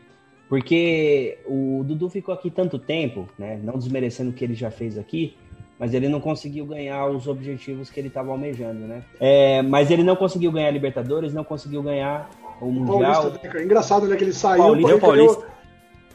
Porque 0.49 1.39
o 1.47 1.83
Dudu 1.85 2.09
ficou 2.09 2.33
aqui 2.33 2.49
tanto 2.51 2.79
tempo, 2.79 3.29
né? 3.37 3.59
Não 3.63 3.77
desmerecendo 3.77 4.31
o 4.31 4.33
que 4.33 4.45
ele 4.45 4.55
já 4.55 4.71
fez 4.71 4.97
aqui, 4.97 5.37
mas 5.79 5.93
ele 5.93 6.09
não 6.09 6.21
conseguiu 6.21 6.65
ganhar 6.65 7.09
os 7.09 7.27
objetivos 7.27 7.91
que 7.91 7.99
ele 7.99 8.07
estava 8.07 8.31
almejando, 8.31 8.87
né? 8.87 9.03
É, 9.19 9.63
mas 9.63 9.91
ele 9.91 10.05
não 10.05 10.15
conseguiu 10.15 10.53
ganhar 10.53 10.69
a 10.69 10.71
Libertadores, 10.71 11.35
não 11.35 11.43
conseguiu 11.43 11.83
ganhar 11.83 12.31
o 12.61 12.67
Mundial. 12.71 13.23
Paulista, 13.33 13.49
né? 13.53 13.65
Engraçado, 13.65 14.07
né? 14.07 14.15
Que 14.17 14.23
ele 14.23 14.33
saiu. 14.33 14.63
Paulista, 14.63 14.93
ele 14.93 15.01
nem 15.01 15.11
ganhou- 15.11 15.27
Paulista. 15.35 15.56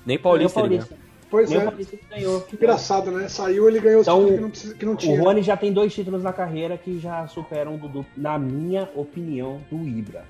Nem 0.06 0.18
Paulista, 0.18 0.60
nem 0.62 0.70
o 0.70 0.74
ele 0.74 0.78
Paulista. 0.84 1.12
Pois 1.30 1.50
Nem 1.50 1.60
o 1.60 1.62
é. 1.62 1.66
Paulista 1.66 1.98
ganhou. 2.10 2.42
Que 2.42 2.56
engraçado, 2.58 3.10
né? 3.12 3.28
Saiu, 3.30 3.70
ele 3.70 3.80
ganhou 3.80 4.02
os 4.02 4.08
Então, 4.08 4.20
títulos 4.20 4.36
que 4.36 4.42
não, 4.42 4.50
precisa- 4.50 4.74
que 4.76 4.86
não 4.86 4.94
O 4.94 4.98
tinha. 4.98 5.22
Rony 5.22 5.42
já 5.42 5.56
tem 5.56 5.72
dois 5.72 5.94
títulos 5.94 6.24
na 6.24 6.34
carreira 6.34 6.78
que 6.78 7.00
já 7.00 7.26
superam 7.28 7.76
o 7.76 7.78
Dudu, 7.78 8.06
na 8.18 8.38
minha 8.38 8.90
opinião, 8.96 9.62
do 9.72 9.88
Ibra. 9.88 10.26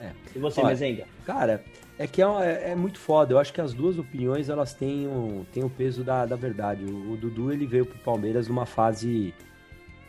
É. 0.00 0.10
E 0.34 0.38
você, 0.38 0.60
Olha, 0.60 0.68
Mezenga? 0.70 1.04
Cara, 1.26 1.64
é 1.98 2.06
que 2.06 2.22
é, 2.22 2.24
é- 2.26 2.70
é 2.70 2.74
muito 2.76 2.98
foda. 3.00 3.32
Eu 3.34 3.38
acho 3.38 3.52
que 3.52 3.60
as 3.60 3.72
duas 3.74 3.98
opiniões 3.98 4.48
elas 4.48 4.72
têm 4.74 5.06
o, 5.08 5.44
têm 5.52 5.64
o 5.64 5.70
peso 5.70 6.04
da, 6.04 6.24
da 6.24 6.36
verdade. 6.36 6.84
O, 6.84 7.12
o 7.12 7.16
Dudu 7.16 7.52
ele 7.52 7.66
veio 7.66 7.84
pro 7.86 7.98
Palmeiras 7.98 8.46
numa 8.46 8.66
fase 8.66 9.34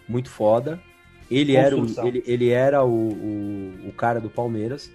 muito 0.07 0.29
foda. 0.29 0.79
Ele 1.31 1.55
era, 1.55 1.75
o, 1.75 1.79
Construção. 1.79 2.07
ele, 2.07 2.23
ele 2.27 2.49
era 2.49 2.83
o, 2.83 3.09
o, 3.09 3.73
o 3.89 3.93
cara 3.93 4.19
do 4.21 4.29
Palmeiras. 4.29 4.91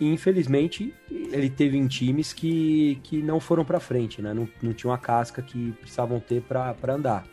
E 0.00 0.08
infelizmente 0.08 0.94
ele 1.10 1.50
teve 1.50 1.76
em 1.76 1.86
times 1.86 2.32
que, 2.32 2.98
que 3.02 3.22
não 3.22 3.38
foram 3.38 3.64
pra 3.64 3.78
frente, 3.78 4.22
né? 4.22 4.32
Não, 4.32 4.48
não 4.62 4.72
tinham 4.72 4.94
a 4.94 4.98
casca 4.98 5.42
que 5.42 5.72
precisavam 5.72 6.18
ter 6.18 6.40
pra 6.40 6.74
andar. 6.88 7.26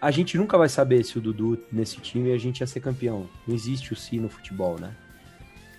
A 0.00 0.10
gente 0.10 0.38
nunca 0.38 0.56
vai 0.56 0.68
saber 0.68 1.04
se 1.04 1.18
o 1.18 1.20
Dudu 1.20 1.58
nesse 1.70 1.98
time 2.00 2.32
a 2.32 2.38
gente 2.38 2.60
ia 2.60 2.66
ser 2.66 2.80
campeão. 2.80 3.28
Não 3.46 3.54
existe 3.54 3.92
o 3.92 3.96
si 3.96 4.18
no 4.18 4.28
futebol, 4.28 4.78
né? 4.78 4.94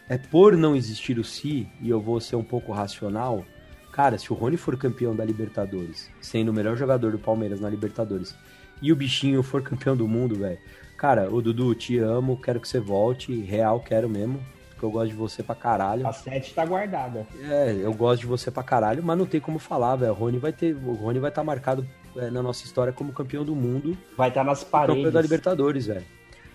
É 0.10 0.18
por 0.18 0.56
não 0.56 0.76
existir 0.76 1.20
o 1.20 1.24
si, 1.24 1.68
e 1.82 1.90
eu 1.90 2.00
vou 2.00 2.20
ser 2.22 2.38
um 2.38 2.44
pouco 2.44 2.72
racional, 2.72 3.46
cara, 3.92 4.18
se 4.18 4.32
o 4.32 4.36
Rony 4.36 4.56
for 4.56 4.78
campeão 4.78 5.14
da 5.14 5.26
Libertadores, 5.26 6.10
sendo 6.22 6.50
o 6.50 6.54
melhor 6.54 6.78
jogador 6.78 7.12
do 7.12 7.20
Palmeiras 7.20 7.60
na 7.60 7.70
Libertadores, 7.70 8.34
e 8.82 8.94
o 8.94 8.96
bichinho 8.96 9.44
for 9.44 9.62
campeão 9.62 9.98
do 9.98 10.08
mundo, 10.08 10.36
velho, 10.36 10.58
cara, 10.96 11.30
o 11.30 11.42
Dudu, 11.42 11.76
te 11.76 11.98
amo, 11.98 12.40
quero 12.42 12.62
que 12.62 12.68
você 12.70 12.80
volte, 12.80 13.34
real, 13.42 13.82
quero 13.82 14.08
mesmo, 14.08 14.40
porque 14.78 14.86
eu 14.86 14.92
gosto 14.92 15.10
de 15.10 15.16
você 15.16 15.42
pra 15.42 15.56
caralho. 15.56 16.06
A 16.06 16.14
7 16.14 16.54
tá 16.54 16.64
guardada. 16.64 17.26
É, 17.42 17.76
eu 17.82 17.92
gosto 17.94 18.22
de 18.22 18.28
você 18.28 18.52
pra 18.52 18.62
caralho, 18.62 19.02
mas 19.04 19.18
não 19.18 19.26
tem 19.26 19.42
como 19.42 19.58
falar, 19.58 19.96
velho. 19.96 20.12
O 20.12 20.16
Rony 20.16 20.38
vai 20.38 20.54
ter, 20.54 20.76
o 20.76 20.94
Rony 20.94 21.18
vai 21.18 21.30
estar 21.30 21.44
marcado 21.44 21.86
é, 22.16 22.30
na 22.30 22.44
nossa 22.44 22.64
história 22.64 22.94
como 22.94 23.12
campeão 23.12 23.44
do 23.44 23.56
mundo 23.56 23.98
Vai 24.16 24.30
estar 24.30 24.44
nas 24.44 24.64
campeão 24.64 24.88
paredes. 24.88 25.14
da 25.14 25.22
Libertadores, 25.22 25.88
velho. 25.88 26.06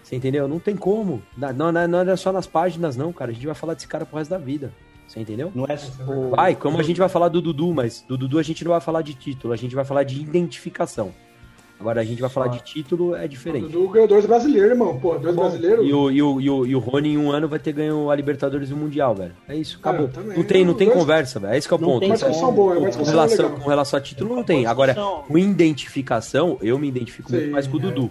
Você 0.03 0.14
entendeu? 0.14 0.47
Não 0.47 0.61
tem 0.61 0.77
como. 0.77 1.20
Não, 1.37 1.53
não, 1.53 1.73
não, 1.73 1.89
não 1.89 2.12
é 2.12 2.16
só 2.16 2.31
nas 2.33 2.47
páginas, 2.47 2.97
não, 2.97 3.12
cara. 3.12 3.33
A 3.33 3.35
gente 3.35 3.47
vai 3.47 3.55
falar 3.55 3.75
desse 3.75 3.89
cara 3.89 4.07
pro 4.07 4.18
resto 4.18 4.31
da 4.31 4.39
vida. 4.39 4.73
Você 5.07 5.20
entendeu? 5.20 5.51
Não 5.55 5.64
é 5.64 5.77
o... 6.09 6.31
Vai, 6.31 6.55
como 6.55 6.79
a 6.79 6.83
gente 6.83 6.99
vai 6.99 7.09
falar 7.09 7.29
do 7.29 7.43
Dudu, 7.43 7.75
mas 7.75 8.03
do 8.03 8.16
Dudu 8.16 8.39
a 8.39 8.43
gente 8.43 8.64
não 8.64 8.70
vai 8.70 8.81
falar 8.81 9.03
de 9.03 9.14
título, 9.14 9.53
a 9.53 9.57
gente 9.57 9.75
vai 9.75 9.85
falar 9.85 10.05
de 10.05 10.20
identificação. 10.20 11.12
Agora 11.83 12.01
a 12.01 12.05
gente 12.05 12.20
vai 12.20 12.30
falar 12.30 12.47
de 12.47 12.61
título, 12.62 13.16
é 13.16 13.24
O 13.24 13.28
diferente. 13.28 13.66
Dudu 13.72 13.89
ganhou 13.89 14.07
dois 14.07 14.24
brasileiros, 14.24 14.70
irmão. 14.70 15.01
Pô, 15.01 15.18
dois 15.18 15.35
brasileiros. 15.35 15.85
E 15.85 15.93
o, 15.93 16.11
e, 16.12 16.22
o, 16.22 16.41
e, 16.41 16.49
o, 16.49 16.66
e 16.66 16.76
o 16.76 16.78
Rony 16.78 17.14
em 17.14 17.18
um 17.18 17.33
ano 17.33 17.49
vai 17.49 17.59
ter 17.59 17.72
ganho 17.72 18.09
a 18.09 18.14
Libertadores 18.14 18.70
e 18.70 18.72
o 18.72 18.76
Mundial, 18.76 19.16
velho. 19.16 19.35
É 19.49 19.57
isso, 19.57 19.78
acabou. 19.80 20.07
Ah, 20.07 20.14
também. 20.14 20.37
não 20.39 20.45
tem, 20.45 20.64
não 20.64 20.74
tem 20.74 20.87
Dois- 20.87 21.01
conversa, 21.01 21.41
velho. 21.41 21.55
É 21.55 21.59
esse 21.59 21.66
que 21.66 21.74
é 21.74 21.76
o 21.76 21.80
Não 21.80 21.89
ponto. 21.89 22.01
tem 22.01 22.11
boa, 22.53 22.74
é 22.74 22.78
uma 22.78 22.83
com, 22.83 22.89
discussão 22.89 23.14
relação, 23.14 23.45
legal. 23.47 23.61
com 23.61 23.68
relação 23.68 23.99
a 23.99 24.01
título, 24.01 24.37
não 24.37 24.45
tem. 24.45 24.64
Agora, 24.64 24.95
com 24.95 25.37
identificação, 25.37 26.57
eu 26.62 26.78
me 26.78 26.87
identifico 26.87 27.33
muito 27.33 27.47
Sim, 27.47 27.51
mais 27.51 27.66
com 27.66 27.76
o 27.76 27.80
é. 27.80 27.83
Dudu. 27.83 28.11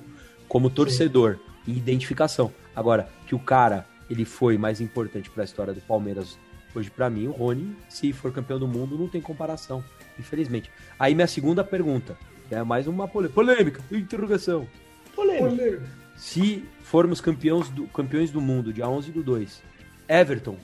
Como 0.50 0.70
torcedor. 0.70 1.38
E 1.66 1.72
identificação. 1.72 2.52
Agora, 2.76 3.08
que 3.26 3.34
o 3.34 3.40
cara, 3.40 3.86
ele 4.10 4.26
foi 4.26 4.58
mais 4.58 4.82
importante 4.82 5.30
pra 5.30 5.46
história 5.46 5.74
do 5.74 5.80
Palmeiras 5.80 6.38
Hoje, 6.74 6.90
pra 6.90 7.10
mim, 7.10 7.28
o 7.28 7.32
Rony, 7.32 7.76
se 7.90 8.14
for 8.14 8.32
campeão 8.32 8.58
do 8.58 8.66
mundo, 8.66 8.98
não 8.98 9.06
tem 9.08 9.20
comparação, 9.20 9.84
infelizmente. 10.18 10.72
Aí, 10.98 11.14
minha 11.14 11.28
segunda 11.28 11.66
pergunta, 11.66 12.18
é 12.56 12.64
mais 12.64 12.88
uma 12.88 13.08
polê- 13.08 13.30
polêmica, 13.30 13.82
interrogação. 13.92 14.68
Polêmica. 15.16 15.82
Se 16.16 16.64
formos 16.84 17.20
campeões 17.22 17.70
do, 17.70 17.88
campeões 17.88 18.32
do 18.32 18.40
mundo, 18.42 18.72
dia 18.72 18.88
11 18.88 19.12
do 19.12 19.24
2, 19.24 19.62
Everton 20.08 20.58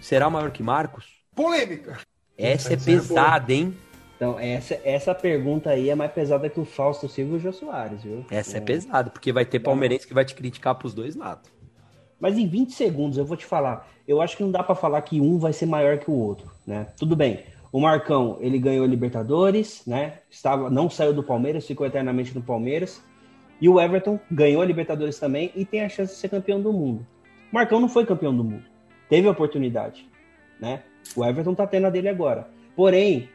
será 0.00 0.28
maior 0.28 0.50
que 0.50 0.62
Marcos? 0.62 1.06
Polêmica. 1.34 1.98
Essa 2.36 2.70
é 2.70 2.74
é 2.74 2.76
pesada, 2.76 3.52
hein? 3.52 3.76
Então, 4.16 4.38
essa, 4.38 4.80
essa 4.82 5.14
pergunta 5.14 5.70
aí 5.70 5.90
é 5.90 5.94
mais 5.94 6.10
pesada 6.10 6.48
que 6.50 6.58
o 6.58 6.64
Fausto 6.64 7.08
Silva 7.08 7.34
e 7.34 7.36
o 7.36 7.40
Jô 7.40 7.52
Soares, 7.52 8.02
viu? 8.02 8.24
Essa 8.30 8.58
é 8.58 8.60
pesada, 8.60 9.10
porque 9.10 9.32
vai 9.32 9.44
ter 9.44 9.60
palmeirense 9.60 10.06
que 10.06 10.14
vai 10.14 10.24
te 10.24 10.34
criticar 10.34 10.74
pros 10.74 10.92
dois 10.92 11.14
lados. 11.14 11.48
Mas 12.18 12.36
em 12.36 12.48
20 12.48 12.72
segundos 12.72 13.16
eu 13.16 13.24
vou 13.24 13.36
te 13.36 13.46
falar. 13.46 13.88
Eu 14.08 14.20
acho 14.20 14.36
que 14.36 14.42
não 14.42 14.50
dá 14.50 14.62
pra 14.62 14.74
falar 14.74 15.00
que 15.02 15.20
um 15.20 15.38
vai 15.38 15.52
ser 15.52 15.66
maior 15.66 15.98
que 15.98 16.10
o 16.10 16.14
outro, 16.14 16.50
né? 16.66 16.88
Tudo 16.96 17.14
bem. 17.14 17.44
O 17.70 17.80
Marcão, 17.80 18.38
ele 18.40 18.58
ganhou 18.58 18.84
a 18.84 18.88
Libertadores, 18.88 19.82
né? 19.86 20.20
Estava, 20.30 20.70
não 20.70 20.88
saiu 20.88 21.12
do 21.12 21.22
Palmeiras, 21.22 21.66
ficou 21.66 21.86
eternamente 21.86 22.34
no 22.34 22.42
Palmeiras. 22.42 23.02
E 23.60 23.68
o 23.68 23.80
Everton 23.80 24.18
ganhou 24.30 24.62
a 24.62 24.64
Libertadores 24.64 25.18
também 25.18 25.52
e 25.54 25.64
tem 25.64 25.82
a 25.82 25.88
chance 25.88 26.14
de 26.14 26.20
ser 26.20 26.28
campeão 26.28 26.60
do 26.60 26.72
mundo. 26.72 27.06
O 27.52 27.54
Marcão 27.54 27.80
não 27.80 27.88
foi 27.88 28.06
campeão 28.06 28.34
do 28.34 28.44
mundo. 28.44 28.64
Teve 29.08 29.28
a 29.28 29.32
oportunidade, 29.32 30.08
né? 30.60 30.82
O 31.16 31.24
Everton 31.24 31.54
tá 31.54 31.66
tendo 31.66 31.86
a 31.86 31.90
dele 31.90 32.08
agora. 32.08 32.48
Porém, 32.76 33.28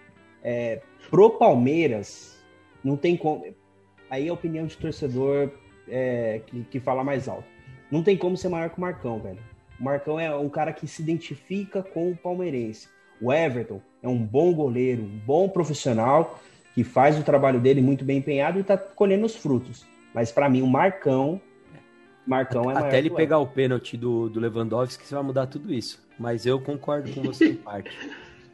é, 0.43 0.81
pro 1.09 1.31
Palmeiras, 1.31 2.43
não 2.83 2.97
tem 2.97 3.17
como. 3.17 3.45
Aí 4.09 4.27
é 4.27 4.29
a 4.29 4.33
opinião 4.33 4.65
de 4.65 4.77
torcedor 4.77 5.51
é, 5.87 6.41
que, 6.45 6.63
que 6.65 6.79
fala 6.79 7.03
mais 7.03 7.27
alto. 7.27 7.47
Não 7.91 8.01
tem 8.01 8.17
como 8.17 8.37
ser 8.37 8.49
maior 8.49 8.69
que 8.69 8.77
o 8.77 8.81
Marcão, 8.81 9.19
velho. 9.19 9.39
O 9.79 9.83
Marcão 9.83 10.19
é 10.19 10.35
um 10.35 10.49
cara 10.49 10.71
que 10.71 10.87
se 10.87 11.01
identifica 11.01 11.83
com 11.83 12.11
o 12.11 12.15
palmeirense. 12.15 12.87
O 13.21 13.31
Everton 13.31 13.79
é 14.01 14.07
um 14.07 14.17
bom 14.17 14.53
goleiro, 14.53 15.03
um 15.03 15.19
bom 15.25 15.47
profissional, 15.47 16.39
que 16.75 16.83
faz 16.83 17.17
o 17.17 17.23
trabalho 17.23 17.59
dele 17.59 17.81
muito 17.81 18.03
bem 18.03 18.17
empenhado 18.17 18.59
e 18.59 18.63
tá 18.63 18.77
colhendo 18.77 19.25
os 19.25 19.35
frutos. 19.35 19.85
Mas 20.13 20.31
pra 20.31 20.49
mim, 20.49 20.61
o 20.61 20.67
Marcão. 20.67 21.39
Marcão 22.25 22.71
é 22.71 22.77
Até 22.77 22.97
ele 22.99 23.09
pegar 23.09 23.39
o 23.39 23.47
pênalti 23.47 23.97
do, 23.97 24.29
do 24.29 24.39
Lewandowski, 24.39 25.05
você 25.05 25.13
vai 25.13 25.23
mudar 25.23 25.45
tudo 25.47 25.73
isso. 25.73 26.01
Mas 26.17 26.45
eu 26.45 26.59
concordo 26.59 27.11
com 27.11 27.21
você 27.21 27.49
em 27.49 27.55
parte. 27.55 27.91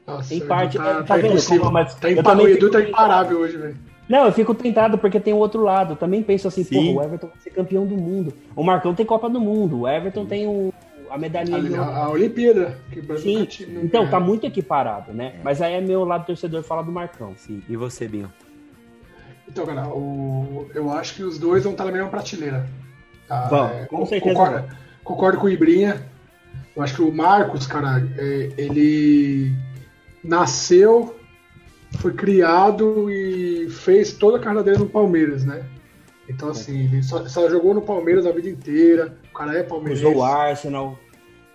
Nossa, 0.07 0.33
Em 0.33 0.39
parte, 0.39 0.77
tá, 0.77 0.83
tá, 0.95 1.03
tá 1.03 1.17
vendo 1.17 1.45
como- 1.45 1.71
mas 1.71 1.93
Tá 1.95 2.09
eu 2.09 2.13
impa- 2.13 2.23
também 2.31 2.45
o 2.47 2.49
Edu 2.49 2.59
fico 2.67 2.71
tá 2.71 2.81
imparável 2.81 3.39
hoje, 3.41 3.57
velho. 3.57 3.77
Não, 4.07 4.25
eu 4.25 4.31
fico 4.31 4.55
tentado 4.55 4.97
porque 4.97 5.19
tem 5.19 5.33
o 5.33 5.37
outro 5.37 5.61
lado. 5.61 5.93
Eu 5.93 5.97
também 5.97 6.23
penso 6.23 6.47
assim, 6.47 6.63
Sim. 6.63 6.93
porra, 6.95 7.01
o 7.01 7.07
Everton 7.07 7.27
vai 7.27 7.37
ser 7.41 7.51
campeão 7.51 7.85
do 7.85 7.95
mundo. 7.95 8.33
O 8.55 8.63
Marcão 8.63 8.95
tem 8.95 9.05
Copa 9.05 9.29
do 9.29 9.39
Mundo. 9.39 9.81
O 9.81 9.87
Everton 9.87 10.25
tem 10.25 10.47
o, 10.47 10.73
a 11.09 11.17
medalhinha 11.17 11.81
A, 11.81 11.85
a, 11.85 11.97
a 12.05 12.09
Olimpíada. 12.09 12.77
Que 12.91 12.99
o 12.99 13.03
Brasil 13.03 13.39
Sim, 13.39 13.45
tinha- 13.45 13.81
então 13.83 14.09
tá 14.09 14.19
muito 14.19 14.45
equiparado, 14.45 15.13
né? 15.13 15.35
Mas 15.43 15.61
aí 15.61 15.73
é 15.73 15.81
meu 15.81 16.03
lado 16.05 16.25
torcedor 16.25 16.63
falar 16.63 16.81
do 16.83 16.91
Marcão. 16.91 17.33
Sim. 17.37 17.61
E 17.67 17.75
você, 17.75 18.07
Binho? 18.07 18.31
Então, 19.47 19.65
cara, 19.65 19.87
o- 19.87 20.69
eu 20.75 20.91
acho 20.91 21.15
que 21.15 21.23
os 21.23 21.39
dois 21.39 21.63
vão 21.63 21.71
estar 21.71 21.85
na 21.85 21.91
mesma 21.91 22.07
prateleira. 22.09 22.67
Tá? 23.27 23.47
Vão, 23.47 23.67
É, 23.67 23.85
com 23.85 24.05
certeza 24.05 24.35
Concordo, 24.35 24.67
concordo 25.03 25.37
com 25.39 25.45
o 25.47 25.49
Ibrinha. 25.49 26.03
Eu 26.75 26.83
acho 26.83 26.95
que 26.95 27.01
o 27.01 27.11
Marcos, 27.11 27.65
cara, 27.67 28.01
é, 28.17 28.49
ele 28.57 29.51
nasceu, 30.23 31.15
foi 31.97 32.13
criado 32.13 33.09
e 33.09 33.69
fez 33.69 34.13
toda 34.13 34.37
a 34.37 34.39
carreira 34.39 34.63
dele 34.63 34.77
no 34.77 34.89
Palmeiras, 34.89 35.43
né? 35.43 35.63
Então, 36.29 36.49
assim, 36.49 36.83
ele 36.85 37.01
só, 37.03 37.27
só 37.27 37.49
jogou 37.49 37.73
no 37.73 37.81
Palmeiras 37.81 38.25
a 38.25 38.31
vida 38.31 38.49
inteira. 38.49 39.17
O 39.31 39.33
cara 39.37 39.57
é 39.57 39.63
palmeirense. 39.63 40.05
Usou 40.05 40.17
o 40.17 40.23
Arsenal. 40.23 40.97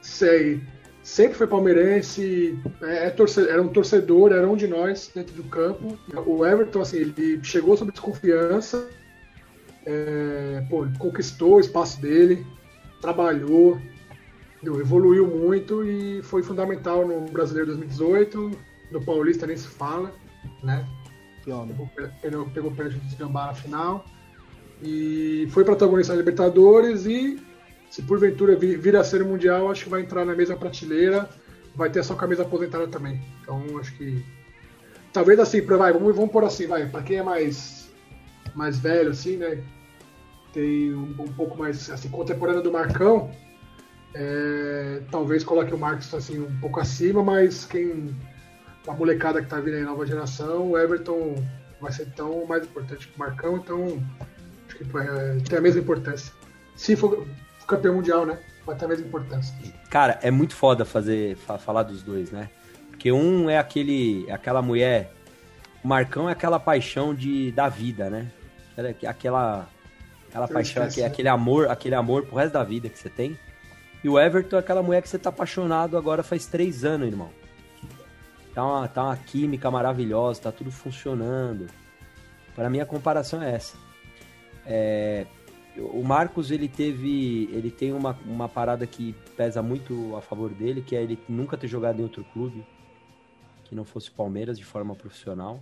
Sei. 0.02 0.60
Sempre 1.02 1.34
foi 1.34 1.46
palmeirense, 1.46 2.58
é, 2.82 3.06
é 3.06 3.10
torce- 3.10 3.46
era 3.48 3.60
um 3.60 3.68
torcedor, 3.68 4.32
era 4.32 4.48
um 4.48 4.56
de 4.56 4.66
nós 4.66 5.10
dentro 5.14 5.34
do 5.34 5.44
campo. 5.44 5.98
O 6.26 6.46
Everton, 6.46 6.80
assim, 6.80 6.96
ele 6.96 7.40
chegou 7.42 7.76
sob 7.76 7.92
desconfiança, 7.92 8.88
é, 9.84 10.64
pô, 10.70 10.86
conquistou 10.98 11.56
o 11.56 11.60
espaço 11.60 12.00
dele, 12.00 12.44
trabalhou, 13.02 13.78
evoluiu 14.64 15.26
muito 15.26 15.84
e 15.84 16.22
foi 16.22 16.42
fundamental 16.42 17.06
no 17.06 17.20
Brasileiro 17.30 17.66
2018, 17.72 18.50
no 18.90 19.04
Paulista 19.04 19.46
nem 19.46 19.58
se 19.58 19.68
fala, 19.68 20.10
né? 20.62 20.86
Pegou, 21.66 21.90
pegou, 22.22 22.46
pegou 22.46 22.70
o 22.70 22.74
pênalti 22.74 22.94
de 22.94 23.06
desgambar 23.08 23.48
na 23.48 23.54
final. 23.54 24.06
E 24.82 25.48
foi 25.50 25.64
protagonista 25.64 26.12
da 26.12 26.18
Libertadores 26.18 27.06
e 27.06 27.40
se 27.90 28.02
porventura 28.02 28.56
vi- 28.56 28.76
vir 28.76 28.96
a 28.96 29.04
ser 29.04 29.24
Mundial, 29.24 29.70
acho 29.70 29.84
que 29.84 29.90
vai 29.90 30.02
entrar 30.02 30.24
na 30.24 30.34
mesma 30.34 30.56
prateleira, 30.56 31.28
vai 31.74 31.90
ter 31.90 32.00
a 32.00 32.04
sua 32.04 32.16
camisa 32.16 32.42
aposentada 32.42 32.86
também. 32.88 33.22
Então 33.40 33.62
acho 33.78 33.96
que. 33.96 34.22
Talvez 35.12 35.38
assim, 35.38 35.62
pra, 35.62 35.76
vai, 35.76 35.92
vamos, 35.92 36.14
vamos 36.14 36.32
pôr 36.32 36.44
assim, 36.44 36.66
vai, 36.66 36.88
pra 36.88 37.02
quem 37.02 37.18
é 37.18 37.22
mais, 37.22 37.88
mais 38.54 38.78
velho, 38.78 39.10
assim, 39.10 39.36
né? 39.36 39.62
Tem 40.52 40.92
um, 40.92 41.14
um 41.20 41.32
pouco 41.32 41.56
mais 41.56 41.88
assim, 41.88 42.08
contemporâneo 42.08 42.62
do 42.62 42.72
Marcão. 42.72 43.30
é, 44.14 45.02
talvez 45.10 45.42
coloque 45.44 45.74
o 45.74 45.78
Marcos 45.78 46.12
assim 46.14 46.38
um 46.40 46.60
pouco 46.60 46.80
acima, 46.80 47.22
mas 47.22 47.64
quem 47.64 48.14
a 48.86 48.92
molecada 48.92 49.42
que 49.42 49.48
tá 49.48 49.60
vindo 49.60 49.74
aí, 49.76 49.82
nova 49.82 50.06
geração, 50.06 50.70
o 50.70 50.78
Everton 50.78 51.34
vai 51.80 51.90
ser 51.92 52.06
tão 52.14 52.44
mais 52.46 52.64
importante 52.64 53.08
que 53.08 53.16
o 53.16 53.18
Marcão, 53.18 53.56
então 53.56 53.98
acho 54.74 54.90
que 54.90 54.98
é, 54.98 55.36
tem 55.48 55.58
a 55.58 55.62
mesma 55.62 55.80
importância. 55.80 56.32
Se 56.76 56.96
for 56.96 57.26
campeão 57.66 57.94
mundial, 57.94 58.26
né? 58.26 58.38
Vai 58.66 58.76
ter 58.76 58.84
a 58.84 58.88
mesma 58.88 59.06
importância. 59.06 59.54
Cara, 59.90 60.18
é 60.22 60.30
muito 60.30 60.54
foda 60.54 60.84
fazer 60.84 61.36
fa- 61.36 61.58
falar 61.58 61.82
dos 61.82 62.02
dois, 62.02 62.30
né? 62.30 62.50
Porque 62.90 63.12
um 63.12 63.48
é 63.50 63.58
aquele, 63.58 64.26
aquela 64.30 64.62
mulher, 64.62 65.12
o 65.82 65.88
Marcão 65.88 66.28
é 66.28 66.32
aquela 66.32 66.58
paixão 66.58 67.14
de 67.14 67.52
da 67.52 67.68
vida, 67.68 68.08
né? 68.08 68.30
Aquela 69.06 69.68
aquela, 70.28 70.48
paixão, 70.48 70.82
esqueci. 70.82 71.00
aquele, 71.00 71.06
aquele 71.06 71.28
amor, 71.28 71.68
aquele 71.68 71.94
amor 71.94 72.24
pro 72.24 72.36
resto 72.36 72.54
da 72.54 72.64
vida 72.64 72.88
que 72.88 72.98
você 72.98 73.08
tem. 73.08 73.38
E 74.02 74.08
o 74.08 74.18
Everton 74.18 74.56
é 74.56 74.58
aquela 74.58 74.82
mulher 74.82 75.00
que 75.00 75.08
você 75.08 75.18
tá 75.18 75.28
apaixonado 75.30 75.96
agora 75.96 76.22
faz 76.22 76.46
três 76.46 76.84
anos, 76.84 77.06
irmão. 77.08 77.30
Tá 78.54 78.64
uma, 78.64 78.88
tá 78.88 79.04
uma 79.04 79.16
química 79.16 79.70
maravilhosa, 79.70 80.42
tá 80.42 80.52
tudo 80.52 80.70
funcionando. 80.70 81.66
Para 82.54 82.68
mim 82.70 82.80
a 82.80 82.86
comparação 82.86 83.42
é 83.42 83.54
essa. 83.54 83.76
É, 84.66 85.26
o 85.76 86.02
Marcos 86.02 86.50
ele 86.50 86.68
teve, 86.68 87.48
ele 87.52 87.70
tem 87.70 87.92
uma, 87.92 88.18
uma 88.24 88.48
parada 88.48 88.86
que 88.86 89.14
pesa 89.36 89.62
muito 89.62 90.14
a 90.16 90.20
favor 90.20 90.50
dele, 90.50 90.82
que 90.82 90.94
é 90.94 91.02
ele 91.02 91.18
nunca 91.28 91.56
ter 91.56 91.66
jogado 91.66 92.00
em 92.00 92.02
outro 92.02 92.24
clube 92.32 92.64
que 93.64 93.74
não 93.74 93.84
fosse 93.84 94.10
Palmeiras 94.10 94.58
de 94.58 94.64
forma 94.64 94.94
profissional. 94.94 95.60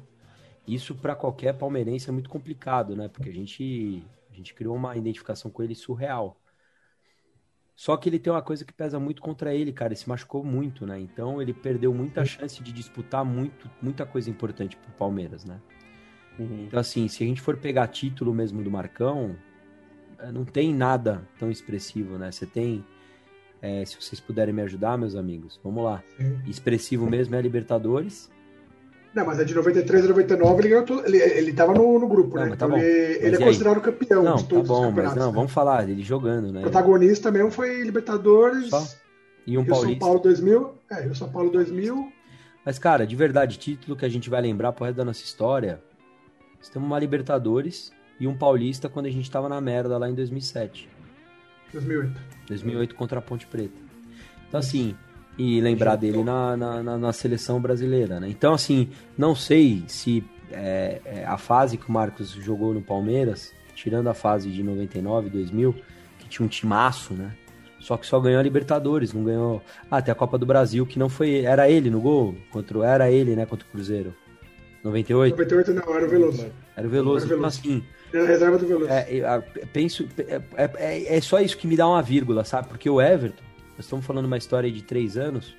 Isso 0.66 0.94
para 0.94 1.14
qualquer 1.14 1.54
palmeirense 1.54 2.08
é 2.08 2.12
muito 2.12 2.28
complicado, 2.28 2.94
né? 2.94 3.08
Porque 3.08 3.30
a 3.30 3.32
gente 3.32 4.04
a 4.30 4.34
gente 4.34 4.54
criou 4.54 4.74
uma 4.74 4.96
identificação 4.96 5.50
com 5.50 5.62
ele 5.62 5.74
surreal. 5.74 6.40
Só 7.74 7.96
que 7.96 8.08
ele 8.08 8.18
tem 8.18 8.32
uma 8.32 8.42
coisa 8.42 8.64
que 8.64 8.72
pesa 8.72 8.98
muito 8.98 9.20
contra 9.20 9.54
ele, 9.54 9.72
cara. 9.72 9.92
Ele 9.92 10.00
se 10.00 10.08
machucou 10.08 10.44
muito, 10.44 10.86
né? 10.86 11.00
Então 11.00 11.40
ele 11.40 11.52
perdeu 11.52 11.92
muita 11.92 12.24
chance 12.24 12.62
de 12.62 12.72
disputar 12.72 13.24
muito, 13.24 13.70
muita 13.80 14.06
coisa 14.06 14.30
importante 14.30 14.76
pro 14.76 14.92
Palmeiras, 14.92 15.44
né? 15.44 15.60
Uhum. 16.38 16.64
Então, 16.66 16.80
assim, 16.80 17.08
se 17.08 17.22
a 17.22 17.26
gente 17.26 17.40
for 17.40 17.56
pegar 17.56 17.86
título 17.88 18.32
mesmo 18.34 18.62
do 18.62 18.70
Marcão, 18.70 19.36
eh, 20.18 20.32
não 20.32 20.44
tem 20.44 20.74
nada 20.74 21.22
tão 21.38 21.50
expressivo, 21.50 22.18
né? 22.18 22.30
Você 22.32 22.46
tem. 22.46 22.84
eh, 23.60 23.84
se 23.84 23.96
vocês 24.00 24.18
puderem 24.20 24.52
me 24.54 24.62
ajudar, 24.62 24.96
meus 24.98 25.14
amigos, 25.14 25.60
vamos 25.62 25.84
lá. 25.84 26.02
Sim. 26.16 26.38
Expressivo 26.46 27.08
mesmo 27.08 27.34
é 27.34 27.38
a 27.38 27.42
Libertadores. 27.42 28.30
Não, 29.14 29.26
mas 29.26 29.38
é 29.38 29.44
de 29.44 29.54
93 29.54 30.06
a 30.06 30.08
99 30.08 30.60
ele 30.62 30.68
ganhou 30.70 30.84
tudo. 30.86 31.06
Ele, 31.06 31.18
ele 31.18 31.52
tava 31.52 31.74
no, 31.74 31.98
no 31.98 32.08
grupo, 32.08 32.34
Não, 32.36 32.44
né? 32.44 32.48
mas 32.50 32.58
tá 32.58 32.64
Então 32.66 32.70
bom. 32.78 32.82
ele, 32.82 33.08
Mas 33.08 33.22
ele 33.24 33.34
é 33.34 33.38
aí? 33.38 33.44
considerado 33.44 33.80
campeão 33.82 34.22
não, 34.24 34.36
de 34.36 34.42
tá 34.44 34.48
todos 34.48 34.62
os 34.64 34.68
bom, 34.68 34.80
mas 34.80 34.88
campeonatos. 34.90 35.18
não, 35.18 35.26
né? 35.26 35.32
vamos 35.34 35.52
falar, 35.52 35.86
ele 35.88 36.02
jogando, 36.02 36.50
né? 36.50 36.60
O 36.60 36.62
protagonista 36.62 37.30
mesmo 37.30 37.50
foi 37.50 37.82
Libertadores 37.82 38.70
Só? 38.70 38.82
E 39.46 39.58
um 39.58 39.62
o 39.62 39.64
São 39.66 39.74
paulista. 39.74 40.00
Paulo 40.00 40.18
2000. 40.20 40.74
É, 40.90 41.06
e 41.06 41.08
o 41.10 41.14
São 41.14 41.30
Paulo 41.30 41.50
2000. 41.50 42.10
Mas, 42.64 42.78
cara, 42.78 43.06
de 43.06 43.14
verdade, 43.14 43.58
título 43.58 43.94
que 43.96 44.04
a 44.04 44.08
gente 44.08 44.30
vai 44.30 44.40
lembrar 44.40 44.72
pro 44.72 44.84
resto 44.86 44.96
da 44.96 45.04
nossa 45.04 45.22
história. 45.22 45.82
Nós 46.62 46.68
temos 46.68 46.86
uma 46.86 46.96
Libertadores 46.98 47.90
e 48.20 48.26
um 48.28 48.36
Paulista 48.36 48.88
quando 48.88 49.06
a 49.06 49.10
gente 49.10 49.28
tava 49.28 49.48
na 49.48 49.60
merda 49.60 49.98
lá 49.98 50.08
em 50.08 50.14
2007. 50.14 50.88
2008. 51.72 52.20
2008 52.46 52.94
contra 52.94 53.18
a 53.18 53.22
Ponte 53.22 53.46
Preta. 53.48 53.74
Então, 54.48 54.60
assim, 54.60 54.94
e 55.36 55.60
lembrar 55.60 55.96
dele 55.96 56.22
na, 56.22 56.56
na, 56.56 56.82
na- 56.82 56.98
na 56.98 57.12
seleção 57.12 57.60
brasileira, 57.60 58.20
né? 58.20 58.28
Então, 58.28 58.54
assim, 58.54 58.90
não 59.18 59.34
sei 59.34 59.82
se 59.88 60.22
é, 60.52 61.00
é, 61.04 61.24
a 61.24 61.36
fase 61.38 61.76
que 61.76 61.88
o 61.88 61.92
Marcos 61.92 62.30
jogou 62.30 62.72
no 62.72 62.80
Palmeiras, 62.82 63.52
tirando 63.74 64.08
a 64.08 64.14
fase 64.14 64.50
de 64.50 64.62
99, 64.62 65.30
2000, 65.30 65.74
que 66.20 66.28
tinha 66.28 66.46
um 66.46 66.48
timaço, 66.48 67.14
né? 67.14 67.32
Só 67.80 67.96
que 67.96 68.06
só 68.06 68.20
ganhou 68.20 68.38
a 68.38 68.42
Libertadores, 68.42 69.12
não 69.12 69.24
ganhou. 69.24 69.60
Ah, 69.90 70.00
tem 70.00 70.12
a 70.12 70.14
Copa 70.14 70.38
do 70.38 70.46
Brasil, 70.46 70.86
que 70.86 70.98
não 71.00 71.08
foi. 71.08 71.40
Era 71.40 71.68
ele 71.68 71.90
no 71.90 72.00
gol? 72.00 72.36
Contra, 72.52 72.86
era 72.86 73.10
ele, 73.10 73.34
né? 73.34 73.44
Contra 73.46 73.66
o 73.66 73.70
Cruzeiro. 73.72 74.14
98? 74.84 75.30
98 75.32 75.74
não, 75.74 75.94
era 75.96 76.06
o 76.06 76.08
Veloso. 76.08 76.46
Era 76.76 76.86
o 76.86 76.90
Veloso. 76.90 77.26
Era 77.26 77.34
o 77.34 77.38
Então, 77.38 77.38
Veloso. 77.38 77.46
assim, 77.60 77.84
Era 78.12 78.24
a 78.24 78.26
reserva 78.26 78.58
do 78.58 78.66
Veloso. 78.66 78.90
é, 78.90 79.06
eu, 79.10 79.28
a- 79.28 79.42
penso, 79.72 80.08
é, 80.18 80.40
é, 80.76 81.16
é 81.16 81.20
só 81.20 81.40
isso 81.40 81.56
que 81.56 81.66
me 81.66 81.76
dá 81.76 81.86
uma 81.88 82.02
vírgula, 82.02 82.44
sabe? 82.44 82.68
Porque 82.68 82.88
o 82.90 83.00
Everton, 83.00 83.42
nós 83.76 83.80
estamos 83.86 84.04
falando 84.04 84.26
uma 84.26 84.36
história 84.38 84.70
de 84.70 84.82
três 84.82 85.16
anos. 85.16 85.56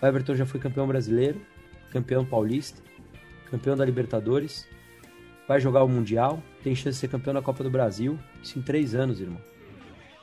O 0.00 0.06
Everton 0.06 0.34
já 0.34 0.46
foi 0.46 0.60
campeão 0.60 0.86
brasileiro, 0.86 1.40
campeão 1.90 2.24
paulista, 2.24 2.80
campeão 3.50 3.76
da 3.76 3.84
Libertadores, 3.84 4.66
vai 5.48 5.60
jogar 5.60 5.82
o 5.82 5.88
Mundial, 5.88 6.42
tem 6.62 6.74
chance 6.74 6.90
de 6.96 7.00
ser 7.00 7.08
campeão 7.08 7.34
da 7.34 7.42
Copa 7.42 7.64
do 7.64 7.70
Brasil. 7.70 8.18
Isso 8.42 8.58
em 8.58 8.62
três 8.62 8.94
anos, 8.94 9.20
irmão. 9.20 9.40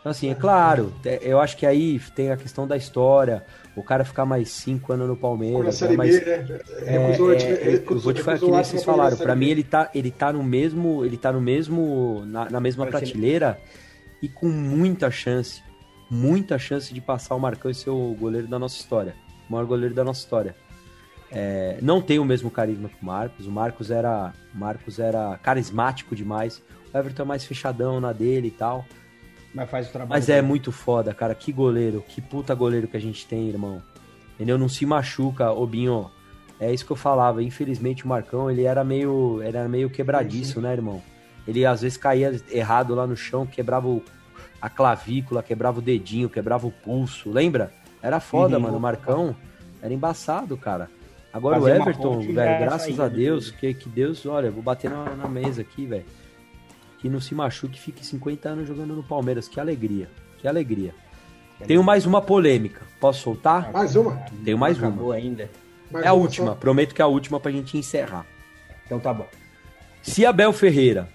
Então, 0.06 0.12
assim, 0.12 0.30
é 0.30 0.36
claro, 0.36 0.94
eu 1.20 1.40
acho 1.42 1.58
que 1.58 1.66
aí 1.66 2.00
tem 2.16 2.30
a 2.30 2.38
questão 2.38 2.68
da 2.68 2.78
história, 2.78 3.44
o 3.76 3.82
cara 3.82 4.06
ficar 4.06 4.24
mais 4.24 4.50
cinco 4.52 4.94
anos 4.94 5.08
no 5.08 5.18
Palmeiras. 5.18 5.78
Série 5.78 5.98
mais- 5.98 6.20
B, 6.20 6.26
né? 6.28 6.60
é, 6.84 6.98
Recusou, 7.00 7.32
é, 7.32 7.36
ele 7.36 7.44
é, 7.44 7.64
recusou- 7.72 8.02
vou 8.04 8.14
te 8.14 8.22
falar 8.22 8.38
que 8.38 8.46
recusou 8.46 8.64
vocês 8.66 8.84
falaram. 8.84 9.18
B. 9.18 9.24
Pra 9.24 9.36
mim, 9.36 9.50
ele 9.50 9.64
tá, 9.64 9.90
ele 9.96 10.12
tá 10.12 10.32
no 10.32 10.44
mesmo. 10.44 11.04
Ele 11.04 11.18
tá 11.18 11.32
no 11.34 11.42
mesmo. 11.42 12.24
Na, 12.28 12.48
na 12.52 12.60
mesma 12.60 12.86
Prateleira. 12.86 13.54
prateleira 13.56 13.60
e 14.22 14.30
com 14.30 14.46
muita 14.48 15.10
chance. 15.10 15.64
Muita 16.08 16.60
chance 16.60 16.94
de 16.94 17.02
passar 17.02 17.34
o 17.34 17.40
Marcão 17.40 17.72
e 17.72 17.74
ser 17.74 17.90
o 17.90 18.14
goleiro 18.20 18.46
da 18.48 18.60
nossa 18.60 18.76
história. 18.80 19.16
O 19.50 19.54
maior 19.54 19.66
goleiro 19.66 19.96
da 19.96 20.04
nossa 20.04 20.20
história. 20.20 20.56
É, 21.32 21.80
não 21.82 22.00
tem 22.00 22.20
o 22.20 22.26
mesmo 22.26 22.52
carisma 22.52 22.90
que 22.90 23.02
o 23.02 23.06
Marcos. 23.08 23.48
O 23.48 23.52
Marcos 23.52 23.90
era. 23.90 24.34
Marcos 24.54 25.00
era 25.00 25.36
carismático 25.42 26.16
demais. 26.16 26.62
O 26.94 26.96
Everton 26.96 27.24
é 27.24 27.26
mais 27.26 27.44
fechadão 27.44 28.00
na 28.00 28.14
dele 28.14 28.50
e 28.50 28.52
tal. 28.52 28.86
Mas 29.56 29.70
faz 29.70 29.88
o 29.88 29.92
trabalho. 29.92 30.10
Mas 30.10 30.28
é 30.30 30.42
muito 30.42 30.72
foda, 30.72 31.14
cara. 31.14 31.34
Que 31.34 31.52
goleiro, 31.52 32.04
que 32.08 32.22
puta 32.22 32.54
goleiro 32.54 32.88
que 32.88 32.98
a 32.98 33.02
gente 33.02 33.26
tem, 33.26 33.48
irmão. 33.48 33.82
Entendeu? 34.36 34.58
Não 34.58 34.68
se 34.68 34.86
machuca, 34.86 35.52
ô 35.52 35.66
Binho. 35.66 36.12
É 36.60 36.74
isso 36.74 36.86
que 36.86 36.92
eu 36.92 36.96
falava. 36.98 37.42
Infelizmente 37.42 38.04
o 38.06 38.08
Marcão, 38.08 38.52
ele 38.52 38.64
era 38.64 38.84
meio, 38.84 39.42
era 39.42 39.68
meio 39.68 39.90
quebradiço, 39.90 40.60
né, 40.62 40.74
irmão? 40.74 41.02
Ele 41.48 41.66
às 41.66 41.82
vezes 41.82 41.98
caía 41.98 42.36
errado 42.52 42.94
lá 42.94 43.08
no 43.08 43.16
chão, 43.16 43.46
quebrava 43.46 43.88
o- 43.88 44.04
a 44.62 44.70
clavícula, 44.70 45.42
quebrava 45.42 45.80
o 45.80 45.82
dedinho, 45.82 46.30
quebrava 46.30 46.68
o 46.68 46.72
pulso. 46.72 47.30
Lembra? 47.32 47.72
Era 48.02 48.20
foda, 48.20 48.58
Uhum. 48.58 48.64
mano. 48.64 48.78
O 48.78 48.80
Marcão 48.82 49.36
era 49.82 49.94
embaçado, 49.94 50.58
cara. 50.58 50.90
Agora 51.32 51.58
Fazia 51.60 51.74
o 51.74 51.82
Everton, 51.82 52.20
velho, 52.20 52.36
já 52.36 52.58
graças 52.60 53.00
a 53.00 53.08
do 53.10 53.16
Deus, 53.18 53.52
que, 53.52 53.74
que 53.74 53.90
Deus, 53.90 54.26
olha, 54.26 54.50
vou 54.50 54.64
bater 54.64 54.90
na, 54.90 55.16
na 55.16 55.28
mesa 55.28 55.62
aqui, 55.62 55.86
velho. 55.86 56.06
Que 57.06 57.10
não 57.10 57.22
se 57.22 57.36
machuque 57.36 57.78
e 57.78 57.80
fique 57.80 58.04
50 58.04 58.50
anos 58.50 58.68
jogando 58.68 58.96
no 58.96 59.04
Palmeiras. 59.04 59.48
Que 59.48 59.60
alegria, 59.60 60.10
que 60.40 60.48
alegria. 60.48 60.92
Tenho 61.68 61.84
mais 61.84 62.04
uma 62.04 62.20
polêmica. 62.20 62.82
Posso 63.00 63.22
soltar? 63.22 63.72
Mais 63.72 63.96
uma? 63.96 64.16
Tenho 64.44 64.58
mais 64.58 64.76
Não 64.80 64.86
uma. 64.88 64.92
acabou 64.96 65.12
ainda. 65.12 65.48
Mais 65.92 66.04
É 66.04 66.08
a 66.08 66.14
última. 66.14 66.48
só? 66.48 66.56
Prometo 66.56 66.96
que 66.96 67.04
é 67.04 67.06
a 67.06 67.08
última 67.08 67.40
pra 67.40 67.52
gente 67.52 67.78
encerrar. 67.78 68.26
Então 68.88 69.00
tá 69.00 69.14
bom. 69.14 69.28
Se 70.02 70.26
Abel 70.26 70.52
Ferreira 70.52 71.08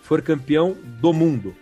for 0.00 0.22
campeão 0.22 0.76
do 1.00 1.12
mundo, 1.12 1.52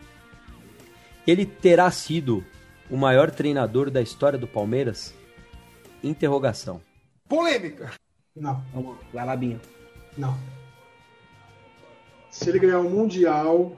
ele 1.26 1.46
terá 1.46 1.90
sido 1.90 2.44
o 2.90 2.98
maior 2.98 3.30
treinador 3.30 3.90
da 3.90 4.02
história 4.02 4.38
do 4.38 4.46
Palmeiras? 4.46 5.14
Interrogação. 6.04 6.82
Polêmica. 7.26 7.92
Não, 8.36 8.62
Vamos, 8.74 8.98
vai 9.10 9.24
lá, 9.24 9.34
Binho. 9.34 9.58
não. 10.18 10.36
Se 12.30 12.48
ele 12.48 12.58
ganhar 12.58 12.80
o 12.80 12.88
Mundial, 12.88 13.76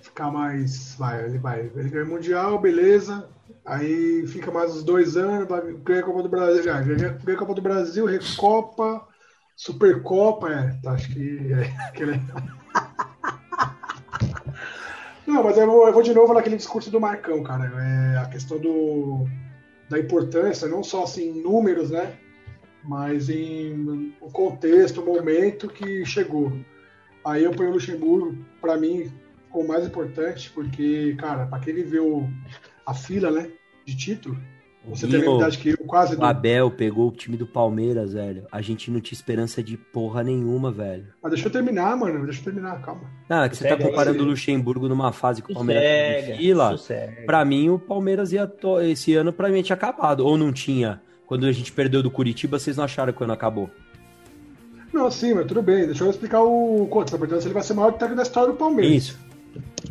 ficar 0.00 0.30
mais. 0.30 0.94
Vai, 0.96 1.24
ele 1.24 1.38
vai. 1.38 1.70
Ele 1.74 1.88
ganha 1.88 2.04
o 2.04 2.08
Mundial, 2.08 2.58
beleza. 2.58 3.28
Aí 3.64 4.26
fica 4.26 4.50
mais 4.50 4.74
uns 4.74 4.82
dois 4.82 5.16
anos, 5.16 5.46
ganha 5.82 6.00
a 6.00 6.04
Copa 6.04 6.22
do 6.22 6.28
Brasil. 6.28 6.62
Já, 6.62 6.80
ganha, 6.80 7.18
a 7.26 7.36
Copa 7.36 7.54
do 7.54 7.62
Brasil, 7.62 8.06
Recopa, 8.06 9.06
Supercopa, 9.54 10.48
é. 10.50 10.72
tá, 10.82 10.92
Acho 10.92 11.12
que 11.12 11.52
é 11.52 11.64
aquele. 11.88 12.20
Não, 15.26 15.44
mas 15.44 15.58
eu 15.58 15.66
vou, 15.66 15.86
eu 15.86 15.92
vou 15.92 16.02
de 16.02 16.14
novo 16.14 16.32
naquele 16.32 16.56
discurso 16.56 16.90
do 16.90 17.00
Marcão, 17.00 17.42
cara. 17.42 17.66
É 17.66 18.16
a 18.16 18.26
questão 18.26 18.58
do, 18.58 19.26
da 19.88 19.98
importância, 19.98 20.66
não 20.66 20.82
só 20.82 21.04
assim, 21.04 21.28
em 21.28 21.42
números, 21.42 21.90
né? 21.90 22.16
Mas 22.82 23.28
em 23.28 24.14
o 24.20 24.30
contexto, 24.30 25.02
o 25.02 25.04
momento 25.04 25.68
que 25.68 26.06
chegou. 26.06 26.52
Aí 27.24 27.44
eu 27.44 27.50
ponho 27.52 27.70
o 27.70 27.72
Luxemburgo, 27.74 28.36
para 28.60 28.76
mim, 28.76 29.10
como 29.50 29.68
mais 29.68 29.86
importante, 29.86 30.50
porque, 30.50 31.14
cara, 31.18 31.46
para 31.46 31.58
quem 31.60 31.74
viveu 31.74 32.28
a 32.86 32.94
fila, 32.94 33.30
né, 33.30 33.50
de 33.84 33.96
título, 33.96 34.36
você 34.86 35.06
tem 35.06 35.20
a 35.20 35.36
idade 35.36 35.58
que 35.58 35.70
eu, 35.70 35.76
quase 35.78 36.16
O. 36.16 36.24
Abel 36.24 36.70
pegou 36.70 37.08
o 37.08 37.12
time 37.12 37.36
do 37.36 37.46
Palmeiras, 37.46 38.14
velho. 38.14 38.46
A 38.50 38.62
gente 38.62 38.90
não 38.90 39.00
tinha 39.00 39.14
esperança 39.16 39.62
de 39.62 39.76
porra 39.76 40.22
nenhuma, 40.22 40.70
velho. 40.72 41.08
Mas 41.22 41.32
deixa 41.32 41.48
eu 41.48 41.52
terminar, 41.52 41.94
mano, 41.94 42.24
deixa 42.24 42.40
eu 42.40 42.44
terminar, 42.44 42.80
calma. 42.80 43.02
Não, 43.28 43.42
é 43.42 43.48
que 43.50 43.56
você 43.56 43.68
tá 43.68 43.76
comparando 43.76 44.22
o 44.22 44.26
Luxemburgo 44.26 44.88
numa 44.88 45.12
fase 45.12 45.42
que 45.42 45.50
o 45.52 45.54
Palmeiras 45.54 45.82
tá 45.84 45.90
Sossega, 46.20 46.34
em 46.34 46.38
fila. 46.38 46.70
sossega. 46.70 47.22
Pra 47.26 47.44
mim, 47.44 47.68
o 47.68 47.78
Palmeiras 47.78 48.32
ia 48.32 48.46
to- 48.46 48.80
esse 48.80 49.14
ano 49.14 49.30
pra 49.30 49.50
mim 49.50 49.60
tinha 49.60 49.76
acabado. 49.76 50.20
Ou 50.24 50.38
não 50.38 50.52
tinha. 50.52 51.02
Quando 51.26 51.44
a 51.44 51.52
gente 51.52 51.70
perdeu 51.70 52.02
do 52.02 52.10
Curitiba, 52.10 52.58
vocês 52.58 52.78
não 52.78 52.84
acharam 52.84 53.12
que 53.12 53.20
o 53.20 53.24
ano 53.24 53.34
acabou? 53.34 53.68
Não, 54.92 55.10
sim, 55.10 55.34
mas 55.34 55.46
tudo 55.46 55.62
bem, 55.62 55.86
deixa 55.86 56.04
eu 56.04 56.10
explicar 56.10 56.42
o 56.42 56.86
quanto, 56.90 57.10
tá 57.10 57.18
perguntando 57.18 57.42
se 57.42 57.46
ele 57.48 57.54
vai 57.54 57.62
ser 57.62 57.72
o 57.74 57.76
maior 57.76 57.92
técnico 57.92 58.16
da 58.16 58.22
história 58.22 58.50
do 58.52 58.56
Palmeiras. 58.58 58.94
Isso. 59.04 59.18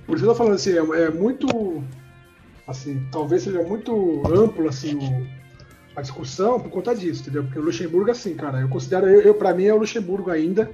Por 0.05 0.15
isso 0.15 0.23
que 0.23 0.29
eu 0.29 0.33
tô 0.33 0.35
falando 0.35 0.53
assim, 0.55 0.71
é, 0.71 1.01
é 1.03 1.09
muito. 1.11 1.83
Assim, 2.67 3.05
talvez 3.11 3.43
seja 3.43 3.61
muito 3.63 4.23
amplo 4.27 4.67
assim, 4.67 4.95
o- 4.95 5.27
a 5.95 6.01
discussão 6.01 6.59
por 6.59 6.69
conta 6.69 6.93
disso, 6.95 7.21
entendeu? 7.21 7.43
Porque 7.43 7.57
o 7.59 7.61
Luxemburgo, 7.61 8.11
assim, 8.11 8.35
cara, 8.35 8.59
eu 8.61 8.67
considero, 8.69 9.07
eu, 9.07 9.21
eu 9.21 9.33
para 9.35 9.53
mim 9.53 9.65
é 9.65 9.73
o 9.73 9.77
Luxemburgo 9.77 10.29
ainda. 10.31 10.69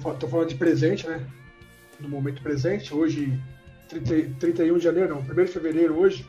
Fa- 0.00 0.14
tô 0.14 0.26
falando 0.28 0.48
de 0.48 0.54
presente, 0.56 1.06
né? 1.06 1.20
No 2.00 2.08
momento 2.08 2.42
presente, 2.42 2.94
hoje, 2.94 3.32
30, 3.88 4.30
31 4.38 4.78
de 4.78 4.84
janeiro, 4.84 5.10
não, 5.14 5.20
1 5.20 5.44
de 5.44 5.50
fevereiro 5.50 5.94
hoje. 5.98 6.26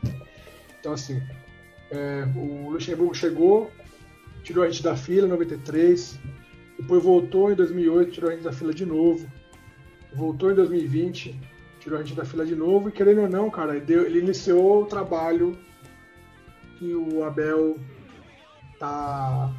Então, 0.79 0.93
assim, 0.93 1.21
é, 1.91 2.25
o 2.35 2.69
Luxemburgo 2.71 3.13
chegou, 3.13 3.71
tirou 4.45 4.63
a 4.63 4.69
gente 4.69 4.81
da 4.81 4.95
fila 4.95 5.27
em 5.27 5.29
93, 5.31 6.17
depois 6.79 7.03
voltou 7.03 7.51
em 7.51 7.55
2008, 7.55 8.11
tirou 8.11 8.29
a 8.29 8.33
gente 8.33 8.43
da 8.43 8.53
fila 8.53 8.73
de 8.73 8.85
novo 8.85 9.27
voltou 10.15 10.51
em 10.51 10.55
2020, 10.55 11.39
tirou 11.79 11.99
a 11.99 12.03
gente 12.03 12.15
da 12.15 12.25
fila 12.25 12.45
de 12.45 12.55
novo 12.55 12.89
e 12.89 12.91
querendo 12.91 13.21
ou 13.21 13.29
não, 13.29 13.49
cara, 13.49 13.75
ele, 13.75 14.19
iniciou 14.19 14.83
o 14.83 14.85
trabalho 14.85 15.57
que 16.77 16.93
o 16.93 17.23
Abel 17.23 17.77
tá 18.79 19.53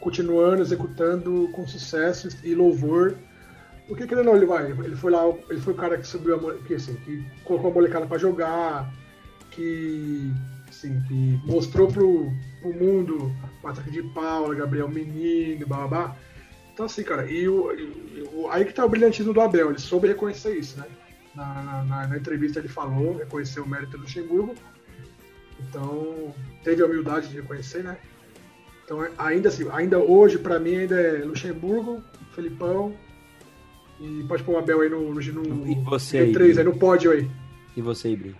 continuando 0.00 0.62
executando 0.62 1.48
com 1.52 1.66
sucesso 1.66 2.28
e 2.42 2.54
louvor. 2.54 3.16
Porque 3.86 4.06
querendo 4.06 4.28
ou 4.28 4.32
não, 4.32 4.36
ele 4.36 4.46
vai, 4.46 4.70
ele 4.70 4.96
foi 4.96 5.10
lá, 5.10 5.22
ele 5.50 5.60
foi 5.60 5.72
o 5.72 5.76
cara 5.76 5.98
que 5.98 6.06
subiu 6.06 6.36
a 6.36 6.54
que, 6.64 6.74
assim, 6.74 6.94
que 7.04 7.24
colocou 7.44 7.70
a 7.70 7.74
molecada 7.74 8.06
pra 8.06 8.16
jogar, 8.16 8.92
que 9.50 10.32
assim, 10.68 11.00
que 11.02 11.40
mostrou 11.44 11.88
pro, 11.88 12.30
pro 12.60 12.72
mundo 12.72 13.30
Patrick 13.62 13.90
de 13.90 14.02
Paula, 14.02 14.54
Gabriel 14.54 14.88
Menino, 14.88 15.66
babá. 15.66 16.16
Então, 16.74 16.86
assim, 16.86 17.02
cara, 17.02 17.24
e, 17.30 17.48
o, 17.48 17.72
e 17.72 18.28
o- 18.32 18.48
aí 18.50 18.64
que 18.64 18.72
tá 18.72 18.84
o 18.84 18.88
brilhantismo 18.88 19.32
do 19.32 19.40
Abel, 19.40 19.70
ele 19.70 19.78
soube 19.78 20.08
reconhecer 20.08 20.56
isso, 20.56 20.78
né? 20.80 20.86
Na, 21.34 21.84
na, 21.84 22.06
na 22.08 22.16
entrevista 22.16 22.58
ele 22.58 22.68
falou, 22.68 23.16
reconheceu 23.16 23.64
o 23.64 23.68
mérito 23.68 23.92
do 23.92 23.98
Luxemburgo, 24.02 24.54
então 25.60 26.34
teve 26.64 26.82
a 26.82 26.86
humildade 26.86 27.28
de 27.28 27.36
reconhecer, 27.36 27.82
né? 27.82 27.96
Então, 28.84 29.06
ainda 29.16 29.48
assim, 29.48 29.66
ainda 29.72 29.98
hoje, 29.98 30.38
pra 30.38 30.58
mim, 30.58 30.76
ainda 30.76 31.00
é 31.00 31.24
Luxemburgo, 31.24 32.02
Felipão, 32.34 32.94
e 34.00 34.24
pode 34.26 34.42
pôr 34.42 34.54
o 34.54 34.58
Abel 34.58 34.80
aí 34.80 34.88
no, 34.88 35.14
no, 35.14 35.20
no 35.20 35.66
E 35.70 35.74
você 35.84 36.18
aí, 36.18 36.32
G3, 36.34 36.58
aí 36.58 36.64
no 36.64 36.76
pódio 36.76 37.12
aí. 37.12 37.30
E 37.76 37.80
você, 37.80 38.10
Ibri? 38.10 38.34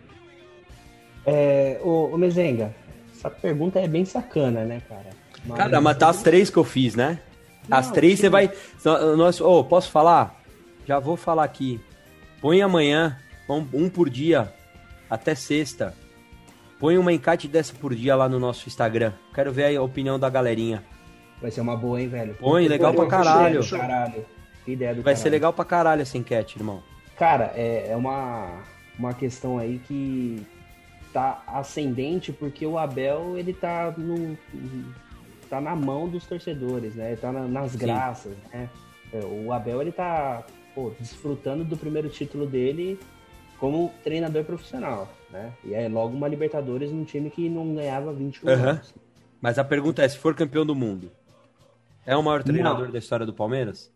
É, 1.25 1.81
ô, 1.83 2.11
ô 2.13 2.19
Mezenga, 2.19 2.75
essa 3.23 3.31
pergunta 3.31 3.79
é 3.79 3.87
bem 3.87 4.05
sacana, 4.05 4.65
né, 4.65 4.83
cara? 4.89 5.11
Mas- 5.47 5.59
Cara, 5.59 5.81
mas 5.81 5.97
tá 5.97 6.09
as 6.09 6.23
três 6.23 6.51
que 6.51 6.57
eu 6.57 6.65
fiz, 6.65 6.95
né? 6.97 7.19
As 7.71 7.87
Não, 7.87 7.93
três 7.95 8.15
sim. 8.15 8.23
você 8.23 8.29
vai. 8.29 8.51
Nós, 9.17 9.41
oh, 9.41 9.63
posso 9.63 9.91
falar? 9.91 10.41
Já 10.87 10.99
vou 10.99 11.17
falar 11.17 11.45
aqui. 11.45 11.81
Põe 12.41 12.61
amanhã, 12.61 13.17
um, 13.49 13.89
por 13.89 14.11
dia, 14.11 14.53
até 15.09 15.35
sexta. 15.35 15.95
Põe 16.81 16.99
uma 16.99 17.13
encate 17.13 17.47
dessa 17.47 17.73
por 17.73 17.95
dia 17.95 18.17
lá 18.17 18.29
no 18.29 18.41
nosso 18.41 18.69
Instagram. 18.69 19.13
Quero 19.33 19.53
ver 19.53 19.77
a 19.77 19.83
opinião 19.83 20.19
da 20.19 20.29
galerinha. 20.29 20.83
Vai 21.41 21.53
ser 21.53 21.61
uma 21.61 21.77
boa, 21.77 22.01
hein, 22.01 22.09
velho? 22.09 22.35
Põe, 22.35 22.67
legal 22.67 22.93
pra 22.93 23.07
caralho. 23.07 23.69
caralho. 23.69 24.25
Que 24.65 24.73
ideia 24.73 24.95
do 24.95 25.03
Vai 25.03 25.15
ser 25.15 25.23
caralho. 25.23 25.33
legal 25.35 25.53
pra 25.53 25.65
caralho 25.65 26.03
essa 26.03 26.19
enquete, 26.19 26.59
irmão. 26.59 26.83
Cara, 27.17 27.53
é, 27.55 27.89
é 27.91 27.97
uma, 27.97 28.63
uma 28.99 29.15
questão 29.15 29.59
aí 29.59 29.81
que 29.87 30.45
tá 31.13 31.43
ascendente 31.47 32.33
porque 32.33 32.65
o 32.67 32.79
Abel, 32.79 33.37
ele 33.37 33.53
tá 33.53 33.93
no, 33.97 34.37
tá 35.49 35.61
na 35.61 35.77
mão 35.77 36.09
dos 36.09 36.27
torcedores, 36.27 36.95
né? 36.95 37.15
Tá 37.17 37.31
na- 37.31 37.47
nas 37.47 37.73
Sim. 37.73 37.79
graças, 37.79 38.37
né? 38.53 38.69
É, 39.13 39.21
O 39.25 39.53
Abel, 39.53 39.83
ele 39.83 39.93
tá 39.93 40.45
pô, 40.75 40.91
desfrutando 40.99 41.65
do 41.65 41.77
primeiro 41.77 42.09
título 42.09 42.47
dele 42.47 42.99
como 43.59 43.93
treinador 44.03 44.43
profissional, 44.45 45.09
né? 45.31 45.53
E 45.65 45.75
é 45.75 45.89
logo 45.89 46.17
uma 46.17 46.27
Libertadores 46.29 46.91
num 46.91 47.05
time 47.05 47.31
que 47.31 47.49
não 47.49 47.75
ganhava 47.75 48.13
21 48.13 48.49
Aham. 48.49 48.71
anos. 48.71 48.95
Mas 49.41 49.59
a 49.59 49.65
pergunta 49.65 50.03
é: 50.03 50.09
se 50.09 50.19
for 50.19 50.35
campeão 50.35 50.65
do 50.65 50.75
mundo, 50.75 51.11
é 52.07 52.17
o 52.17 52.23
maior 52.23 52.43
treinador 52.43 52.87
Não. 52.87 52.93
da 52.93 52.99
história 52.99 53.27
do 53.27 53.35
Palmeiras? 53.35 53.93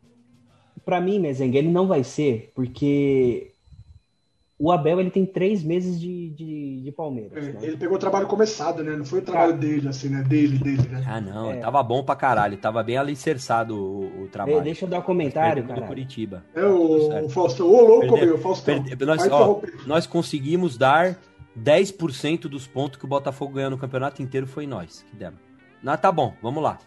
Pra 0.84 1.00
mim, 1.00 1.18
Mezenga, 1.18 1.56
ele 1.58 1.70
não 1.70 1.86
vai 1.86 2.04
ser, 2.04 2.52
porque 2.54 3.52
o 4.58 4.72
Abel 4.72 5.00
ele 5.00 5.10
tem 5.10 5.26
três 5.26 5.62
meses 5.62 6.00
de, 6.00 6.30
de, 6.30 6.80
de 6.82 6.92
Palmeiras. 6.92 7.36
É, 7.46 7.52
né? 7.52 7.58
Ele 7.62 7.76
pegou 7.76 7.96
o 7.96 8.00
trabalho 8.00 8.26
começado, 8.26 8.82
né? 8.82 8.96
Não 8.96 9.04
foi 9.04 9.18
o 9.18 9.22
trabalho 9.22 9.52
dele, 9.58 9.86
assim, 9.88 10.08
né? 10.08 10.22
Dele, 10.22 10.58
dele, 10.58 10.88
né? 10.88 11.04
Ah, 11.06 11.20
não, 11.20 11.50
É. 11.50 11.56
tava 11.58 11.82
bom 11.82 12.02
pra 12.02 12.16
caralho, 12.16 12.56
tava 12.56 12.82
bem 12.82 12.96
alicerçado 12.96 13.76
o, 13.76 14.22
o 14.24 14.28
trabalho. 14.28 14.62
Deixa 14.62 14.84
eu 14.86 14.88
dar 14.88 15.00
um 15.00 15.02
comentário, 15.02 15.62
do 15.62 15.68
cara. 15.68 15.82
Curitiba. 15.86 16.42
É 16.54 16.64
o, 16.64 17.24
o 17.26 17.28
Faustão. 17.28 17.66
Ô, 17.66 17.80
louco, 17.82 18.08
Perdeu- 18.14 18.26
meu, 18.28 18.38
Faustão. 18.38 18.82
Perde- 18.82 19.04
Nós, 19.04 19.28
ó, 19.30 19.60
nós 19.86 20.06
conseguimos 20.06 20.78
dar 20.78 21.18
10% 21.62 22.42
dos 22.48 22.66
pontos 22.66 22.98
que 22.98 23.04
o 23.04 23.08
Botafogo 23.08 23.54
ganhou 23.54 23.70
no 23.70 23.78
campeonato 23.78 24.22
inteiro 24.22 24.46
foi 24.46 24.66
nós 24.66 25.04
que 25.10 25.16
demos. 25.16 25.38
Ah, 25.84 25.96
tá 25.96 26.10
bom, 26.10 26.32
vamos 26.42 26.62
lá. 26.62 26.78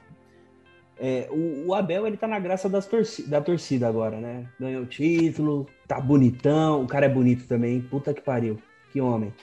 É, 0.99 1.29
o, 1.31 1.67
o 1.67 1.73
Abel 1.73 2.05
ele 2.05 2.17
tá 2.17 2.27
na 2.27 2.39
graça 2.39 2.67
das 2.67 2.85
torci 2.85 3.23
da 3.29 3.39
torcida 3.39 3.87
agora, 3.87 4.19
né? 4.19 4.45
Ganhou 4.59 4.83
o 4.83 4.85
título, 4.85 5.65
tá 5.89 5.99
bonitão, 5.99 6.83
o 6.83 6.87
cara 6.87 7.07
é 7.07 7.09
bonito 7.09 7.47
também, 7.47 7.81
puta 7.81 8.13
que 8.13 8.21
pariu, 8.21 8.59
que 8.91 9.01
homem. 9.01 9.33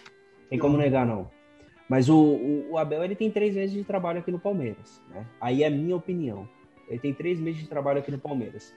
Tem 0.48 0.56
como 0.56 0.78
negar 0.78 1.04
não. 1.04 1.28
Mas 1.88 2.08
o, 2.08 2.16
o, 2.16 2.70
o 2.70 2.78
Abel 2.78 3.02
ele 3.02 3.16
tem 3.16 3.28
três 3.32 3.56
meses 3.56 3.72
de 3.72 3.82
trabalho 3.82 4.20
aqui 4.20 4.30
no 4.30 4.38
Palmeiras, 4.38 5.02
né? 5.10 5.26
Aí 5.40 5.64
é 5.64 5.66
a 5.66 5.70
minha 5.70 5.96
opinião. 5.96 6.48
Ele 6.88 7.00
tem 7.00 7.12
três 7.12 7.40
meses 7.40 7.60
de 7.60 7.68
trabalho 7.68 7.98
aqui 7.98 8.12
no 8.12 8.18
Palmeiras. 8.18 8.72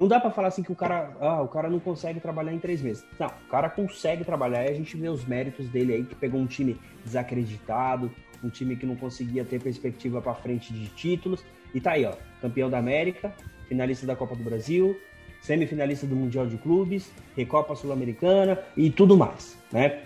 Não 0.00 0.08
dá 0.08 0.18
pra 0.18 0.32
falar 0.32 0.48
assim 0.48 0.64
que 0.64 0.72
o 0.72 0.74
cara, 0.74 1.16
ah, 1.20 1.42
o 1.42 1.48
cara 1.48 1.70
não 1.70 1.78
consegue 1.78 2.18
trabalhar 2.18 2.52
em 2.52 2.58
três 2.58 2.82
meses. 2.82 3.04
Não, 3.20 3.28
o 3.28 3.50
cara 3.50 3.70
consegue 3.70 4.24
trabalhar 4.24 4.64
e 4.64 4.68
a 4.68 4.74
gente 4.74 4.96
vê 4.96 5.08
os 5.08 5.24
méritos 5.24 5.68
dele 5.68 5.94
aí 5.94 6.04
que 6.04 6.14
pegou 6.16 6.40
um 6.40 6.46
time 6.46 6.76
desacreditado, 7.04 8.10
um 8.42 8.50
time 8.50 8.74
que 8.74 8.84
não 8.84 8.96
conseguia 8.96 9.44
ter 9.44 9.62
perspectiva 9.62 10.20
pra 10.20 10.34
frente 10.34 10.72
de 10.72 10.88
títulos 10.88 11.44
e 11.72 11.80
tá 11.80 11.92
aí, 11.92 12.04
ó, 12.04 12.14
campeão 12.42 12.68
da 12.68 12.78
América, 12.78 13.32
finalista 13.68 14.06
da 14.06 14.16
Copa 14.16 14.34
do 14.34 14.42
Brasil, 14.42 14.98
semifinalista 15.40 16.06
do 16.06 16.16
Mundial 16.16 16.46
de 16.46 16.56
Clubes, 16.56 17.10
Recopa 17.36 17.74
Sul-Americana 17.76 18.58
e 18.76 18.90
tudo 18.90 19.16
mais, 19.16 19.56
né? 19.72 20.02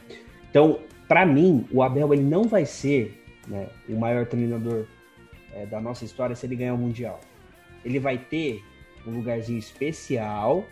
Então, 0.50 0.80
pra 1.08 1.24
mim, 1.24 1.66
o 1.72 1.82
Abel 1.82 2.12
ele 2.12 2.22
não 2.22 2.44
vai 2.44 2.64
ser 2.64 3.22
né, 3.46 3.68
o 3.88 3.96
maior 3.96 4.26
treinador 4.26 4.84
é, 5.54 5.66
da 5.66 5.80
nossa 5.80 6.04
história 6.04 6.36
se 6.36 6.46
ele 6.46 6.56
ganhar 6.56 6.74
o 6.74 6.78
Mundial. 6.78 7.20
Ele 7.84 7.98
vai 7.98 8.18
ter 8.18 8.62
um 9.06 9.12
lugarzinho 9.12 9.58
especial 9.58 10.64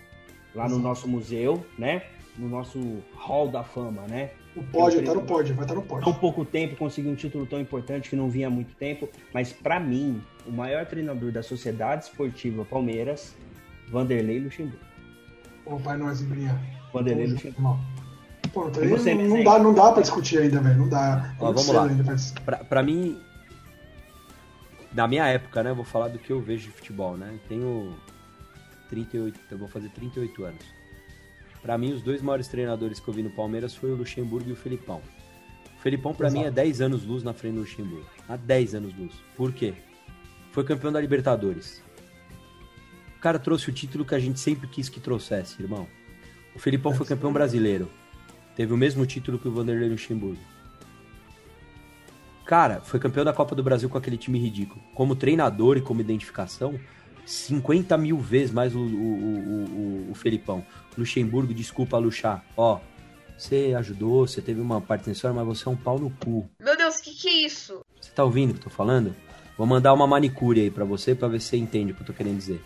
lá 0.55 0.65
no 0.65 0.75
Exato. 0.75 0.83
nosso 0.83 1.09
museu, 1.09 1.65
né? 1.79 2.03
No 2.37 2.49
nosso 2.49 3.03
hall 3.17 3.49
da 3.49 3.65
fama, 3.65 4.03
né? 4.07 4.31
O 4.55 4.63
pódio, 4.63 5.05
tá 5.05 5.15
no 5.15 5.23
pódio, 5.23 5.55
vai 5.55 5.65
estar 5.65 5.75
no 5.75 5.83
tão 5.83 6.01
pódio. 6.01 6.15
pouco 6.15 6.45
tempo 6.45 6.77
conseguiu 6.77 7.13
um 7.13 7.15
título 7.15 7.47
tão 7.47 7.61
importante 7.61 8.11
que 8.11 8.17
não 8.17 8.29
vinha 8.29 8.49
há 8.49 8.51
muito 8.51 8.75
tempo, 8.75 9.09
mas 9.33 9.53
pra 9.53 9.79
mim, 9.79 10.21
o 10.47 10.51
maior 10.51 10.85
treinador 10.87 11.31
da 11.31 11.43
Sociedade 11.43 12.05
Esportiva 12.05 12.65
Palmeiras, 12.65 13.37
Vanderlei 13.91 14.41
Luxemburgo. 14.41 14.85
Ô, 15.65 15.79
pai, 15.79 15.97
nós, 15.97 16.21
Ibrinha. 16.21 16.59
Vanderlei 16.93 17.27
Luxemburgo. 17.29 17.79
Pô, 18.53 18.71
você, 18.71 19.15
não, 19.15 19.45
dá, 19.45 19.59
não 19.59 19.75
dá 19.75 19.93
pra 19.93 20.03
discutir 20.03 20.39
ainda, 20.39 20.61
velho. 20.61 20.79
Não 20.79 20.89
dá. 20.89 21.35
Ó, 21.39 21.53
vamos 21.53 21.69
lá. 21.69 21.85
Ainda. 21.85 22.17
Pra, 22.45 22.59
pra 22.59 22.83
mim, 22.83 23.21
na 24.93 25.07
minha 25.07 25.27
época, 25.27 25.63
né? 25.63 25.73
Vou 25.73 25.85
falar 25.85 26.09
do 26.09 26.19
que 26.19 26.31
eu 26.31 26.41
vejo 26.41 26.69
de 26.69 26.73
futebol, 26.73 27.17
né? 27.17 27.39
Tenho 27.49 27.95
38, 28.89 29.39
eu 29.51 29.59
vou 29.59 29.69
fazer 29.69 29.91
38 29.91 30.45
anos. 30.45 30.65
Pra 31.61 31.77
mim, 31.77 31.93
os 31.93 32.03
dois 32.03 32.23
maiores 32.23 32.49
treinadores 32.49 33.01
que 33.01 33.09
eu 33.09 33.15
vi 33.15 33.23
no 33.23 33.31
Palmeiras 33.31 33.75
foi 33.75 33.91
o 33.91 33.97
Luxemburgo 33.97 34.49
e 34.49 34.53
o 34.53 34.57
Felipão. 34.57 35.03
O 35.77 35.81
Felipão, 35.81 36.15
pra 36.15 36.31
mim, 36.31 36.39
é 36.39 36.43
Exato. 36.43 36.55
10 36.57 36.81
anos 36.81 37.05
luz 37.05 37.23
na 37.23 37.33
frente 37.33 37.55
do 37.55 37.61
Luxemburgo. 37.61 38.07
Há 38.29 38.37
10 38.37 38.75
anos 38.77 38.97
luz. 38.97 39.13
Por 39.37 39.53
quê? 39.53 39.75
Foi 40.53 40.65
campeão 40.65 40.91
da 40.91 41.01
Libertadores. 41.01 41.83
O 43.19 43.21
cara 43.21 43.37
trouxe 43.37 43.69
o 43.69 43.73
título 43.73 44.05
que 44.05 44.15
a 44.15 44.19
gente 44.19 44.39
sempre 44.39 44.69
quis 44.69 44.89
que 44.89 45.01
trouxesse, 45.01 45.61
irmão. 45.61 45.89
O 46.55 46.59
Felipão 46.61 46.95
foi 46.95 47.05
campeão 47.05 47.33
brasileiro. 47.33 47.91
Teve 48.55 48.73
o 48.73 48.77
mesmo 48.77 49.05
título 49.05 49.41
que 49.41 49.49
o 49.49 49.51
Vanderlei 49.51 49.89
Luxemburgo. 49.89 50.41
Cara, 52.47 52.81
foi 52.81 53.01
campeão 53.01 53.25
da 53.25 53.33
Copa 53.33 53.57
do 53.57 53.63
Brasil 53.63 53.89
com 53.89 53.99
aquele 53.99 54.17
time 54.17 54.39
ridículo. 54.39 54.81
Como 54.95 55.17
treinador 55.17 55.77
e 55.77 55.81
como 55.81 56.01
identificação, 56.01 56.79
50 57.27 57.99
mil 57.99 58.19
vezes 58.19 58.53
mais 58.53 58.73
o, 58.73 58.79
o, 58.79 58.85
o, 58.85 60.09
o, 60.09 60.11
o 60.13 60.15
Felipão. 60.15 60.65
Luxemburgo, 60.97 61.53
desculpa, 61.53 61.99
Luxá. 61.99 62.43
Ó, 62.57 62.79
você 63.37 63.75
ajudou, 63.77 64.29
você 64.29 64.41
teve 64.41 64.61
uma 64.61 64.81
participação, 64.81 65.35
mas 65.35 65.45
você 65.45 65.69
é 65.69 65.73
um 65.73 65.77
pau 65.77 65.99
no 65.99 66.11
cu. 66.11 66.49
Meu 66.61 66.77
Deus, 66.77 66.97
o 66.97 67.03
que, 67.03 67.15
que 67.15 67.29
é 67.29 67.33
isso? 67.47 67.85
Você 68.01 68.13
tá 68.13 68.23
ouvindo 68.23 68.51
o 68.51 68.55
que 68.55 68.61
eu 68.61 68.65
tô 68.65 68.71
falando? 68.71 69.13
Vou 69.59 69.67
mandar 69.67 69.93
uma 69.93 70.07
manicure 70.07 70.61
aí 70.61 70.71
pra 70.71 70.85
você, 70.85 71.17
pra 71.17 71.27
ver 71.27 71.41
se 71.41 71.49
você 71.49 71.57
entende 71.57 71.91
o 71.91 71.95
que 71.97 72.03
eu 72.03 72.07
tô 72.07 72.13
querendo 72.13 72.37
dizer. 72.39 72.63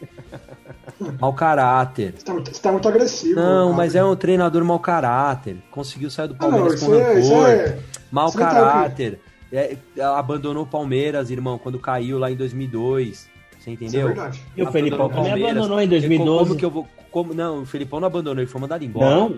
Mau 1.18 1.32
caráter. 1.32 2.12
Você 2.16 2.24
tá, 2.24 2.32
muito- 2.34 2.54
você 2.54 2.62
tá 2.62 2.70
muito 2.70 2.86
agressivo. 2.86 3.40
Não, 3.40 3.64
cara. 3.68 3.76
mas 3.76 3.94
é 3.94 4.04
um 4.04 4.14
treinador 4.14 4.62
mau 4.62 4.78
caráter. 4.78 5.56
Conseguiu 5.70 6.10
sair 6.10 6.28
do 6.28 6.34
Ah, 6.38 6.42
não, 6.44 6.50
Palmeiras 6.50 6.80
com 6.80 6.86
isso 6.86 6.94
é, 6.94 7.14
rancor. 7.14 7.48
é... 7.48 7.78
Mau 8.10 8.28
Você 8.30 8.38
tá 8.38 8.50
caráter. 8.50 9.20
É, 9.50 9.76
abandonou 10.16 10.62
o 10.64 10.66
Palmeiras, 10.66 11.30
irmão, 11.30 11.58
quando 11.58 11.78
caiu 11.78 12.18
lá 12.18 12.30
em 12.30 12.36
2002. 12.36 13.18
Você 13.18 13.26
Isso 13.58 13.68
é 13.70 13.72
entendeu? 13.72 14.06
verdade. 14.08 14.42
E 14.56 14.62
o 14.62 14.70
Felipão 14.70 15.08
também 15.08 15.24
Palmeiras. 15.30 15.50
abandonou 15.52 15.80
em 15.80 15.88
Como 15.88 16.00
2012. 16.00 16.56
que 16.56 16.64
eu 16.64 16.70
vou. 16.70 16.88
Como, 17.10 17.34
não, 17.34 17.62
o 17.62 17.66
Felipão 17.66 18.00
não 18.00 18.06
abandonou, 18.06 18.42
ele 18.42 18.50
foi 18.50 18.60
mandado 18.60 18.84
embora. 18.84 19.06
Não, 19.14 19.34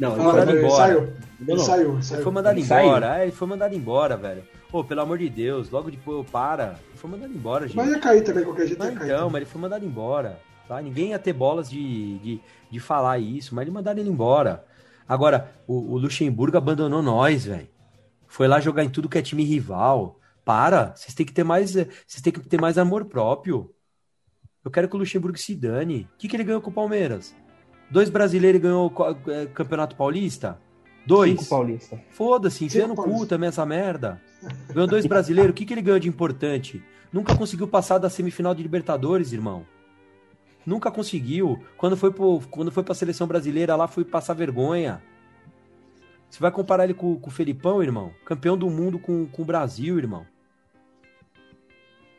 não, 0.00 0.10
Ah, 0.12 0.14
ele 0.14 0.22
mandado 0.24 0.50
ele 0.50 0.58
embora. 0.64 0.76
saiu. 0.76 1.08
Ele 1.46 1.52
Abandonou. 1.52 1.64
saiu, 1.66 1.88
ele 1.88 1.92
Ele 1.96 2.02
saiu. 2.02 2.22
foi 2.22 2.32
mandado 2.32 2.58
Ele 2.58 2.66
saiu. 2.66 2.86
embora. 2.86 3.18
É, 3.18 3.22
ele 3.24 3.32
foi 3.32 3.48
mandado 3.48 3.74
embora, 3.74 4.16
velho. 4.16 4.44
Pô, 4.70 4.82
pelo 4.84 5.00
amor 5.02 5.18
de 5.18 5.28
Deus, 5.28 5.70
logo 5.70 5.90
depois, 5.90 6.28
para. 6.30 6.78
Ele 6.88 6.96
foi 6.98 7.10
mandado 7.10 7.32
embora, 7.32 7.66
gente. 7.66 7.76
Mas 7.76 7.90
ia 7.90 7.98
cair 8.00 8.22
também, 8.24 8.44
qualquer 8.44 8.66
jeito 8.66 8.78
Não, 8.78 8.86
ia 8.86 8.92
cair. 8.96 9.06
então, 9.06 9.16
também. 9.18 9.32
mas 9.32 9.40
ele 9.42 9.50
foi 9.50 9.60
mandado 9.60 9.84
embora. 9.84 10.40
Tá? 10.66 10.80
Ninguém 10.80 11.10
ia 11.10 11.18
ter 11.18 11.32
bolas 11.32 11.68
de, 11.68 12.18
de, 12.18 12.40
de 12.70 12.80
falar 12.80 13.18
isso, 13.18 13.54
mas 13.54 13.62
ele 13.62 13.70
mandaram 13.70 14.00
ele 14.00 14.08
embora. 14.10 14.64
Agora, 15.08 15.52
o, 15.66 15.92
o 15.94 15.98
Luxemburgo 15.98 16.56
abandonou 16.56 17.02
nós, 17.02 17.44
velho. 17.44 17.68
Foi 18.26 18.48
lá 18.48 18.58
jogar 18.58 18.82
em 18.82 18.88
tudo 18.88 19.08
que 19.08 19.18
é 19.18 19.22
time 19.22 19.44
rival. 19.44 20.18
Para, 20.44 20.94
vocês 20.96 21.14
têm 21.14 21.24
que 21.24 21.32
ter 21.32 21.44
mais, 21.44 21.72
vocês 21.72 22.20
têm 22.22 22.32
que 22.32 22.40
ter 22.40 22.60
mais 22.60 22.76
amor 22.78 23.04
próprio. 23.04 23.70
Eu 24.64 24.70
quero 24.70 24.88
que 24.88 24.96
o 24.96 24.98
Luxemburgo 24.98 25.38
se 25.38 25.54
dane. 25.54 26.08
O 26.14 26.18
que, 26.18 26.26
que 26.28 26.36
ele 26.36 26.44
ganhou 26.44 26.60
com 26.60 26.70
o 26.70 26.72
Palmeiras? 26.74 27.34
Dois 27.90 28.08
brasileiros 28.08 28.58
e 28.58 28.62
ganhou 28.62 28.90
o 28.90 29.30
eh, 29.30 29.46
Campeonato 29.54 29.94
Paulista? 29.94 30.58
Dois. 31.06 31.32
Cinco 31.32 31.50
Paulista. 31.50 32.00
Foda-se, 32.10 32.64
enfia 32.64 32.86
no 32.86 32.94
cu 32.94 33.26
também 33.26 33.48
essa 33.48 33.64
merda. 33.66 34.20
Ganhou 34.68 34.88
dois 34.88 35.06
brasileiros, 35.06 35.52
o 35.52 35.54
que, 35.54 35.64
que 35.64 35.74
ele 35.74 35.82
ganhou 35.82 35.98
de 35.98 36.08
importante? 36.08 36.82
Nunca 37.12 37.36
conseguiu 37.36 37.68
passar 37.68 37.98
da 37.98 38.10
semifinal 38.10 38.54
de 38.54 38.62
Libertadores, 38.62 39.32
irmão. 39.32 39.66
Nunca 40.66 40.90
conseguiu. 40.90 41.62
Quando 41.76 41.96
foi, 41.96 42.10
pro, 42.10 42.40
quando 42.50 42.72
foi 42.72 42.82
pra 42.82 42.94
seleção 42.94 43.26
brasileira 43.26 43.76
lá, 43.76 43.86
foi 43.86 44.04
passar 44.04 44.34
vergonha. 44.34 45.02
Você 46.28 46.40
vai 46.40 46.50
comparar 46.50 46.84
ele 46.84 46.94
com, 46.94 47.16
com 47.16 47.28
o 47.28 47.32
Felipão, 47.32 47.82
irmão? 47.82 48.10
Campeão 48.24 48.56
do 48.56 48.68
mundo 48.68 48.98
com, 48.98 49.26
com 49.26 49.42
o 49.42 49.44
Brasil, 49.44 49.98
irmão. 49.98 50.26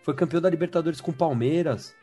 Foi 0.03 0.13
campeão 0.13 0.39
da 0.39 0.49
Libertadores 0.49 1.01
com 1.01 1.11
o 1.11 1.13
Palmeiras. 1.13 1.95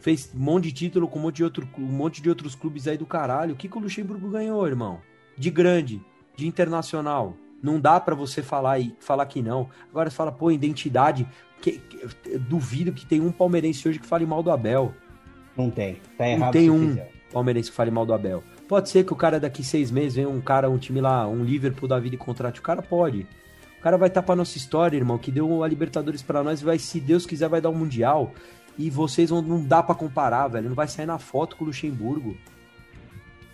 Fez 0.00 0.32
um 0.34 0.38
monte 0.38 0.64
de 0.64 0.72
título 0.72 1.08
com 1.08 1.18
um 1.18 1.22
monte 1.22 1.36
de, 1.36 1.44
outro, 1.44 1.68
um 1.76 1.82
monte 1.82 2.22
de 2.22 2.28
outros 2.28 2.54
clubes 2.54 2.86
aí 2.88 2.96
do 2.96 3.04
caralho. 3.04 3.52
O 3.52 3.56
que, 3.56 3.68
que 3.68 3.76
o 3.76 3.80
Luxemburgo 3.80 4.30
ganhou, 4.30 4.66
irmão? 4.66 5.02
De 5.42 5.50
grande, 5.50 6.00
de 6.36 6.46
internacional. 6.46 7.34
Não 7.60 7.80
dá 7.80 7.98
pra 7.98 8.14
você 8.14 8.42
falar 8.42 8.78
e 8.78 8.94
falar 9.00 9.26
que 9.26 9.42
não. 9.42 9.68
Agora 9.90 10.08
você 10.08 10.16
fala, 10.16 10.30
pô, 10.30 10.50
identidade. 10.52 11.26
Que, 11.60 11.72
que- 11.78 12.38
duvido 12.38 12.92
que 12.92 13.04
tem 13.04 13.20
um 13.20 13.32
palmeirense 13.32 13.88
hoje 13.88 13.98
que 13.98 14.06
fale 14.06 14.24
mal 14.24 14.42
do 14.42 14.50
Abel. 14.52 14.92
Não 15.56 15.68
tem. 15.70 15.94
Tá 16.16 16.24
Não 16.24 16.30
errado 16.32 16.52
tem 16.52 16.64
se 16.64 16.70
um 16.70 16.88
fizer. 16.90 17.10
palmeirense 17.32 17.70
que 17.70 17.76
fale 17.76 17.90
mal 17.90 18.06
do 18.06 18.14
Abel. 18.14 18.42
Pode 18.68 18.88
ser 18.88 19.04
que 19.04 19.12
o 19.12 19.16
cara 19.16 19.38
daqui 19.40 19.62
seis 19.64 19.90
meses 19.90 20.14
venha 20.14 20.28
um 20.28 20.40
cara, 20.40 20.70
um 20.70 20.78
time 20.78 21.00
lá, 21.00 21.26
um 21.28 21.44
Liverpool 21.44 21.88
da 21.88 21.98
vida 21.98 22.14
e 22.14 22.18
contrate. 22.18 22.60
O 22.60 22.62
cara 22.62 22.80
pode. 22.82 23.26
O 23.78 23.82
cara 23.82 23.98
vai 23.98 24.06
estar 24.08 24.22
pra 24.22 24.36
nossa 24.36 24.56
história, 24.56 24.96
irmão, 24.96 25.18
que 25.18 25.30
deu 25.32 25.62
a 25.64 25.68
Libertadores 25.68 26.22
pra 26.22 26.42
nós 26.44 26.60
e 26.60 26.64
vai, 26.64 26.78
se 26.78 27.00
Deus 27.00 27.26
quiser, 27.26 27.48
vai 27.48 27.60
dar 27.60 27.70
um 27.70 27.74
Mundial. 27.74 28.32
E 28.78 28.88
vocês 28.88 29.30
vão, 29.30 29.42
não 29.42 29.62
dá 29.64 29.82
pra 29.82 29.94
comparar, 29.94 30.46
velho. 30.48 30.68
Não 30.68 30.74
vai 30.76 30.86
sair 30.88 31.06
na 31.06 31.18
foto 31.18 31.56
com 31.56 31.64
o 31.64 31.66
Luxemburgo. 31.66 32.36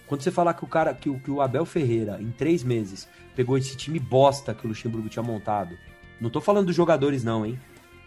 Quando 0.09 0.23
você 0.23 0.31
falar 0.31 0.55
que 0.55 0.65
o 0.65 0.67
cara, 0.67 0.95
que 0.95 1.11
o, 1.11 1.21
que 1.21 1.31
o 1.31 1.43
Abel 1.43 1.67
Ferreira, 1.67 2.19
em 2.21 2.31
três 2.31 2.65
meses, 2.65 3.07
pegou 3.37 3.59
esse 3.59 3.77
time 3.77 4.01
bosta 4.01 4.55
que 4.55 4.65
o 4.65 4.69
Luxemburgo 4.69 5.09
tinha 5.09 5.23
montado. 5.23 5.77
Não 6.19 6.31
tô 6.31 6.41
falando 6.41 6.67
dos 6.67 6.75
jogadores, 6.75 7.23
não, 7.23 7.45
hein? 7.45 7.61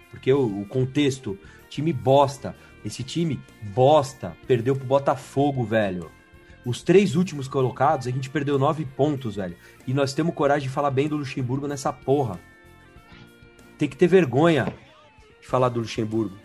Porque 0.09 0.33
o, 0.33 0.61
o 0.61 0.65
contexto, 0.65 1.37
time 1.69 1.93
bosta. 1.93 2.55
Esse 2.83 3.03
time 3.03 3.39
bosta 3.61 4.35
perdeu 4.47 4.75
pro 4.75 4.85
Botafogo, 4.85 5.63
velho. 5.63 6.11
Os 6.65 6.81
três 6.81 7.15
últimos 7.15 7.47
colocados, 7.47 8.07
a 8.07 8.11
gente 8.11 8.29
perdeu 8.29 8.57
nove 8.57 8.83
pontos, 8.83 9.35
velho. 9.35 9.55
E 9.85 9.93
nós 9.93 10.13
temos 10.13 10.33
coragem 10.33 10.67
de 10.67 10.73
falar 10.73 10.89
bem 10.89 11.07
do 11.07 11.17
Luxemburgo 11.17 11.67
nessa 11.67 11.93
porra. 11.93 12.39
Tem 13.77 13.87
que 13.87 13.95
ter 13.95 14.07
vergonha 14.07 14.73
de 15.39 15.47
falar 15.47 15.69
do 15.69 15.79
Luxemburgo. 15.79 16.35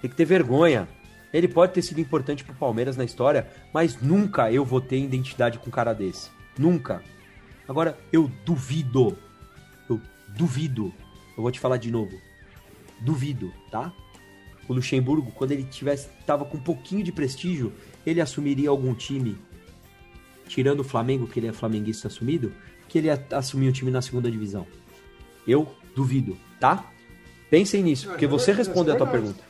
Tem 0.00 0.10
que 0.10 0.16
ter 0.16 0.24
vergonha. 0.24 0.88
Ele 1.32 1.48
pode 1.48 1.72
ter 1.72 1.82
sido 1.82 2.00
importante 2.00 2.44
pro 2.44 2.54
Palmeiras 2.54 2.96
na 2.96 3.04
história, 3.04 3.48
mas 3.72 4.00
nunca 4.00 4.50
eu 4.50 4.64
vou 4.64 4.80
ter 4.80 4.98
identidade 4.98 5.58
com 5.58 5.68
um 5.68 5.72
cara 5.72 5.92
desse. 5.92 6.30
Nunca. 6.58 7.02
Agora, 7.68 7.98
eu 8.12 8.30
duvido. 8.44 9.16
Eu 9.88 10.00
duvido. 10.28 10.92
Eu 11.36 11.42
vou 11.42 11.52
te 11.52 11.60
falar 11.60 11.76
de 11.76 11.90
novo. 11.90 12.18
Duvido, 13.00 13.52
tá? 13.70 13.92
O 14.66 14.72
Luxemburgo, 14.72 15.30
quando 15.32 15.52
ele 15.52 15.64
tivesse 15.64 16.08
tava 16.26 16.44
com 16.44 16.56
um 16.56 16.62
pouquinho 16.62 17.04
de 17.04 17.12
prestígio, 17.12 17.72
ele 18.04 18.20
assumiria 18.20 18.70
algum 18.70 18.94
time 18.94 19.38
tirando 20.48 20.80
o 20.80 20.84
Flamengo, 20.84 21.28
que 21.28 21.38
ele 21.38 21.46
é 21.46 21.52
flamenguista 21.52 22.08
assumido, 22.08 22.52
que 22.88 22.98
ele 22.98 23.08
ia 23.08 23.26
assumir 23.32 23.68
um 23.68 23.72
time 23.72 23.90
na 23.90 24.02
segunda 24.02 24.30
divisão? 24.30 24.66
Eu 25.46 25.68
duvido, 25.94 26.36
tá? 26.58 26.90
Pensem 27.50 27.82
nisso, 27.82 28.08
porque 28.08 28.26
você 28.26 28.52
respondeu 28.52 28.94
a 28.94 28.96
tua 28.96 29.06
pergunta. 29.06 29.42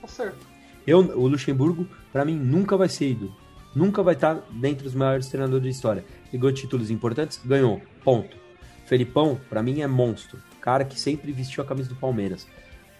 Tá 0.00 0.08
certo. 0.08 0.51
Eu, 0.86 0.98
o 0.98 1.26
Luxemburgo, 1.28 1.86
pra 2.12 2.24
mim, 2.24 2.36
nunca 2.36 2.76
vai 2.76 2.88
ser 2.88 3.10
ídolo. 3.10 3.34
Nunca 3.74 4.02
vai 4.02 4.14
estar 4.14 4.42
dentro 4.50 4.84
dos 4.84 4.94
maiores 4.94 5.28
treinadores 5.28 5.64
da 5.64 5.70
história. 5.70 6.04
Ligou 6.32 6.52
títulos 6.52 6.90
importantes? 6.90 7.40
Ganhou. 7.44 7.80
Ponto. 8.04 8.36
Felipão, 8.86 9.40
pra 9.48 9.62
mim, 9.62 9.80
é 9.80 9.86
monstro. 9.86 10.38
Cara 10.60 10.84
que 10.84 11.00
sempre 11.00 11.32
vestiu 11.32 11.62
a 11.62 11.66
camisa 11.66 11.88
do 11.88 11.94
Palmeiras. 11.94 12.46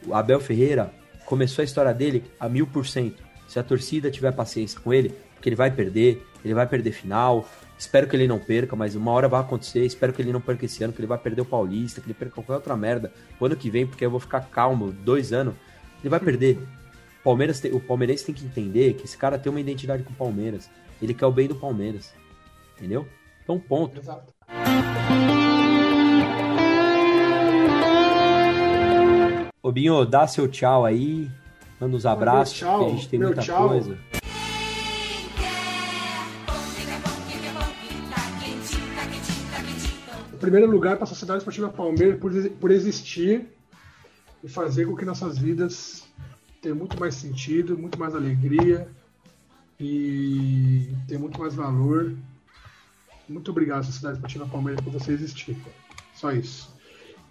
O 0.07 0.15
Abel 0.15 0.41
Ferreira 0.41 0.93
começou 1.27 1.63
a 1.63 1.65
história 1.65 1.93
dele 1.93 2.25
a 2.41 2.49
mil 2.49 2.67
por 2.67 2.87
cento. 2.87 3.23
Se 3.47 3.59
a 3.59 3.63
torcida 3.63 4.11
tiver 4.11 4.33
paciência 4.33 4.81
com 4.81 4.95
ele, 4.95 5.15
porque 5.35 5.49
ele 5.49 5.57
vai 5.57 5.71
perder, 5.71 6.27
ele 6.45 6.55
vai 6.55 6.67
perder 6.67 6.93
final. 6.93 7.49
Espero 7.79 8.07
que 8.07 8.17
ele 8.17 8.27
não 8.27 8.39
perca, 8.39 8.75
mas 8.75 8.95
uma 8.95 9.11
hora 9.11 9.29
vai 9.29 9.41
acontecer. 9.41 9.85
Espero 9.85 10.13
que 10.13 10.23
ele 10.23 10.33
não 10.33 10.41
perca 10.41 10.65
esse 10.65 10.83
ano, 10.83 10.93
que 10.93 11.01
ele 11.01 11.07
vai 11.07 11.19
perder 11.19 11.43
o 11.43 11.45
Paulista, 11.45 12.01
que 12.01 12.07
ele 12.07 12.15
perca 12.15 12.37
qualquer 12.37 12.55
outra 12.55 12.77
merda. 12.77 13.13
O 13.39 13.45
ano 13.45 13.57
que 13.57 13.69
vem, 13.69 13.87
porque 13.87 14.07
eu 14.07 14.11
vou 14.11 14.21
ficar 14.21 14.41
calmo, 14.41 14.91
dois 14.91 15.33
anos. 15.33 15.55
Ele 16.01 16.09
vai 16.09 16.21
perder. 16.21 16.59
Palmeiras 17.25 17.61
tem- 17.61 17.73
o 17.73 17.81
palmeirense 17.81 18.25
tem 18.27 18.35
que 18.35 18.45
entender 18.45 18.95
que 18.95 19.05
esse 19.05 19.17
cara 19.17 19.39
tem 19.39 19.51
uma 19.51 19.61
identidade 19.61 20.03
com 20.03 20.13
o 20.13 20.17
Palmeiras. 20.17 20.69
Ele 21.01 21.15
quer 21.15 21.27
o 21.27 21.33
bem 21.33 21.47
do 21.49 21.55
Palmeiras. 21.55 22.13
Entendeu? 22.77 23.07
Então, 23.43 23.59
ponto. 23.59 23.99
Exato. 23.99 24.33
Ô 29.63 29.71
Binho, 29.71 30.05
dá 30.05 30.27
seu 30.27 30.49
tchau 30.49 30.85
aí. 30.85 31.31
Manda 31.81 31.97
uns 31.97 32.07
abraços, 32.07 32.61
meu 32.61 32.71
tchau, 32.71 32.87
a 32.87 32.91
gente 32.91 33.09
tem 33.09 33.19
muita 33.21 33.41
tchau. 33.43 33.69
coisa. 33.69 33.99
Em 40.33 40.37
primeiro 40.39 40.69
lugar, 40.71 40.97
para 40.97 41.05
a 41.05 41.07
Sociedade 41.07 41.39
Esportiva 41.39 41.69
Palmeiras 41.69 42.19
por, 42.19 42.33
por 42.61 42.71
existir 42.71 43.47
e 44.43 44.49
fazer 44.49 44.87
com 44.87 44.97
que 44.97 45.05
nossas 45.05 45.39
vidas 45.39 46.02
tenham 46.63 46.77
muito 46.77 46.99
mais 46.99 47.15
sentido, 47.17 47.77
muito 47.77 47.99
mais 47.99 48.15
alegria 48.15 48.89
e 49.79 50.91
ter 51.09 51.19
muito 51.19 51.39
mais 51.39 51.55
valor. 51.55 52.15
Muito 53.29 53.51
obrigado, 53.51 53.85
Sociedade 53.85 54.17
Esportiva 54.17 54.47
Palmeiras, 54.47 54.81
por 54.83 54.93
você 54.93 55.13
existir. 55.13 55.57
Só 56.15 56.33
isso. 56.33 56.73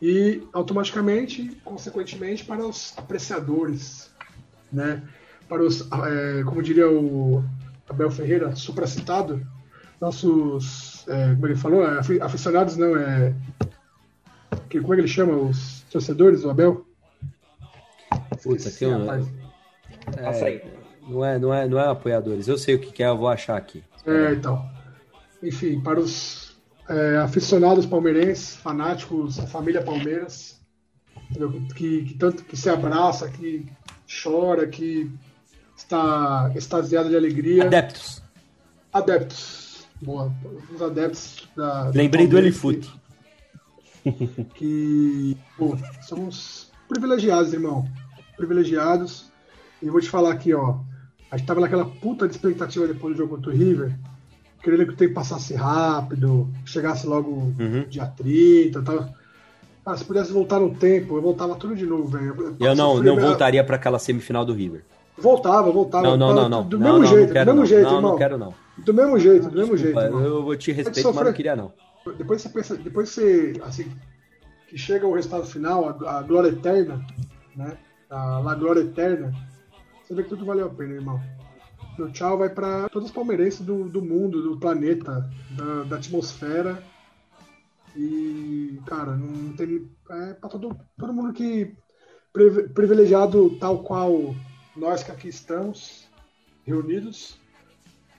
E 0.01 0.43
automaticamente, 0.51 1.55
consequentemente, 1.63 2.43
para 2.43 2.65
os 2.65 2.93
apreciadores, 2.97 4.11
né? 4.71 5.01
Para 5.47 5.63
os, 5.63 5.81
eh, 5.81 6.43
como 6.45 6.61
diria 6.61 6.89
o 6.89 7.43
Abel 7.87 8.11
Ferreira, 8.11 8.55
supracitado, 8.55 9.45
nossos, 9.99 11.07
é, 11.07 11.33
como 11.35 11.45
ele 11.45 11.55
falou, 11.55 11.83
é, 11.83 11.99
afi- 11.99 12.19
aficionados 12.19 12.75
não, 12.75 12.95
é. 12.97 13.35
Que, 14.67 14.79
como 14.81 14.93
é 14.93 14.95
que 14.95 15.01
ele 15.01 15.07
chama? 15.07 15.35
Os 15.35 15.81
torcedores 15.91 16.41
do 16.41 16.49
Abel? 16.49 16.85
Puta, 18.43 18.69
tem 18.71 18.87
um. 18.87 18.99
rapaz. 18.99 19.27
Passa 20.23 20.45
aí. 20.45 20.61
Não 21.07 21.25
é, 21.25 21.37
não, 21.39 21.53
é, 21.53 21.67
não 21.67 21.79
é 21.79 21.87
apoiadores. 21.87 22.47
Eu 22.47 22.57
sei 22.57 22.75
o 22.75 22.79
que 22.79 22.91
que 22.91 23.03
é, 23.03 23.07
eu 23.07 23.17
vou 23.17 23.27
achar 23.27 23.57
aqui. 23.57 23.83
É, 24.05 24.33
então. 24.33 24.67
Enfim, 25.43 25.79
para 25.81 25.99
os 25.99 26.55
é, 26.87 27.17
aficionados 27.17 27.85
palmeirenses, 27.85 28.55
fanáticos, 28.55 29.39
a 29.39 29.47
família 29.47 29.81
Palmeiras, 29.81 30.59
que, 31.75 32.03
que 32.03 32.13
tanto 32.15 32.43
que 32.43 32.55
se 32.55 32.69
abraça, 32.69 33.29
que 33.29 33.65
chora, 34.23 34.67
que 34.67 35.09
está 35.75 36.51
extasiado 36.55 37.09
de 37.09 37.15
alegria. 37.15 37.63
Adeptos. 37.65 38.21
Adeptos. 38.93 39.87
Boa. 40.01 40.31
Os 40.73 40.81
adeptos 40.81 41.47
da. 41.55 41.89
Lembrei 41.93 42.27
do 42.27 42.37
Elifute. 42.37 42.87
que- 44.03 44.45
Que, 44.55 45.37
pô, 45.57 45.77
somos 46.01 46.71
privilegiados, 46.89 47.53
irmão. 47.53 47.87
Privilegiados. 48.45 49.31
E 49.81 49.89
vou 49.89 50.01
te 50.01 50.09
falar 50.09 50.31
aqui, 50.31 50.53
ó. 50.53 50.75
A 51.29 51.37
gente 51.37 51.47
tava 51.47 51.61
naquela 51.61 51.85
puta 51.85 52.27
de 52.27 52.33
expectativa 52.35 52.87
depois 52.87 53.13
do 53.15 53.17
jogo 53.17 53.35
contra 53.35 53.51
o 53.51 53.55
River. 53.55 53.95
Querendo 54.61 54.85
que 54.87 54.93
o 54.93 54.95
tempo 54.97 55.13
passasse 55.15 55.53
rápido, 55.55 56.47
chegasse 56.65 57.07
logo 57.07 57.31
Uhum. 57.59 57.85
dia 57.89 58.05
30 58.05 58.79
e 58.79 58.83
tal. 58.83 59.09
Ah, 59.85 59.97
se 59.97 60.05
pudesse 60.05 60.31
voltar 60.31 60.59
no 60.59 60.75
tempo, 60.75 61.17
eu 61.17 61.21
voltava 61.21 61.55
tudo 61.55 61.75
de 61.75 61.85
novo, 61.85 62.07
velho. 62.09 62.55
Eu 62.59 62.75
não, 62.75 63.01
não 63.01 63.17
voltaria 63.17 63.63
pra 63.63 63.77
aquela 63.77 63.97
semifinal 63.97 64.45
do 64.45 64.53
River. 64.53 64.83
Voltava, 65.17 65.71
voltava. 65.71 66.03
Não, 66.05 66.17
não, 66.17 66.33
não, 66.33 66.49
não. 66.49 66.67
Do 66.67 66.77
Não, 66.77 66.85
mesmo 66.85 66.99
não, 66.99 67.07
jeito, 67.07 67.27
não 67.27 67.33
quero, 67.33 67.45
do 67.45 67.57
mesmo 67.57 67.59
não. 67.61 67.65
jeito, 67.65 67.83
Não, 67.89 67.95
irmão. 67.95 68.11
não 68.11 68.17
quero, 68.17 68.37
não. 68.37 68.53
Do 68.77 68.93
mesmo 68.93 69.19
jeito, 69.19 69.49
do 69.49 69.57
mesmo 69.57 69.77
jeito, 69.77 69.99
irmão. 69.99 70.21
eu 70.23 70.43
vou 70.43 70.55
te 70.55 70.71
respeitar, 70.71 71.01
sofrer. 71.01 71.15
mas 71.15 71.25
não 71.27 71.33
queria, 71.33 71.55
não. 71.55 71.71
Depois 72.17 72.41
você 72.41 72.49
pensa, 72.49 72.75
depois 72.75 73.09
você, 73.09 73.53
assim, 73.63 73.85
que 74.67 74.77
chega 74.77 75.07
o 75.07 75.13
resultado 75.13 75.45
final, 75.45 75.89
a, 76.05 76.19
a 76.19 76.21
glória 76.21 76.49
eterna, 76.49 77.03
né? 77.55 77.73
A, 78.11 78.37
a 78.51 78.55
glória 78.55 78.81
eterna, 78.81 79.33
você 80.03 80.13
vê 80.13 80.23
que 80.23 80.29
tudo 80.29 80.45
valeu 80.45 80.67
a 80.67 80.69
pena, 80.69 80.93
irmão. 80.93 81.19
Meu 81.97 82.11
tchau 82.11 82.37
vai 82.37 82.49
para 82.49 82.89
todos 82.89 83.09
os 83.09 83.15
palmeirenses 83.15 83.61
do, 83.61 83.87
do 83.89 84.01
mundo, 84.01 84.41
do 84.41 84.59
planeta, 84.59 85.29
da, 85.51 85.83
da 85.83 85.95
atmosfera. 85.95 86.83
E, 87.95 88.79
cara, 88.85 89.15
não 89.15 89.53
tem. 89.53 89.89
É 90.09 90.33
pra 90.33 90.49
todo, 90.49 90.77
todo 90.97 91.13
mundo 91.13 91.33
que. 91.33 91.73
privi- 92.31 92.69
privilegiado 92.69 93.49
tal 93.59 93.83
qual 93.83 94.35
nós 94.75 95.03
que 95.03 95.11
aqui 95.11 95.27
estamos, 95.27 96.07
reunidos, 96.65 97.37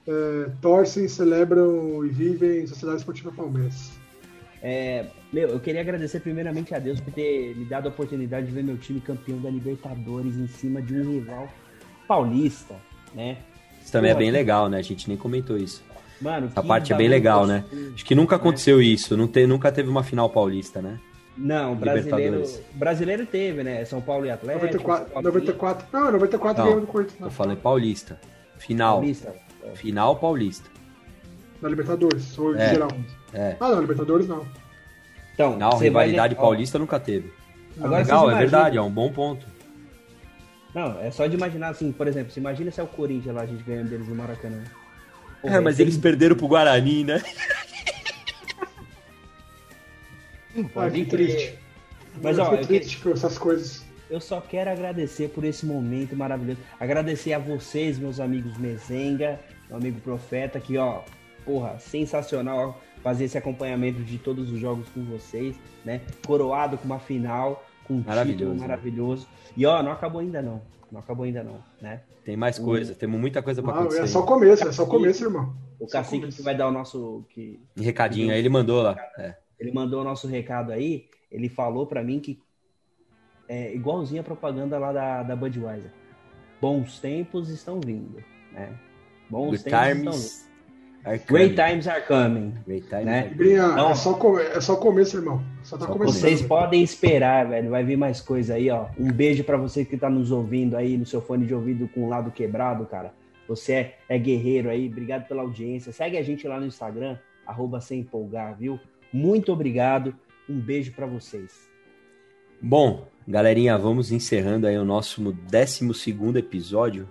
é, 0.06 0.50
torcem, 0.60 1.08
celebram 1.08 2.04
e 2.04 2.08
vivem 2.08 2.66
Sociedade 2.66 2.98
Esportiva 2.98 3.32
Palmeiras. 3.32 3.92
É, 4.62 5.06
meu, 5.32 5.48
eu 5.48 5.58
queria 5.60 5.80
agradecer 5.80 6.20
primeiramente 6.20 6.72
a 6.74 6.78
Deus 6.78 7.00
por 7.00 7.12
ter 7.12 7.56
me 7.56 7.64
dado 7.64 7.86
a 7.86 7.88
oportunidade 7.88 8.46
de 8.46 8.52
ver 8.52 8.62
meu 8.62 8.76
time 8.78 9.00
campeão 9.00 9.38
da 9.40 9.50
Libertadores 9.50 10.36
em 10.36 10.46
cima 10.46 10.80
de 10.80 10.94
um 10.94 11.14
rival 11.14 11.48
paulista, 12.06 12.76
né? 13.14 13.38
Isso 13.82 13.90
também 13.90 14.10
é 14.10 14.14
Pô, 14.14 14.20
bem 14.20 14.28
que- 14.28 14.32
legal, 14.36 14.68
né? 14.68 14.78
A 14.78 14.82
gente 14.82 15.08
nem 15.08 15.16
comentou 15.16 15.56
isso. 15.56 15.82
Mano, 16.20 16.46
Essa 16.46 16.62
parte 16.62 16.92
é 16.92 16.96
bem 16.96 17.08
legal, 17.08 17.44
né? 17.46 17.64
Acho 17.92 18.04
que 18.04 18.14
nunca 18.14 18.36
aconteceu 18.36 18.80
isso. 18.80 19.16
Não 19.16 19.26
te, 19.26 19.44
nunca 19.44 19.72
teve 19.72 19.88
uma 19.88 20.04
final 20.04 20.30
paulista, 20.30 20.80
né? 20.80 21.00
Não, 21.36 21.74
brasileiro, 21.74 22.44
brasileiro 22.74 23.26
teve, 23.26 23.64
né? 23.64 23.84
São 23.84 24.00
Paulo 24.00 24.26
e 24.26 24.30
Atlético. 24.30 24.64
94, 24.66 25.04
São 25.04 25.12
Paulo 25.14 25.26
94, 25.26 25.86
não, 25.92 26.12
94 26.12 26.62
Não, 26.62 26.68
ganhou 26.70 26.80
do 26.82 26.86
Corinthians 26.86 27.18
na, 27.20 27.30
falando 27.30 27.56
paulista. 27.56 28.20
Final. 28.58 28.98
Paulista. 28.98 29.34
Final 29.74 30.16
paulista. 30.16 30.70
na 31.60 31.68
Libertadores, 31.68 32.38
ou 32.38 32.54
É. 32.54 32.70
geral. 32.70 32.90
É. 33.34 33.56
Ah, 33.60 33.68
não, 33.70 33.80
Libertadores 33.80 34.28
não. 34.28 34.46
Então, 35.34 35.56
Não, 35.56 35.78
rivalidade 35.78 36.34
vai... 36.34 36.42
paulista 36.42 36.78
nunca 36.78 37.00
teve. 37.00 37.32
Agora 37.78 38.02
Legal, 38.02 38.30
é 38.30 38.38
verdade, 38.38 38.76
é 38.76 38.82
um 38.82 38.90
bom 38.90 39.10
ponto. 39.10 39.46
Não, 40.74 41.00
é 41.00 41.10
só 41.10 41.26
de 41.26 41.34
imaginar 41.36 41.68
assim, 41.70 41.90
por 41.92 42.06
exemplo, 42.06 42.30
se 42.32 42.38
imagina 42.40 42.70
se 42.70 42.80
é 42.80 42.82
o 42.82 42.86
Corinthians 42.86 43.34
lá, 43.34 43.42
a 43.42 43.46
gente 43.46 43.62
ganhando 43.62 43.88
deles 43.88 44.06
no 44.08 44.14
Maracanã. 44.14 44.62
Pô, 45.40 45.48
É, 45.48 45.58
mas 45.60 45.76
tem- 45.76 45.84
eles 45.86 45.96
perderam 45.96 46.36
pro 46.36 46.46
Guarani, 46.48 47.04
né? 47.04 47.22
Ah, 50.56 50.64
Pode 50.72 51.04
que 51.04 51.10
crer. 51.10 51.26
triste. 51.28 51.58
Mas, 52.22 52.38
ó, 52.38 52.52
eu 52.54 52.66
triste 52.66 52.98
por 52.98 53.12
essas 53.12 53.38
coisas. 53.38 53.82
Eu 54.10 54.20
só 54.20 54.40
quero 54.40 54.70
agradecer 54.70 55.28
por 55.30 55.44
esse 55.44 55.64
momento 55.64 56.14
maravilhoso. 56.14 56.60
Agradecer 56.78 57.32
a 57.32 57.38
vocês, 57.38 57.98
meus 57.98 58.20
amigos 58.20 58.58
Mezenga, 58.58 59.40
meu 59.68 59.78
amigo 59.78 59.98
Profeta, 60.00 60.60
que, 60.60 60.76
ó, 60.76 61.00
porra, 61.46 61.78
sensacional 61.78 62.80
fazer 63.02 63.24
esse 63.24 63.36
acompanhamento 63.38 64.02
de 64.02 64.18
todos 64.18 64.50
os 64.50 64.58
jogos 64.58 64.88
com 64.90 65.02
vocês, 65.04 65.56
né? 65.84 66.00
Coroado 66.26 66.78
com 66.78 66.84
uma 66.84 66.98
final, 66.98 67.64
com 67.84 67.94
um 67.94 68.04
Maravilhoso, 68.06 68.38
título 68.38 68.54
né? 68.54 68.60
maravilhoso. 68.60 69.28
E, 69.56 69.66
ó, 69.66 69.82
não 69.82 69.92
acabou 69.92 70.20
ainda 70.20 70.40
não. 70.40 70.62
Não 70.90 71.00
acabou 71.00 71.24
ainda 71.24 71.42
não, 71.42 71.58
né? 71.80 72.02
Tem 72.24 72.36
mais 72.36 72.58
coisa, 72.58 72.94
temos 72.94 73.18
muita 73.20 73.42
coisa 73.42 73.62
pra 73.62 73.72
Ah, 73.72 73.80
acontecer. 73.80 74.02
é 74.02 74.06
só 74.06 74.20
o 74.20 74.26
começo, 74.26 74.68
é 74.68 74.72
só 74.72 74.84
o 74.84 74.86
começo, 74.86 75.24
irmão. 75.24 75.54
O 75.80 75.86
Só 75.86 75.92
Cacique 75.98 76.20
começo. 76.20 76.36
que 76.36 76.42
vai 76.44 76.54
dar 76.56 76.68
o 76.68 76.70
nosso... 76.70 77.24
que 77.30 77.58
recadinho 77.76 78.30
aí, 78.32 78.38
ele 78.38 78.48
mandou 78.48 78.80
lá. 78.82 78.94
É. 79.18 79.34
Ele 79.58 79.72
mandou 79.72 80.02
o 80.02 80.04
nosso 80.04 80.28
recado 80.28 80.70
aí, 80.70 81.06
ele 81.30 81.48
falou 81.48 81.86
pra 81.86 82.02
mim 82.04 82.20
que 82.20 82.38
é 83.48 83.74
igualzinho 83.74 84.20
a 84.20 84.24
propaganda 84.24 84.78
lá 84.78 84.92
da, 84.92 85.22
da 85.24 85.34
Budweiser. 85.34 85.90
Bons 86.60 87.00
tempos 87.00 87.48
estão 87.48 87.80
vindo, 87.80 88.22
né? 88.52 88.72
Bons 89.28 89.50
Good 89.50 89.64
tempos 89.64 90.14
estão 90.24 90.42
vindo. 90.44 90.51
Are 91.04 91.18
Great 91.26 91.54
times 91.56 91.86
are 91.88 92.02
coming. 92.02 92.54
Great 92.66 92.88
times 92.88 93.04
né? 93.04 93.20
are 93.20 93.34
coming. 93.34 93.54
Não. 93.56 93.90
é, 93.90 93.94
só, 93.94 94.12
o 94.12 94.16
come- 94.16 94.42
é 94.42 94.60
só 94.60 94.76
começo, 94.76 95.16
irmão. 95.16 95.42
Só 95.62 95.76
tá 95.76 95.86
Só 95.86 95.92
começando. 95.92 96.20
Vocês 96.20 96.42
podem 96.42 96.82
esperar, 96.82 97.48
velho. 97.48 97.70
Vai 97.70 97.84
vir 97.84 97.96
mais 97.96 98.20
coisa 98.20 98.54
aí, 98.54 98.70
ó. 98.70 98.86
Um 98.98 99.10
beijo 99.10 99.44
pra 99.44 99.56
você 99.56 99.84
que 99.84 99.96
tá 99.96 100.08
nos 100.08 100.30
ouvindo 100.30 100.76
aí 100.76 100.96
no 100.96 101.06
seu 101.06 101.20
fone 101.20 101.46
de 101.46 101.54
ouvido 101.54 101.88
com 101.88 102.04
o 102.04 102.08
lado 102.08 102.30
quebrado, 102.30 102.86
cara. 102.86 103.12
Você 103.48 103.72
é, 103.72 103.98
é 104.08 104.18
guerreiro 104.18 104.70
aí. 104.70 104.88
Obrigado 104.88 105.26
pela 105.26 105.42
audiência. 105.42 105.92
Segue 105.92 106.16
a 106.16 106.22
gente 106.22 106.46
lá 106.46 106.58
no 106.60 106.66
Instagram, 106.66 107.18
arroba 107.46 107.80
sem 107.80 108.00
empolgar, 108.00 108.56
viu? 108.56 108.78
Muito 109.12 109.52
obrigado. 109.52 110.14
Um 110.48 110.58
beijo 110.58 110.92
pra 110.92 111.06
vocês. 111.06 111.70
Bom, 112.60 113.08
galerinha, 113.26 113.76
vamos 113.76 114.12
encerrando 114.12 114.66
aí 114.66 114.78
o 114.78 114.84
nosso 114.84 115.20
12 115.20 116.38
episódio. 116.38 117.08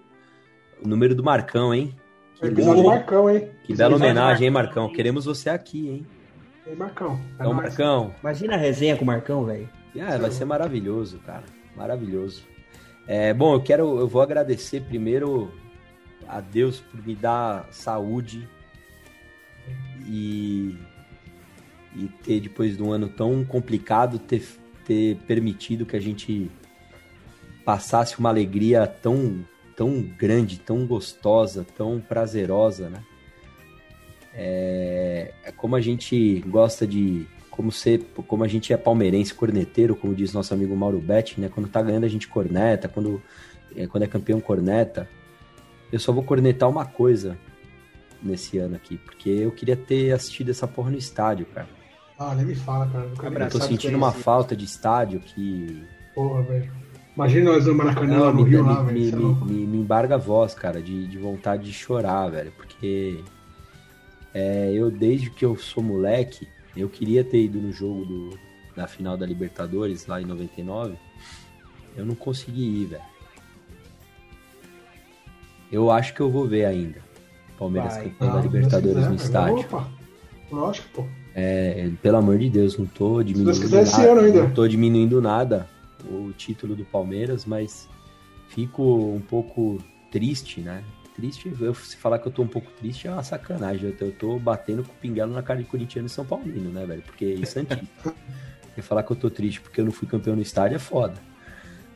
O 0.83 0.87
número 0.87 1.13
do 1.13 1.23
Marcão, 1.23 1.73
hein? 1.73 1.93
Episódio 2.41 2.83
bom. 2.83 2.89
Marcão, 2.89 3.29
hein? 3.29 3.49
Que 3.63 3.75
bela 3.75 3.95
homenagem, 3.95 4.45
hein, 4.45 4.51
Marcão. 4.51 4.83
Marcão? 4.83 4.95
Queremos 4.95 5.25
você 5.25 5.49
aqui, 5.49 5.89
hein? 5.89 6.07
Ei, 6.65 6.75
Marcão. 6.75 7.13
É 7.13 7.33
Então, 7.35 7.53
nóis. 7.53 7.67
Marcão, 7.67 8.15
Imagina 8.21 8.55
a 8.55 8.57
resenha 8.57 8.95
com 8.95 9.03
o 9.03 9.07
Marcão, 9.07 9.45
velho. 9.45 9.69
Ah, 9.99 10.17
vai 10.17 10.31
ser 10.31 10.45
maravilhoso, 10.45 11.19
cara. 11.19 11.43
Maravilhoso. 11.75 12.43
É, 13.07 13.33
bom, 13.33 13.53
eu 13.53 13.61
quero, 13.61 13.99
eu 13.99 14.07
vou 14.07 14.21
agradecer 14.21 14.81
primeiro 14.81 15.51
a 16.27 16.39
Deus 16.39 16.79
por 16.79 17.05
me 17.05 17.15
dar 17.15 17.67
saúde 17.71 18.47
e, 20.07 20.77
e 21.95 22.07
ter, 22.23 22.39
depois 22.39 22.77
de 22.77 22.83
um 22.83 22.91
ano 22.91 23.09
tão 23.09 23.43
complicado, 23.43 24.17
ter, 24.17 24.43
ter 24.85 25.17
permitido 25.27 25.85
que 25.85 25.95
a 25.95 26.01
gente 26.01 26.49
passasse 27.65 28.17
uma 28.17 28.29
alegria 28.29 28.87
tão, 28.87 29.45
tão 29.81 29.99
grande, 29.99 30.59
tão 30.59 30.85
gostosa, 30.85 31.65
tão 31.75 31.99
prazerosa, 31.99 32.87
né? 32.87 33.03
É, 34.31 35.33
é 35.43 35.51
como 35.51 35.75
a 35.75 35.81
gente 35.81 36.39
gosta 36.41 36.85
de 36.85 37.25
como 37.49 37.71
ser, 37.71 38.03
como 38.27 38.43
a 38.43 38.47
gente 38.47 38.71
é 38.71 38.77
palmeirense, 38.77 39.33
corneteiro, 39.33 39.95
como 39.95 40.13
diz 40.13 40.33
nosso 40.33 40.53
amigo 40.53 40.75
Mauro 40.75 40.99
Betti, 40.99 41.41
né? 41.41 41.49
Quando 41.49 41.67
tá 41.67 41.81
ganhando 41.81 42.03
a 42.03 42.07
gente 42.07 42.27
corneta, 42.27 42.87
quando 42.87 43.19
é, 43.75 43.87
quando 43.87 44.03
é 44.03 44.07
campeão 44.07 44.39
corneta. 44.39 45.09
Eu 45.91 45.99
só 45.99 46.13
vou 46.13 46.21
cornetar 46.21 46.69
uma 46.69 46.85
coisa 46.85 47.35
nesse 48.21 48.59
ano 48.59 48.75
aqui, 48.75 48.97
porque 48.97 49.31
eu 49.31 49.51
queria 49.51 49.75
ter 49.75 50.11
assistido 50.11 50.51
essa 50.51 50.67
porra 50.67 50.91
no 50.91 50.97
estádio, 50.97 51.47
cara. 51.47 51.67
Ah, 52.19 52.35
nem 52.35 52.45
me 52.45 52.53
fala, 52.53 52.87
cara. 52.87 53.31
Nem 53.31 53.41
Eu 53.41 53.49
tô 53.49 53.59
sentindo 53.59 53.95
é 53.95 53.97
uma 53.97 54.11
falta 54.11 54.55
de 54.55 54.63
estádio 54.63 55.19
que 55.19 55.83
Porra, 56.13 56.43
velho. 56.43 56.71
Imagina 57.15 57.51
nós 57.51 57.65
no 57.65 57.75
Maracanã, 57.75 58.17
Não, 58.19 58.33
no 58.33 58.43
me, 58.43 58.49
Rio, 58.49 58.63
me- 58.63 58.69
lá, 58.69 58.83
velho. 58.83 58.97
me- 58.99 59.09
Você 59.09 59.15
é 59.15 59.19
me- 59.19 59.65
me- 59.67 59.77
embarga 59.77 60.15
a 60.15 60.17
voz, 60.17 60.53
cara, 60.53 60.81
de, 60.81 61.07
de 61.07 61.17
vontade 61.17 61.63
de 61.63 61.73
chorar, 61.73 62.29
velho, 62.29 62.51
porque 62.55 63.19
é, 64.33 64.71
eu, 64.73 64.89
desde 64.89 65.29
que 65.29 65.43
eu 65.43 65.55
sou 65.57 65.83
moleque, 65.83 66.47
eu 66.75 66.87
queria 66.87 67.23
ter 67.23 67.43
ido 67.43 67.59
no 67.59 67.71
jogo 67.73 68.05
do, 68.05 68.39
da 68.75 68.87
final 68.87 69.17
da 69.17 69.25
Libertadores, 69.25 70.07
lá 70.07 70.21
em 70.21 70.25
99, 70.25 70.95
eu 71.97 72.05
não 72.05 72.15
consegui 72.15 72.63
ir, 72.83 72.85
velho. 72.85 73.03
Eu 75.71 75.91
acho 75.91 76.13
que 76.13 76.21
eu 76.21 76.29
vou 76.29 76.47
ver 76.47 76.65
ainda. 76.65 76.99
Palmeiras 77.57 77.93
Vai. 77.95 78.03
campeão 78.05 78.29
Ah, 78.29 78.33
da 78.33 78.41
se 78.41 78.47
Libertadores 78.47 78.95
Deus 78.95 79.07
no 79.07 79.11
quiser, 79.15 79.25
estádio. 79.25 79.59
Opa, 79.59 79.87
lógico, 80.51 80.87
pô. 80.93 81.05
É, 81.35 81.89
pelo 82.01 82.17
amor 82.17 82.37
de 82.37 82.49
Deus, 82.49 82.77
não 82.77 82.85
tô 82.85 83.21
diminuindo 83.23 83.59
quiser, 83.61 83.83
esse 83.83 83.97
nada, 83.99 84.11
ano 84.11 84.21
ainda. 84.21 84.43
não 84.43 84.51
tô 84.53 84.67
diminuindo 84.67 85.21
nada 85.21 85.69
o 86.05 86.33
título 86.33 86.75
do 86.75 86.85
Palmeiras, 86.85 87.45
mas 87.45 87.87
fico 88.49 88.83
um 88.83 89.21
pouco 89.21 89.83
triste, 90.11 90.61
né? 90.61 90.83
Triste, 91.15 91.53
eu, 91.59 91.73
se 91.73 91.97
falar 91.97 92.19
que 92.19 92.27
eu 92.27 92.31
tô 92.31 92.41
um 92.41 92.47
pouco 92.47 92.71
triste 92.71 93.07
é 93.07 93.11
uma 93.11 93.23
sacanagem. 93.23 93.89
Eu 93.89 93.95
tô, 93.95 94.05
eu 94.05 94.11
tô 94.11 94.39
batendo 94.39 94.83
com 94.83 94.91
o 94.91 94.95
pinguelo 94.95 95.33
na 95.33 95.43
cara 95.43 95.59
de 95.59 95.65
corintiano 95.65 96.07
e 96.07 96.09
São 96.09 96.25
Paulino, 96.25 96.69
né, 96.69 96.85
velho? 96.85 97.01
Porque 97.01 97.25
isso 97.25 97.59
é 97.59 97.61
antigo. 97.61 97.87
e 98.77 98.81
falar 98.81 99.03
que 99.03 99.11
eu 99.11 99.15
tô 99.15 99.29
triste 99.29 99.61
porque 99.61 99.81
eu 99.81 99.85
não 99.85 99.91
fui 99.91 100.07
campeão 100.07 100.35
no 100.35 100.41
estádio 100.41 100.75
é 100.75 100.79
foda. 100.79 101.15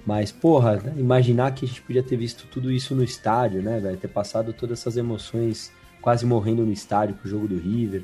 Mas, 0.06 0.32
porra, 0.32 0.76
né, 0.78 0.94
imaginar 0.98 1.54
que 1.54 1.66
a 1.66 1.68
gente 1.68 1.82
podia 1.82 2.04
ter 2.04 2.16
visto 2.16 2.46
tudo 2.48 2.72
isso 2.72 2.94
no 2.94 3.04
estádio, 3.04 3.62
né, 3.62 3.80
velho? 3.80 3.98
Ter 3.98 4.08
passado 4.08 4.54
todas 4.54 4.80
essas 4.80 4.98
emoções 4.98 5.72
quase 6.02 6.26
morrendo 6.26 6.64
no 6.64 6.72
estádio 6.72 7.16
com 7.16 7.28
o 7.28 7.30
jogo 7.30 7.48
do 7.48 7.58
River. 7.58 8.04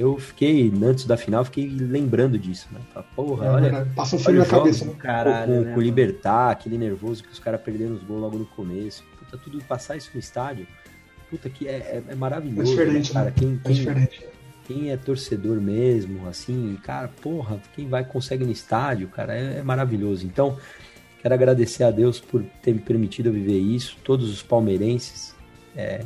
Eu 0.00 0.18
fiquei, 0.18 0.72
antes 0.82 1.04
da 1.04 1.14
final, 1.14 1.44
fiquei 1.44 1.68
lembrando 1.68 2.38
disso, 2.38 2.66
né? 2.72 2.80
Falei, 2.94 3.08
Porra, 3.14 3.44
É, 3.44 3.50
olha? 3.50 3.88
Passa 3.94 4.16
um 4.16 4.18
filme 4.18 4.38
na 4.38 4.46
cabeça, 4.46 4.86
né? 4.86 4.94
Caralho, 4.98 5.52
com, 5.52 5.60
né, 5.60 5.74
com? 5.74 5.80
Libertar, 5.82 6.50
aquele 6.52 6.78
nervoso 6.78 7.22
que 7.22 7.30
os 7.30 7.38
caras 7.38 7.60
perderam 7.60 7.96
os 7.96 8.02
gols 8.02 8.22
logo 8.22 8.38
no 8.38 8.46
começo. 8.46 9.04
Puta, 9.18 9.36
tudo 9.36 9.62
passar 9.64 9.98
isso 9.98 10.10
no 10.14 10.18
estádio, 10.18 10.66
puta 11.28 11.50
que 11.50 11.68
é, 11.68 11.72
é, 11.72 12.02
é 12.08 12.12
É 12.12 12.14
maravilhoso, 12.14 12.70
diferente, 12.70 13.08
né, 13.08 13.20
cara? 13.20 13.26
né? 13.26 13.34
Quem, 13.36 13.60
É 13.62 13.66
quem, 13.66 13.74
diferente. 13.74 14.26
quem 14.66 14.90
é 14.90 14.96
torcedor 14.96 15.60
mesmo, 15.60 16.26
assim, 16.26 16.78
cara, 16.82 17.08
porra, 17.20 17.60
quem 17.76 17.86
vai 17.86 18.02
consegue 18.02 18.42
no 18.42 18.50
estádio, 18.52 19.06
cara, 19.08 19.36
é, 19.36 19.58
é 19.58 19.62
maravilhoso. 19.62 20.24
Então, 20.24 20.56
quero 21.20 21.34
agradecer 21.34 21.84
a 21.84 21.90
Deus 21.90 22.18
por 22.18 22.42
ter 22.62 22.72
me 22.72 22.80
permitido 22.80 23.26
eu 23.26 23.34
viver 23.34 23.58
isso, 23.58 23.98
todos 24.02 24.30
os 24.30 24.42
palmeirenses, 24.42 25.34
é, 25.76 26.00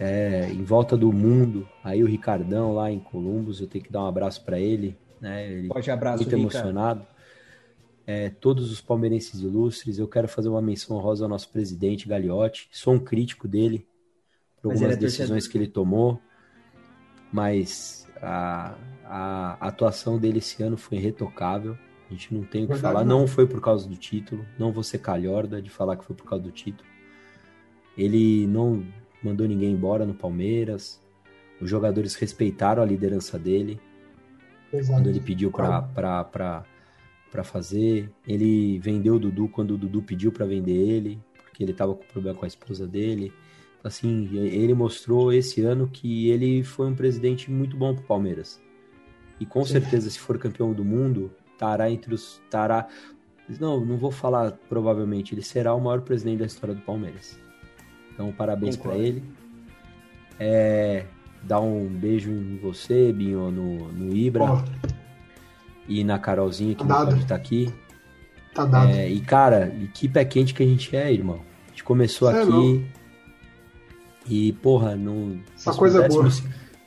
é, 0.00 0.48
em 0.50 0.64
volta 0.64 0.96
do 0.96 1.12
mundo. 1.12 1.68
Aí 1.84 2.02
o 2.02 2.06
Ricardão 2.06 2.72
lá 2.72 2.90
em 2.90 2.98
Columbus, 2.98 3.60
eu 3.60 3.66
tenho 3.66 3.84
que 3.84 3.92
dar 3.92 4.02
um 4.02 4.06
abraço 4.06 4.42
para 4.42 4.58
ele, 4.58 4.96
né? 5.20 5.46
Ele 5.46 5.68
Forte 5.68 5.90
abraço, 5.90 6.22
muito 6.22 6.34
Rica. 6.34 6.40
emocionado. 6.40 7.06
É, 8.06 8.30
todos 8.30 8.72
os 8.72 8.80
palmeirenses 8.80 9.40
ilustres, 9.42 9.98
eu 9.98 10.08
quero 10.08 10.26
fazer 10.26 10.48
uma 10.48 10.62
menção 10.62 10.96
honrosa 10.96 11.26
ao 11.26 11.28
nosso 11.28 11.50
presidente 11.50 12.08
Gagliotti. 12.08 12.68
Sou 12.72 12.94
um 12.94 12.98
crítico 12.98 13.46
dele 13.46 13.86
por 14.62 14.70
Mas 14.70 14.78
algumas 14.78 14.96
é 14.96 15.00
decisões 15.00 15.46
que 15.46 15.58
ele 15.58 15.68
tomou, 15.68 16.18
mas 17.30 18.08
a, 18.20 18.74
a 19.04 19.66
atuação 19.68 20.18
dele 20.18 20.38
esse 20.38 20.62
ano 20.62 20.78
foi 20.78 20.96
irretocável. 20.96 21.76
A 22.08 22.12
gente 22.12 22.34
não 22.34 22.42
tem 22.42 22.64
o 22.64 22.66
que 22.66 22.72
Verdade, 22.72 22.94
falar. 22.94 23.04
não. 23.04 23.20
Não 23.20 23.26
foi 23.28 23.46
por 23.46 23.60
causa 23.60 23.86
do 23.86 23.94
título, 23.94 24.44
não 24.58 24.72
vou 24.72 24.82
ser 24.82 24.98
calhorda 24.98 25.60
de 25.60 25.70
falar 25.70 25.96
que 25.96 26.04
foi 26.04 26.16
por 26.16 26.24
causa 26.24 26.42
do 26.42 26.50
título. 26.50 26.88
Ele 27.96 28.46
não 28.46 28.82
mandou 29.22 29.46
ninguém 29.46 29.72
embora 29.72 30.04
no 30.04 30.14
Palmeiras. 30.14 31.00
Os 31.60 31.68
jogadores 31.68 32.14
respeitaram 32.14 32.82
a 32.82 32.86
liderança 32.86 33.38
dele 33.38 33.80
Exato. 34.72 34.98
quando 34.98 35.08
ele 35.08 35.20
pediu 35.20 35.50
pra, 35.50 35.82
pra 37.30 37.44
fazer. 37.44 38.10
Ele 38.26 38.78
vendeu 38.78 39.14
o 39.14 39.18
Dudu 39.18 39.48
quando 39.48 39.72
o 39.72 39.78
Dudu 39.78 40.02
pediu 40.02 40.32
pra 40.32 40.46
vender 40.46 40.72
ele, 40.72 41.20
porque 41.44 41.62
ele 41.62 41.72
tava 41.72 41.94
com 41.94 42.04
problema 42.04 42.38
com 42.38 42.44
a 42.44 42.48
esposa 42.48 42.86
dele. 42.86 43.32
Assim, 43.82 44.28
ele 44.36 44.74
mostrou 44.74 45.32
esse 45.32 45.62
ano 45.62 45.88
que 45.88 46.28
ele 46.28 46.62
foi 46.62 46.86
um 46.86 46.94
presidente 46.94 47.50
muito 47.50 47.76
bom 47.76 47.94
pro 47.94 48.04
Palmeiras. 48.04 48.60
E 49.38 49.46
com 49.46 49.64
Sim. 49.64 49.72
certeza, 49.72 50.10
se 50.10 50.18
for 50.18 50.38
campeão 50.38 50.72
do 50.72 50.84
mundo, 50.84 51.30
estará 51.52 51.90
entre 51.90 52.14
os. 52.14 52.42
Tará... 52.50 52.88
Não, 53.58 53.84
não 53.84 53.96
vou 53.96 54.10
falar 54.10 54.52
provavelmente, 54.68 55.34
ele 55.34 55.42
será 55.42 55.74
o 55.74 55.80
maior 55.80 56.02
presidente 56.02 56.38
da 56.38 56.46
história 56.46 56.74
do 56.74 56.82
Palmeiras. 56.82 57.40
Então, 58.20 58.32
parabéns 58.32 58.76
pra 58.76 58.90
Concordo. 58.90 59.08
ele. 59.08 59.22
É, 60.38 61.06
dar 61.42 61.60
um 61.60 61.86
beijo 61.88 62.30
em 62.30 62.58
você, 62.58 63.10
Binho, 63.14 63.50
no, 63.50 63.90
no 63.92 64.14
Ibra 64.14 64.44
Ó, 64.44 64.62
e 65.88 66.04
na 66.04 66.18
Carolzinha 66.18 66.74
que 66.74 66.86
Tá 66.86 67.04
não 67.06 67.16
estar 67.16 67.34
aqui. 67.34 67.72
tá 68.54 68.66
dado. 68.66 68.90
É, 68.90 69.08
e 69.08 69.20
cara, 69.20 69.74
e 69.80 69.86
que 69.88 70.06
pé 70.06 70.22
quente 70.26 70.52
que 70.52 70.62
a 70.62 70.66
gente 70.66 70.94
é, 70.94 71.10
irmão. 71.10 71.40
A 71.66 71.70
gente 71.70 71.82
começou 71.82 72.30
Cê 72.30 72.36
é 72.36 72.42
aqui 72.42 72.50
louco. 72.50 72.84
e, 74.28 74.52
porra, 74.54 74.94
no 74.96 75.40
Essa 75.56 75.72
coisa 75.72 76.02
décimo, 76.02 76.22
boa. 76.22 76.34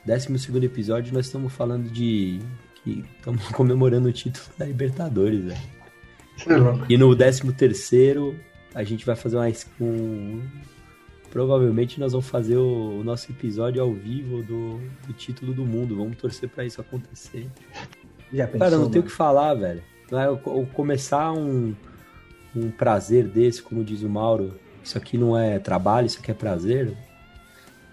décimo 0.04 0.38
segundo 0.38 0.62
episódio 0.62 1.12
nós 1.12 1.26
estamos 1.26 1.52
falando 1.52 1.90
de 1.90 2.38
que 2.76 3.04
estamos 3.16 3.44
comemorando 3.50 4.08
o 4.08 4.12
título 4.12 4.46
da 4.56 4.66
Libertadores, 4.66 5.46
velho. 5.46 5.74
É. 6.88 6.92
E 6.92 6.96
no 6.96 7.12
décimo 7.16 7.52
terceiro 7.52 8.38
a 8.72 8.84
gente 8.84 9.04
vai 9.04 9.16
fazer 9.16 9.36
uma 9.36 9.48
um, 9.80 10.42
provavelmente 11.34 11.98
nós 11.98 12.12
vamos 12.12 12.28
fazer 12.28 12.56
o, 12.56 13.00
o 13.00 13.02
nosso 13.04 13.30
episódio 13.32 13.82
ao 13.82 13.92
vivo 13.92 14.40
do, 14.44 14.78
do 15.04 15.12
título 15.12 15.52
do 15.52 15.64
mundo. 15.66 15.96
Vamos 15.96 16.16
torcer 16.16 16.48
pra 16.48 16.64
isso 16.64 16.80
acontecer. 16.80 17.50
Já 18.32 18.46
pensou, 18.46 18.60
Cara, 18.60 18.78
não 18.78 18.88
tem 18.88 19.00
o 19.00 19.04
que 19.04 19.10
falar, 19.10 19.52
velho. 19.54 19.82
Não 20.12 20.20
é, 20.20 20.36
começar 20.72 21.32
um, 21.32 21.74
um 22.54 22.70
prazer 22.70 23.26
desse, 23.26 23.60
como 23.60 23.82
diz 23.82 24.02
o 24.02 24.08
Mauro, 24.08 24.54
isso 24.82 24.96
aqui 24.96 25.18
não 25.18 25.36
é 25.36 25.58
trabalho, 25.58 26.06
isso 26.06 26.20
aqui 26.20 26.30
é 26.30 26.34
prazer, 26.34 26.96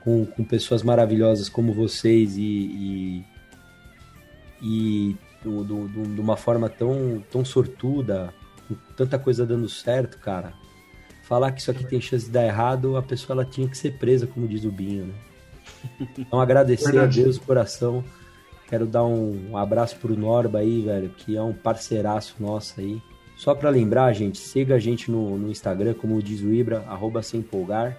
com, 0.03 0.23
com 0.23 0.43
pessoas 0.43 0.83
maravilhosas 0.83 1.49
como 1.49 1.73
vocês 1.73 2.37
e, 2.37 2.41
e, 2.41 3.25
e 4.61 5.17
do- 5.43 5.63
do- 5.63 5.87
do- 5.87 6.13
de 6.15 6.21
uma 6.21 6.37
forma 6.37 6.69
tão, 6.69 7.23
tão 7.31 7.43
sortuda, 7.43 8.31
com 8.67 8.75
tanta 8.95 9.17
coisa 9.17 9.47
dando 9.47 9.67
certo, 9.67 10.19
cara. 10.19 10.53
Falar 11.31 11.53
que 11.53 11.61
isso 11.61 11.71
aqui 11.71 11.85
tem 11.85 12.01
chance 12.01 12.25
de 12.25 12.31
dar 12.31 12.43
errado, 12.43 12.97
a 12.97 13.01
pessoa 13.01 13.33
ela 13.33 13.45
tinha 13.45 13.65
que 13.65 13.77
ser 13.77 13.97
presa, 13.97 14.27
como 14.27 14.45
diz 14.45 14.65
o 14.65 14.69
Binho, 14.69 15.05
né? 15.05 15.13
Então 16.19 16.41
agradecer 16.41 16.91
Verdade. 16.91 17.21
a 17.21 17.23
Deus 17.23 17.37
do 17.37 17.45
coração. 17.45 18.03
Quero 18.67 18.85
dar 18.85 19.05
um 19.05 19.55
abraço 19.55 19.95
pro 19.95 20.13
Norba 20.13 20.59
aí, 20.59 20.81
velho, 20.81 21.07
que 21.07 21.37
é 21.37 21.41
um 21.41 21.53
parceiraço 21.53 22.35
nosso 22.37 22.81
aí. 22.81 23.01
Só 23.37 23.55
pra 23.55 23.69
lembrar, 23.69 24.11
gente, 24.11 24.39
siga 24.39 24.75
a 24.75 24.77
gente 24.77 25.09
no, 25.09 25.37
no 25.37 25.49
Instagram, 25.49 25.93
como 25.93 26.21
diz 26.21 26.41
o 26.41 26.53
Ibra, 26.53 26.83
arroba 26.89 27.23
sem 27.23 27.39
empolgar. 27.39 27.97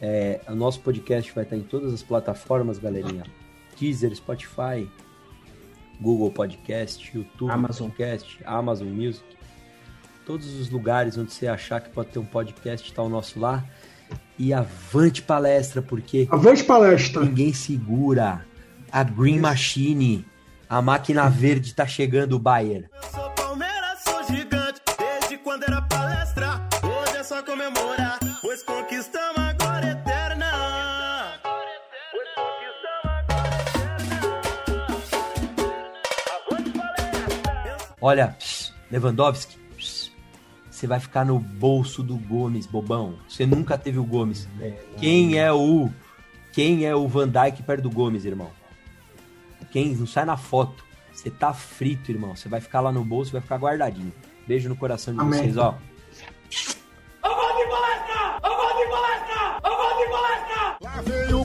É, 0.00 0.40
o 0.48 0.54
nosso 0.54 0.78
podcast 0.82 1.34
vai 1.34 1.42
estar 1.42 1.56
em 1.56 1.64
todas 1.64 1.92
as 1.92 2.04
plataformas, 2.04 2.78
galerinha. 2.78 3.24
Deezer, 3.76 4.14
Spotify, 4.14 4.88
Google 6.00 6.30
Podcast, 6.30 7.10
YouTube 7.12 7.50
Amazon. 7.50 7.88
Podcast, 7.88 8.38
Amazon 8.44 8.86
Music 8.86 9.36
todos 10.26 10.52
os 10.60 10.68
lugares 10.68 11.16
onde 11.16 11.32
você 11.32 11.46
achar 11.46 11.80
que 11.80 11.88
pode 11.88 12.10
ter 12.10 12.18
um 12.18 12.26
podcast, 12.26 12.86
está 12.86 13.00
o 13.00 13.08
nosso 13.08 13.38
lá. 13.38 13.64
E 14.38 14.52
avante 14.52 15.22
palestra, 15.22 15.80
porque. 15.80 16.28
Avante 16.30 16.64
palestra! 16.64 17.22
Ninguém 17.22 17.54
segura. 17.54 18.44
A 18.90 19.02
Green 19.02 19.38
Machine, 19.38 20.26
a 20.68 20.82
máquina 20.82 21.28
verde, 21.30 21.68
está 21.68 21.86
chegando 21.86 22.34
o 22.34 22.38
Bayer. 22.38 22.90
Eu 22.92 23.10
sou 23.10 23.30
Palmeiras, 23.30 24.00
sou 24.02 24.22
gigante, 24.24 24.80
desde 24.98 25.38
quando 25.38 25.62
era 25.62 25.80
palestra. 25.82 26.60
Hoje 26.82 27.16
é 27.16 27.22
só 27.22 27.42
comemorar, 27.42 28.18
pois 28.42 28.62
conquistamos 28.62 29.38
agora 29.38 29.90
eterna. 29.90 31.40
Pois 32.12 32.28
conquistamos 32.34 33.30
agora 33.30 33.62
eterna. 33.86 34.20
Avante 36.48 36.70
palestra! 36.70 37.96
Olha, 38.00 38.36
Lewandowski, 38.90 39.65
você 40.86 40.88
vai 40.88 41.00
ficar 41.00 41.24
no 41.24 41.38
bolso 41.40 42.02
do 42.02 42.16
Gomes, 42.16 42.64
bobão. 42.64 43.16
Você 43.28 43.44
nunca 43.44 43.76
teve 43.76 43.98
o 43.98 44.04
Gomes. 44.04 44.48
Quem 44.96 45.36
é 45.38 45.52
o 45.52 45.90
quem 46.52 46.86
é 46.86 46.94
o 46.94 47.06
Van 47.06 47.28
Dijk 47.28 47.62
perto 47.64 47.82
do 47.82 47.90
Gomes, 47.90 48.24
irmão? 48.24 48.50
Quem 49.70 49.94
não 49.94 50.06
sai 50.06 50.24
na 50.24 50.36
foto? 50.36 50.84
Você 51.12 51.28
tá 51.28 51.52
frito, 51.52 52.10
irmão. 52.10 52.34
Você 52.36 52.48
vai 52.48 52.60
ficar 52.60 52.80
lá 52.80 52.92
no 52.92 53.04
bolso, 53.04 53.32
vai 53.32 53.40
ficar 53.40 53.56
guardadinho. 53.56 54.12
Beijo 54.46 54.68
no 54.68 54.76
coração 54.76 55.12
de 55.12 55.20
Amém. 55.20 55.40
vocês, 55.40 55.56
ó. 55.56 55.76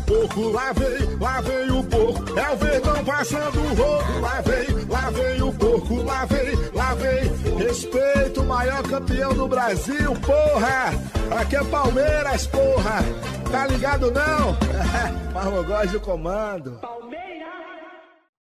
Porco, 0.02 0.50
lá 0.50 0.74
vem, 0.74 1.18
lá 1.20 1.42
vem 1.42 1.72
o 1.72 1.84
porco. 1.84 2.40
É 2.40 2.52
o 2.52 2.58
verdão 2.58 3.04
passando 3.04 3.60
o 3.60 3.74
rodo. 3.74 4.22
Lá 4.22 4.42
vem, 4.42 4.86
lá 4.88 5.10
vem 5.10 5.42
o 5.42 5.54
porco, 5.54 6.04
lá 6.04 6.26
vem, 6.26 6.56
lá 6.74 6.94
vem. 6.96 7.58
Respeito 7.58 8.42
o 8.42 8.46
maior 8.46 8.84
campeão 8.84 9.34
do 9.34 9.48
Brasil, 9.48 10.14
porra. 10.14 10.94
Aqui 11.40 11.56
é 11.56 11.64
Palmeiras, 11.64 12.48
porra. 12.48 13.04
Tá 13.52 13.68
ligado 13.68 14.12
não? 14.12 14.58
Mas 15.34 15.46
eu 15.46 15.64
do 15.92 16.00
comando. 16.00 16.80